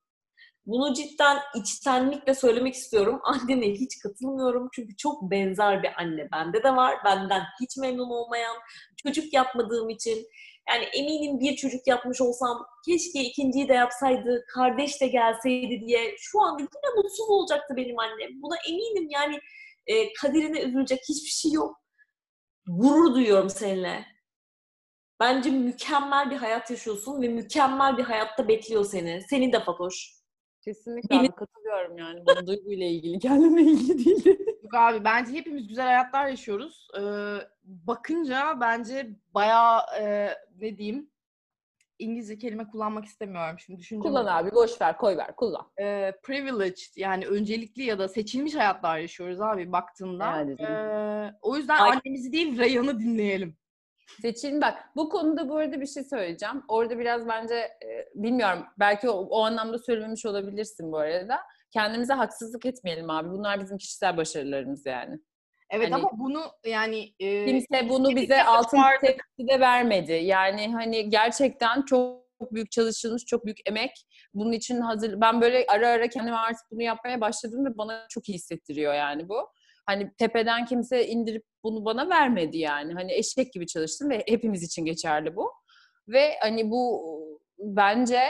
Bunu 0.66 0.94
cidden 0.94 1.38
içtenlikle 1.56 2.34
söylemek 2.34 2.74
istiyorum. 2.74 3.20
Anneme 3.24 3.70
hiç 3.70 3.98
katılmıyorum. 3.98 4.68
Çünkü 4.74 4.96
çok 4.96 5.30
benzer 5.30 5.82
bir 5.82 5.90
anne 6.00 6.28
bende 6.32 6.62
de 6.62 6.76
var. 6.76 6.96
Benden 7.04 7.42
hiç 7.60 7.76
memnun 7.76 8.10
olmayan, 8.10 8.56
çocuk 9.02 9.32
yapmadığım 9.32 9.90
için. 9.90 10.26
Yani 10.68 10.84
eminim 10.84 11.40
bir 11.40 11.56
çocuk 11.56 11.86
yapmış 11.86 12.20
olsam 12.20 12.66
keşke 12.86 13.20
ikinciyi 13.20 13.68
de 13.68 13.72
yapsaydı, 13.72 14.44
kardeş 14.54 15.00
de 15.00 15.06
gelseydi 15.06 15.80
diye 15.86 16.14
şu 16.18 16.40
anda 16.40 16.62
yine 16.62 16.96
mutsuz 16.96 17.30
olacaktı 17.30 17.74
benim 17.76 17.98
annem. 17.98 18.42
Buna 18.42 18.54
eminim 18.68 19.08
yani 19.10 19.40
e, 19.86 20.12
kaderine 20.12 20.60
üzülecek 20.60 21.00
hiçbir 21.08 21.30
şey 21.30 21.52
yok. 21.52 21.76
Gurur 22.66 23.14
duyuyorum 23.14 23.50
seninle. 23.50 24.11
Bence 25.22 25.50
mükemmel 25.50 26.30
bir 26.30 26.36
hayat 26.36 26.70
yaşıyorsun 26.70 27.22
ve 27.22 27.28
mükemmel 27.28 27.96
bir 27.96 28.02
hayatta 28.02 28.48
bekliyor 28.48 28.84
seni. 28.84 29.22
Seni 29.30 29.52
de 29.52 29.60
Fatoş. 29.60 30.12
Kesinlikle 30.60 31.10
Benim- 31.10 31.24
abi 31.24 31.34
katılıyorum 31.34 31.98
yani. 31.98 32.20
Bu 32.26 32.26
duyguyla 32.46 32.86
ilgili, 32.86 33.18
kendimle 33.18 33.62
ilgili 33.62 34.04
değil. 34.04 34.38
Yok 34.62 34.74
abi 34.74 35.04
bence 35.04 35.32
hepimiz 35.32 35.68
güzel 35.68 35.86
hayatlar 35.86 36.26
yaşıyoruz. 36.26 36.88
Ee, 36.98 37.36
bakınca 37.64 38.60
bence 38.60 39.10
bayağı 39.34 39.80
e, 40.00 40.28
ne 40.60 40.78
diyeyim 40.78 41.10
İngilizce 41.98 42.38
kelime 42.38 42.68
kullanmak 42.68 43.04
istemiyorum 43.04 43.58
şimdi 43.58 43.80
düşünce. 43.80 44.02
kullan 44.08 44.26
abi, 44.26 44.52
boş 44.52 44.80
ver, 44.80 44.96
koy 44.96 45.16
ver, 45.16 45.36
kullan. 45.36 45.70
e, 45.80 46.12
privileged 46.22 46.96
yani 46.96 47.26
öncelikli 47.26 47.82
ya 47.82 47.98
da 47.98 48.08
seçilmiş 48.08 48.54
hayatlar 48.54 48.98
yaşıyoruz 48.98 49.40
abi 49.40 49.72
baktığında. 49.72 50.24
Yani 50.24 50.56
canım. 50.56 50.72
E, 50.74 51.34
o 51.42 51.56
yüzden 51.56 51.80
Ay- 51.80 51.90
annemizi 51.90 52.32
değil 52.32 52.58
Reyhan'ı 52.58 52.98
dinleyelim. 52.98 53.56
Seçilin 54.20 54.60
bak 54.60 54.84
bu 54.96 55.08
konuda 55.08 55.48
bu 55.48 55.56
arada 55.56 55.80
bir 55.80 55.86
şey 55.86 56.04
söyleyeceğim. 56.04 56.62
Orada 56.68 56.98
biraz 56.98 57.28
bence 57.28 57.54
e, 57.54 58.08
bilmiyorum 58.14 58.64
belki 58.78 59.10
o, 59.10 59.12
o 59.12 59.44
anlamda 59.44 59.78
söylememiş 59.78 60.26
olabilirsin 60.26 60.92
bu 60.92 60.98
arada. 60.98 61.40
Kendimize 61.70 62.12
haksızlık 62.12 62.66
etmeyelim 62.66 63.10
abi. 63.10 63.30
Bunlar 63.30 63.60
bizim 63.60 63.78
kişisel 63.78 64.16
başarılarımız 64.16 64.86
yani. 64.86 65.18
Evet 65.70 65.92
Hani- 65.92 65.94
ama 65.94 66.10
bunu 66.18 66.42
yani 66.66 67.14
e, 67.20 67.46
Kimse 67.46 67.88
bunu 67.88 68.16
bize 68.16 68.42
altın 68.42 68.78
tepsi 69.00 69.48
de 69.48 69.60
vermedi. 69.60 70.12
Yani 70.12 70.72
hani 70.72 71.10
gerçekten 71.10 71.82
çok 71.82 72.22
büyük 72.52 72.70
çalışılmış, 72.70 73.24
çok 73.24 73.44
büyük 73.44 73.68
emek. 73.68 73.90
Bunun 74.34 74.52
için 74.52 74.80
hazır. 74.80 75.20
Ben 75.20 75.40
böyle 75.40 75.66
ara 75.68 75.88
ara 75.88 76.08
kendime 76.08 76.36
artık 76.36 76.66
bunu 76.70 76.82
yapmaya 76.82 77.20
başladım 77.20 77.64
ve 77.66 77.78
bana 77.78 78.06
çok 78.08 78.28
iyi 78.28 78.34
hissettiriyor 78.34 78.94
yani 78.94 79.28
bu. 79.28 79.48
Hani 79.86 80.12
tepeden 80.18 80.64
kimse 80.64 81.06
indirip 81.06 81.44
bunu 81.64 81.84
bana 81.84 82.08
vermedi 82.08 82.58
yani. 82.58 82.94
Hani 82.94 83.12
eşek 83.12 83.52
gibi 83.52 83.66
çalıştım 83.66 84.10
ve 84.10 84.24
hepimiz 84.28 84.62
için 84.62 84.84
geçerli 84.84 85.36
bu. 85.36 85.52
Ve 86.08 86.38
hani 86.40 86.70
bu 86.70 87.02
bence 87.58 88.22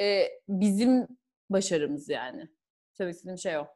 e, 0.00 0.28
bizim 0.48 1.08
başarımız 1.50 2.08
yani. 2.08 2.48
Tabii 2.98 3.10
istediğim 3.10 3.38
şey 3.38 3.58
o. 3.58 3.66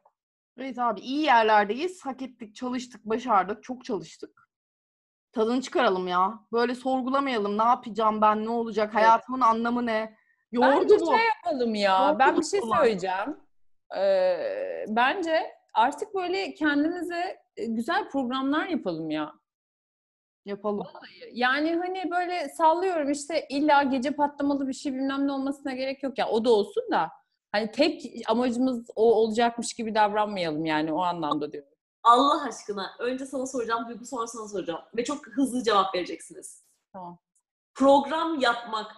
Evet 0.57 0.79
abi 0.79 0.99
iyi 1.01 1.25
yerlerdeyiz. 1.25 2.05
Hak 2.05 2.21
ettik, 2.21 2.55
çalıştık, 2.55 3.05
başardık. 3.05 3.63
Çok 3.63 3.85
çalıştık. 3.85 4.49
Tadını 5.31 5.61
çıkaralım 5.61 6.07
ya. 6.07 6.39
Böyle 6.51 6.75
sorgulamayalım. 6.75 7.57
Ne 7.57 7.63
yapacağım 7.63 8.21
ben? 8.21 8.45
Ne 8.45 8.49
olacak? 8.49 8.95
Hayatımın 8.95 9.41
anlamı 9.41 9.85
ne? 9.85 10.15
Yordu 10.51 10.81
Bence 10.81 10.99
bu. 10.99 11.05
şey 11.05 11.25
yapalım 11.25 11.75
ya. 11.75 12.07
Yordu 12.07 12.19
ben 12.19 12.37
bir 12.37 12.43
şey 12.43 12.61
söyleyeceğim. 12.75 13.37
Ee, 13.97 14.85
bence 14.87 15.51
artık 15.73 16.15
böyle 16.15 16.53
kendimize 16.53 17.37
e, 17.57 17.65
güzel 17.65 18.09
programlar 18.09 18.67
yapalım 18.67 19.09
ya. 19.09 19.33
Yapalım. 20.45 20.87
Yani 21.31 21.75
hani 21.75 22.11
böyle 22.11 22.49
sallıyorum 22.49 23.11
işte 23.11 23.47
illa 23.49 23.83
gece 23.83 24.11
patlamalı 24.11 24.67
bir 24.67 24.73
şey 24.73 24.93
bilmem 24.93 25.27
ne 25.27 25.31
olmasına 25.31 25.73
gerek 25.73 26.03
yok 26.03 26.17
ya. 26.17 26.29
O 26.29 26.45
da 26.45 26.49
olsun 26.49 26.83
da 26.91 27.09
hani 27.51 27.71
tek 27.71 28.03
amacımız 28.27 28.89
o 28.95 29.15
olacakmış 29.15 29.73
gibi 29.73 29.95
davranmayalım 29.95 30.65
yani 30.65 30.93
o 30.93 31.01
anlamda 31.01 31.51
diyorum. 31.51 31.69
Allah 32.03 32.43
aşkına 32.43 32.91
önce 32.99 33.25
sana 33.25 33.45
soracağım, 33.45 33.87
Duygu 33.89 34.05
sonra 34.05 34.27
sana 34.27 34.47
soracağım. 34.47 34.81
Ve 34.97 35.03
çok 35.03 35.27
hızlı 35.27 35.63
cevap 35.63 35.95
vereceksiniz. 35.95 36.63
Tamam. 36.93 37.19
Program 37.75 38.39
yapmak. 38.39 38.91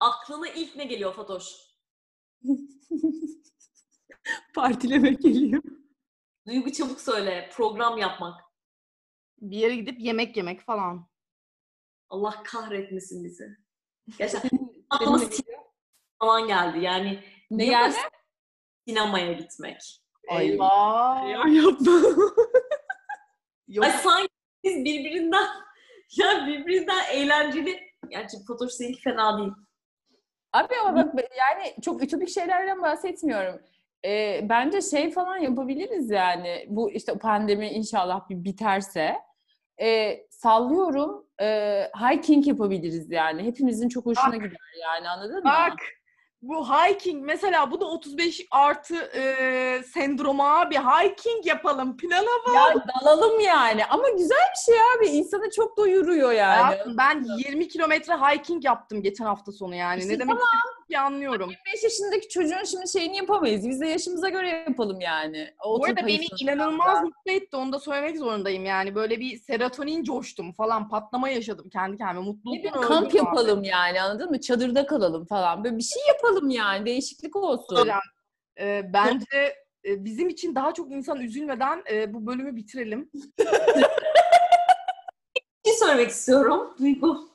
Aklına 0.00 0.48
ilk 0.48 0.76
ne 0.76 0.84
geliyor 0.84 1.14
Fatoş? 1.14 1.44
Partilemek 4.54 5.22
geliyor. 5.22 5.62
Duygu 6.46 6.72
çabuk 6.72 7.00
söyle. 7.00 7.50
Program 7.52 7.98
yapmak. 7.98 8.40
Bir 9.40 9.56
yere 9.56 9.76
gidip 9.76 10.00
yemek 10.00 10.36
yemek 10.36 10.60
falan. 10.60 11.08
Allah 12.10 12.42
kahretmesin 12.44 13.24
bizi. 13.24 13.48
Gerçekten 14.18 14.58
aklıma 14.90 15.18
sinema 15.18 15.62
falan 16.18 16.46
geldi. 16.46 16.78
Yani 16.84 17.24
Ne 17.50 17.64
geldi? 17.66 17.96
sinemaya 18.88 19.32
gitmek. 19.32 20.00
Ay. 20.28 20.46
Eyvah. 20.50 21.22
Ya 21.30 21.62
yapma. 21.62 21.92
Yok. 23.68 23.84
Ay 23.84 23.90
sanki 23.90 24.28
biz 24.64 24.84
birbirinden 24.84 25.46
ya 26.16 26.46
birbirinden 26.46 27.04
eğlenceli. 27.12 27.80
Gerçi 28.08 28.36
Fatoş 28.48 28.72
seninki 28.72 29.00
fena 29.00 29.38
değil. 29.38 29.52
Abi 30.52 30.74
ama 30.84 30.96
bak 30.96 31.24
yani 31.38 31.74
çok 31.82 32.02
ütopik 32.02 32.28
şeylerden 32.28 32.82
bahsetmiyorum. 32.82 33.60
Ee, 34.04 34.40
bence 34.48 34.80
şey 34.80 35.10
falan 35.10 35.36
yapabiliriz 35.36 36.10
yani. 36.10 36.66
Bu 36.68 36.90
işte 36.90 37.18
pandemi 37.18 37.68
inşallah 37.68 38.28
bir 38.30 38.44
biterse. 38.44 39.16
Ee, 39.80 40.26
sallıyorum 40.30 41.26
e, 41.40 41.80
hiking 42.00 42.46
yapabiliriz 42.46 43.10
yani. 43.10 43.42
Hepimizin 43.42 43.88
çok 43.88 44.06
hoşuna 44.06 44.26
Bak. 44.26 44.34
gider 44.34 44.58
yani 44.82 45.08
anladın 45.08 45.36
mı? 45.36 45.44
Bak 45.44 45.78
bu 46.48 46.68
hiking 46.68 47.24
mesela 47.24 47.70
bu 47.70 47.80
da 47.80 47.84
35 47.84 48.46
artı 48.50 48.94
e, 48.96 49.82
sendroma 49.82 50.60
abi 50.60 50.74
hiking 50.74 51.46
yapalım 51.46 51.96
plana 51.96 52.28
bak. 52.48 52.54
Ya 52.54 52.84
dalalım 52.94 53.40
yani. 53.40 53.84
Ama 53.86 54.08
güzel 54.08 54.46
bir 54.54 54.72
şey 54.72 54.74
abi. 54.96 55.06
İnsanı 55.06 55.50
çok 55.50 55.76
doyuruyor 55.76 56.32
yani. 56.32 56.62
Hayatım, 56.62 56.96
ben 56.98 57.24
20 57.38 57.68
kilometre 57.68 58.14
hiking 58.14 58.64
yaptım 58.64 59.02
geçen 59.02 59.24
hafta 59.24 59.52
sonu 59.52 59.74
yani. 59.74 60.00
İşte 60.00 60.14
ne 60.14 60.18
demek 60.18 60.36
istediğini 60.84 61.00
anlıyorum. 61.00 61.50
25 61.50 61.82
yaşındaki 61.84 62.28
çocuğun 62.28 62.64
şimdi 62.64 62.88
şeyini 62.88 63.16
yapamayız. 63.16 63.68
Biz 63.68 63.80
de 63.80 63.86
yaşımıza 63.86 64.28
göre 64.28 64.48
yapalım 64.48 65.00
yani. 65.00 65.54
O 65.64 65.80
Bu 65.80 65.84
arada 65.84 66.06
beni 66.06 66.26
inanılmaz 66.40 67.02
mutlu 67.02 67.32
etti. 67.32 67.56
Onu 67.56 67.72
da 67.72 67.78
söylemek 67.78 68.18
zorundayım 68.18 68.64
yani. 68.64 68.94
Böyle 68.94 69.20
bir 69.20 69.38
serotonin 69.38 70.04
coştum 70.04 70.52
falan. 70.52 70.88
Patlama 70.88 71.28
yaşadım 71.28 71.68
kendi 71.68 71.96
kendime. 71.96 72.24
Mutluluktan 72.24 72.78
öldüm 72.78 72.88
kamp 72.88 73.06
abi. 73.06 73.16
yapalım 73.16 73.64
yani 73.64 74.02
anladın 74.02 74.30
mı? 74.30 74.40
Çadırda 74.40 74.86
kalalım 74.86 75.26
falan. 75.26 75.64
Böyle 75.64 75.76
bir 75.76 75.82
şey 75.82 76.02
yapalım 76.08 76.50
yani. 76.50 76.86
Değişiklik 76.86 77.36
olsun. 77.36 77.76
Hocam, 77.76 78.00
e, 78.60 78.92
bence 78.92 79.54
e, 79.84 80.04
bizim 80.04 80.28
için 80.28 80.54
daha 80.54 80.74
çok 80.74 80.92
insan 80.92 81.20
üzülmeden 81.20 81.82
e, 81.90 82.14
bu 82.14 82.26
bölümü 82.26 82.56
bitirelim. 82.56 83.10
Bir 85.66 85.70
şey 85.70 85.78
söylemek 85.78 86.10
istiyorum. 86.10 86.74
Duygu. 86.78 87.33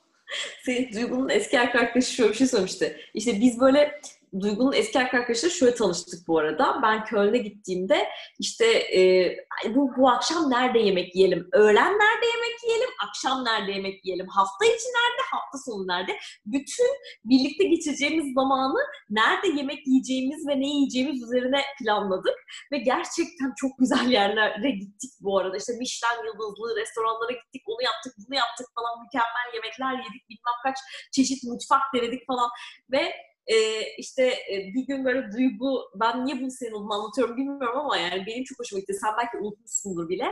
Senin 0.62 0.92
Duygu'nun 0.92 1.28
eski 1.28 1.60
arkadaşı 1.60 2.14
şöyle 2.14 2.30
bir 2.30 2.36
şey 2.36 2.46
söylemişti. 2.46 3.00
İşte 3.14 3.40
biz 3.40 3.60
böyle 3.60 4.00
Duygu'nun 4.40 4.72
eski 4.72 4.98
arkadaşıyla 4.98 5.50
şöyle 5.50 5.74
tanıştık 5.74 6.28
bu 6.28 6.38
arada. 6.38 6.80
Ben 6.82 7.04
Köln'e 7.04 7.38
gittiğimde 7.38 8.08
işte 8.38 8.66
e, 8.66 9.00
"Ay 9.30 9.74
bu, 9.74 9.90
bu 9.96 10.10
akşam 10.10 10.50
nerede 10.50 10.78
yemek 10.78 11.16
yiyelim? 11.16 11.48
Öğlen 11.52 11.92
nerede 11.92 12.26
yemek 12.26 12.56
yiyelim? 12.64 12.90
Akşam 13.08 13.44
nerede 13.44 13.72
yemek 13.72 14.04
yiyelim? 14.04 14.26
Hafta 14.28 14.64
içi 14.64 14.88
nerede? 14.98 15.22
Hafta 15.30 15.58
sonu 15.58 15.86
nerede? 15.86 16.12
Bütün 16.46 16.90
birlikte 17.24 17.64
geçireceğimiz 17.64 18.34
zamanı 18.34 18.78
nerede 19.10 19.48
yemek 19.48 19.86
yiyeceğimiz 19.86 20.48
ve 20.48 20.60
ne 20.60 20.68
yiyeceğimiz 20.68 21.22
üzerine 21.22 21.60
planladık. 21.78 22.36
Ve 22.72 22.78
gerçekten 22.78 23.52
çok 23.56 23.78
güzel 23.78 24.10
yerlere 24.10 24.70
gittik 24.70 25.10
bu 25.20 25.38
arada. 25.38 25.56
İşte 25.56 25.72
Michelin 25.72 26.26
yıldızlı 26.26 26.76
restoranlara 26.80 27.32
gittik, 27.32 27.62
onu 27.66 27.82
yaptık, 27.82 28.12
bunu 28.22 28.36
yaptık 28.36 28.66
falan. 28.76 28.94
Mükemmel 29.04 29.48
yemekler 29.54 29.92
yedik, 30.04 30.24
bilmem 30.30 30.58
kaç 30.62 30.76
çeşit 31.12 31.44
mutfak 31.44 31.82
denedik 31.94 32.26
falan. 32.26 32.50
Ve 32.92 33.02
e, 33.50 33.56
işte 33.98 34.22
e, 34.26 34.74
bir 34.74 34.86
gün 34.86 35.04
böyle 35.04 35.32
duygu, 35.32 35.90
ben 36.00 36.26
niye 36.26 36.40
bunu 36.40 36.50
senin 36.50 36.70
adına 36.70 36.94
anlatıyorum 36.94 37.36
bilmiyorum 37.36 37.78
ama 37.78 37.96
yani 37.96 38.26
benim 38.26 38.44
çok 38.44 38.58
hoşuma 38.58 38.80
gitti. 38.80 38.94
Sen 39.00 39.10
belki 39.18 39.36
unutmuşsundur 39.36 40.08
bile. 40.08 40.30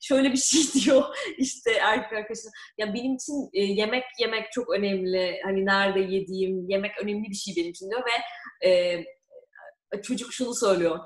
Şöyle 0.00 0.32
bir 0.32 0.36
şey 0.50 0.82
diyor 0.82 1.04
işte 1.38 1.70
erkek 1.72 2.12
arkadaşım. 2.12 2.50
Ya 2.78 2.94
benim 2.94 3.14
için 3.14 3.50
e, 3.52 3.62
yemek 3.62 4.04
yemek 4.18 4.52
çok 4.52 4.70
önemli. 4.70 5.40
Hani 5.44 5.66
nerede 5.66 6.00
yediğim, 6.00 6.68
yemek 6.70 6.92
önemli 7.02 7.30
bir 7.30 7.34
şey 7.34 7.54
benim 7.56 7.70
için 7.70 7.90
diyor 7.90 8.02
ve 8.06 8.68
e, 8.68 10.02
çocuk 10.02 10.32
şunu 10.32 10.54
söylüyor. 10.54 10.98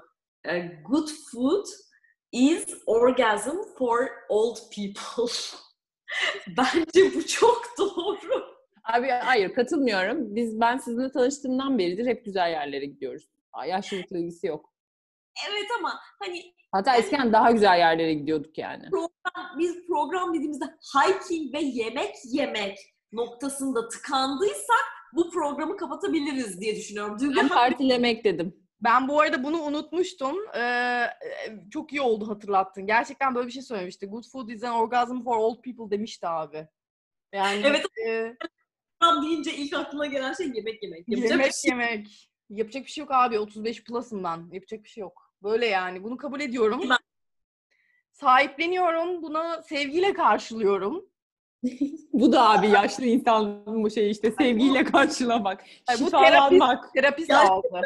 E, 0.48 0.58
good 0.88 1.08
food 1.32 1.66
is 2.32 2.66
orgasm 2.86 3.56
for 3.78 4.08
old 4.28 4.56
people. 4.76 5.34
Bence 6.56 7.14
bu 7.14 7.26
çok 7.26 7.64
doğru. 7.78 8.41
Abi 8.85 9.09
hayır 9.09 9.55
katılmıyorum. 9.55 10.35
Biz 10.35 10.61
ben 10.61 10.76
sizinle 10.78 11.12
tanıştığımdan 11.12 11.78
beridir 11.78 12.07
hep 12.07 12.24
güzel 12.24 12.51
yerlere 12.51 12.85
gidiyoruz. 12.87 13.28
Yaşlılıkla 13.66 14.18
ilgisi 14.18 14.47
yok. 14.47 14.72
Evet 15.51 15.66
ama 15.78 16.01
hani 16.18 16.55
Hatta 16.72 16.97
eskiden 16.97 17.33
daha 17.33 17.51
güzel 17.51 17.78
yerlere 17.78 18.14
gidiyorduk 18.14 18.59
yani. 18.59 18.85
biz 19.59 19.87
program 19.87 20.35
dediğimizde 20.35 20.64
hiking 20.64 21.55
ve 21.55 21.61
yemek 21.61 22.14
yemek 22.24 22.78
noktasında 23.12 23.89
tıkandıysak 23.89 24.85
bu 25.12 25.30
programı 25.30 25.76
kapatabiliriz 25.76 26.61
diye 26.61 26.76
düşünüyorum. 26.76 27.18
Duygu 27.20 27.37
Ben 27.37 27.49
partilemek 27.49 28.24
dedim. 28.24 28.57
Ben 28.80 29.09
bu 29.09 29.20
arada 29.20 29.45
bunu 29.45 29.62
unutmuştum. 29.62 30.37
Ee, 30.57 31.07
çok 31.70 31.93
iyi 31.93 32.01
oldu 32.01 32.28
hatırlattın. 32.28 32.87
Gerçekten 32.87 33.35
böyle 33.35 33.47
bir 33.47 33.53
şey 33.53 33.62
söylemişti. 33.62 34.07
Good 34.07 34.24
food 34.33 34.49
is 34.49 34.64
an 34.64 34.74
orgasm 34.74 35.22
for 35.22 35.37
old 35.37 35.62
people 35.62 35.97
demişti 35.97 36.26
abi. 36.28 36.68
Yani 37.35 37.62
Evet. 37.64 37.87
e, 38.07 38.37
program 39.03 39.22
deyince 39.22 39.55
ilk 39.55 39.74
aklıma 39.74 40.07
gelen 40.07 40.32
şey 40.32 40.50
yemek 40.55 40.82
yemek. 40.82 41.09
Yapacak 41.09 41.30
yemek 41.30 41.46
bir 41.46 41.53
şey 41.53 41.68
yemek. 41.70 42.28
Yapacak 42.50 42.84
bir 42.84 42.90
şey 42.90 43.03
yok 43.03 43.11
abi. 43.12 43.38
35 43.38 43.84
plus'ım 43.84 44.24
ben. 44.24 44.48
Yapacak 44.53 44.84
bir 44.84 44.88
şey 44.88 45.00
yok. 45.00 45.34
Böyle 45.42 45.66
yani. 45.66 46.03
Bunu 46.05 46.16
kabul 46.16 46.40
ediyorum. 46.40 46.82
Ben- 46.90 46.96
Sahipleniyorum. 48.12 49.22
Buna 49.22 49.62
sevgiyle 49.62 50.12
karşılıyorum. 50.14 51.05
Bu 52.12 52.32
da 52.32 52.50
abi 52.50 52.68
yaşlı 52.68 53.05
insanın 53.05 53.84
bu 53.84 53.90
şey 53.90 54.11
işte 54.11 54.30
sevgiyle 54.30 54.84
karşılamak, 54.84 55.64
Ay, 55.88 55.96
bu. 56.00 56.11
Terapist 56.94 57.30
Ya- 57.30 57.48
aldı. 57.48 57.82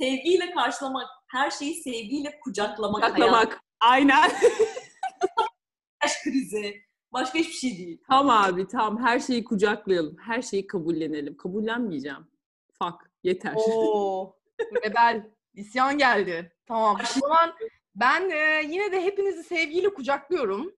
sevgiyle 0.00 0.50
karşılamak, 0.50 1.06
her 1.30 1.50
şeyi 1.50 1.74
sevgiyle 1.74 2.40
kucaklamak. 2.40 3.02
hayat. 3.02 3.16
Saklamak. 3.18 3.60
Aynen. 3.80 4.30
Yaş 6.02 6.22
krizi. 6.24 6.84
Başka 7.14 7.38
hiçbir 7.38 7.52
şey 7.52 7.78
değil. 7.78 8.02
Tam 8.08 8.30
abi 8.30 8.66
tam 8.66 9.02
her 9.02 9.20
şeyi 9.20 9.44
kucaklayalım. 9.44 10.16
Her 10.18 10.42
şeyi 10.42 10.66
kabullenelim. 10.66 11.36
Kabullenmeyeceğim. 11.36 12.26
Fuck. 12.72 13.10
Yeter. 13.22 13.54
Oo. 13.56 14.36
Rebel. 14.84 15.30
İsyan 15.54 15.98
geldi. 15.98 16.52
Tamam. 16.66 16.96
O 17.16 17.20
zaman 17.20 17.54
ben 17.94 18.30
e, 18.30 18.62
yine 18.72 18.92
de 18.92 19.02
hepinizi 19.02 19.44
sevgiyle 19.44 19.94
kucaklıyorum. 19.94 20.74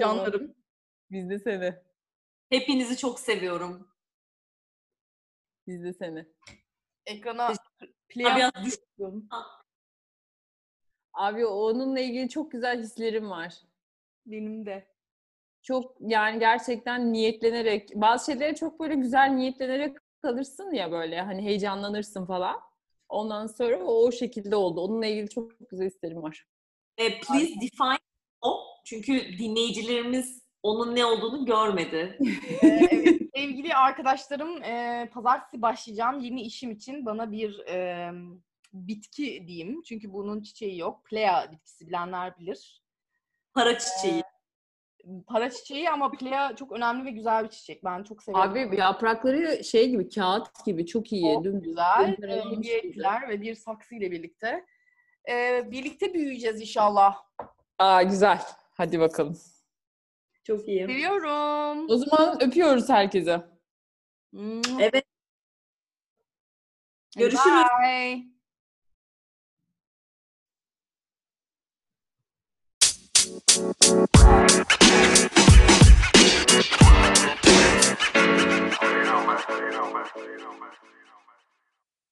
Tamam. 0.00 0.16
Canlarım. 0.16 0.54
Biz 1.10 1.28
de 1.30 1.38
seni. 1.38 1.74
Hepinizi 2.50 2.96
çok 2.96 3.20
seviyorum. 3.20 3.88
Biz 5.66 5.82
de 5.84 5.92
seni. 5.92 6.26
Ekrana 7.06 7.52
play 8.08 8.26
Biraz 8.26 8.40
yapmak 8.40 8.64
düş- 8.64 8.72
istiyorum. 8.74 9.28
Abi 11.12 11.46
onunla 11.46 12.00
ilgili 12.00 12.28
çok 12.28 12.50
güzel 12.52 12.82
hislerim 12.82 13.30
var. 13.30 13.54
Benim 14.26 14.66
de. 14.66 14.95
Çok 15.66 15.96
yani 16.00 16.38
gerçekten 16.38 17.12
niyetlenerek 17.12 17.90
bazı 17.94 18.32
şeylere 18.32 18.54
çok 18.54 18.80
böyle 18.80 18.94
güzel 18.94 19.28
niyetlenerek 19.28 19.96
kalırsın 20.22 20.72
ya 20.72 20.92
böyle 20.92 21.20
hani 21.20 21.42
heyecanlanırsın 21.42 22.26
falan. 22.26 22.60
Ondan 23.08 23.46
sonra 23.46 23.84
o, 23.84 24.06
o 24.06 24.12
şekilde 24.12 24.56
oldu. 24.56 24.80
Onunla 24.80 25.06
ilgili 25.06 25.28
çok 25.28 25.70
güzel 25.70 25.86
isterim 25.86 26.22
var. 26.22 26.46
E, 26.98 27.20
please 27.20 27.54
define 27.60 27.98
o. 28.40 28.64
Çünkü 28.84 29.38
dinleyicilerimiz 29.38 30.42
onun 30.62 30.96
ne 30.96 31.04
olduğunu 31.04 31.46
görmedi. 31.46 32.18
Ee, 32.62 32.88
evet, 32.90 33.20
sevgili 33.34 33.74
arkadaşlarım, 33.74 34.62
e, 34.62 35.08
pazartesi 35.12 35.62
başlayacağım 35.62 36.20
yeni 36.20 36.42
işim 36.42 36.70
için 36.70 37.06
bana 37.06 37.32
bir 37.32 37.58
e, 37.58 38.10
bitki 38.72 39.44
diyeyim. 39.46 39.82
Çünkü 39.82 40.12
bunun 40.12 40.42
çiçeği 40.42 40.78
yok. 40.78 41.04
Plea 41.04 41.52
bitkisi 41.52 41.86
bilenler 41.86 42.38
bilir. 42.38 42.82
Para 43.54 43.78
çiçeği. 43.78 44.22
Para 45.26 45.50
çiçeği 45.50 45.90
ama 45.90 46.10
plea 46.10 46.56
çok 46.56 46.72
önemli 46.72 47.04
ve 47.04 47.10
güzel 47.10 47.44
bir 47.44 47.48
çiçek. 47.48 47.84
Ben 47.84 48.02
çok 48.02 48.22
seviyorum. 48.22 48.50
Abi 48.50 48.76
yaprakları 48.76 49.64
şey 49.64 49.88
gibi 49.88 50.08
kağıt 50.08 50.64
gibi 50.64 50.86
çok 50.86 51.12
iyi. 51.12 51.34
Çok 51.34 51.44
dümdüz, 51.44 51.62
güzel. 51.62 52.16
dümdüz 52.50 52.70
E, 52.70 52.72
ettiler 52.72 53.28
ve 53.28 53.40
bir 53.40 53.54
saksı 53.54 53.94
ile 53.94 54.10
birlikte. 54.10 54.66
E, 55.28 55.64
birlikte 55.70 56.14
büyüyeceğiz 56.14 56.60
inşallah. 56.60 57.16
Aa 57.78 58.02
güzel. 58.02 58.40
Hadi 58.74 59.00
bakalım. 59.00 59.38
Çok 60.44 60.68
iyi. 60.68 60.80
Seviyorum. 60.80 61.90
O 61.90 61.96
zaman 61.96 62.42
öpüyoruz 62.42 62.88
herkese. 62.88 63.46
Evet. 64.80 65.04
Görüşürüz. 67.16 67.64
Bye. 67.82 68.36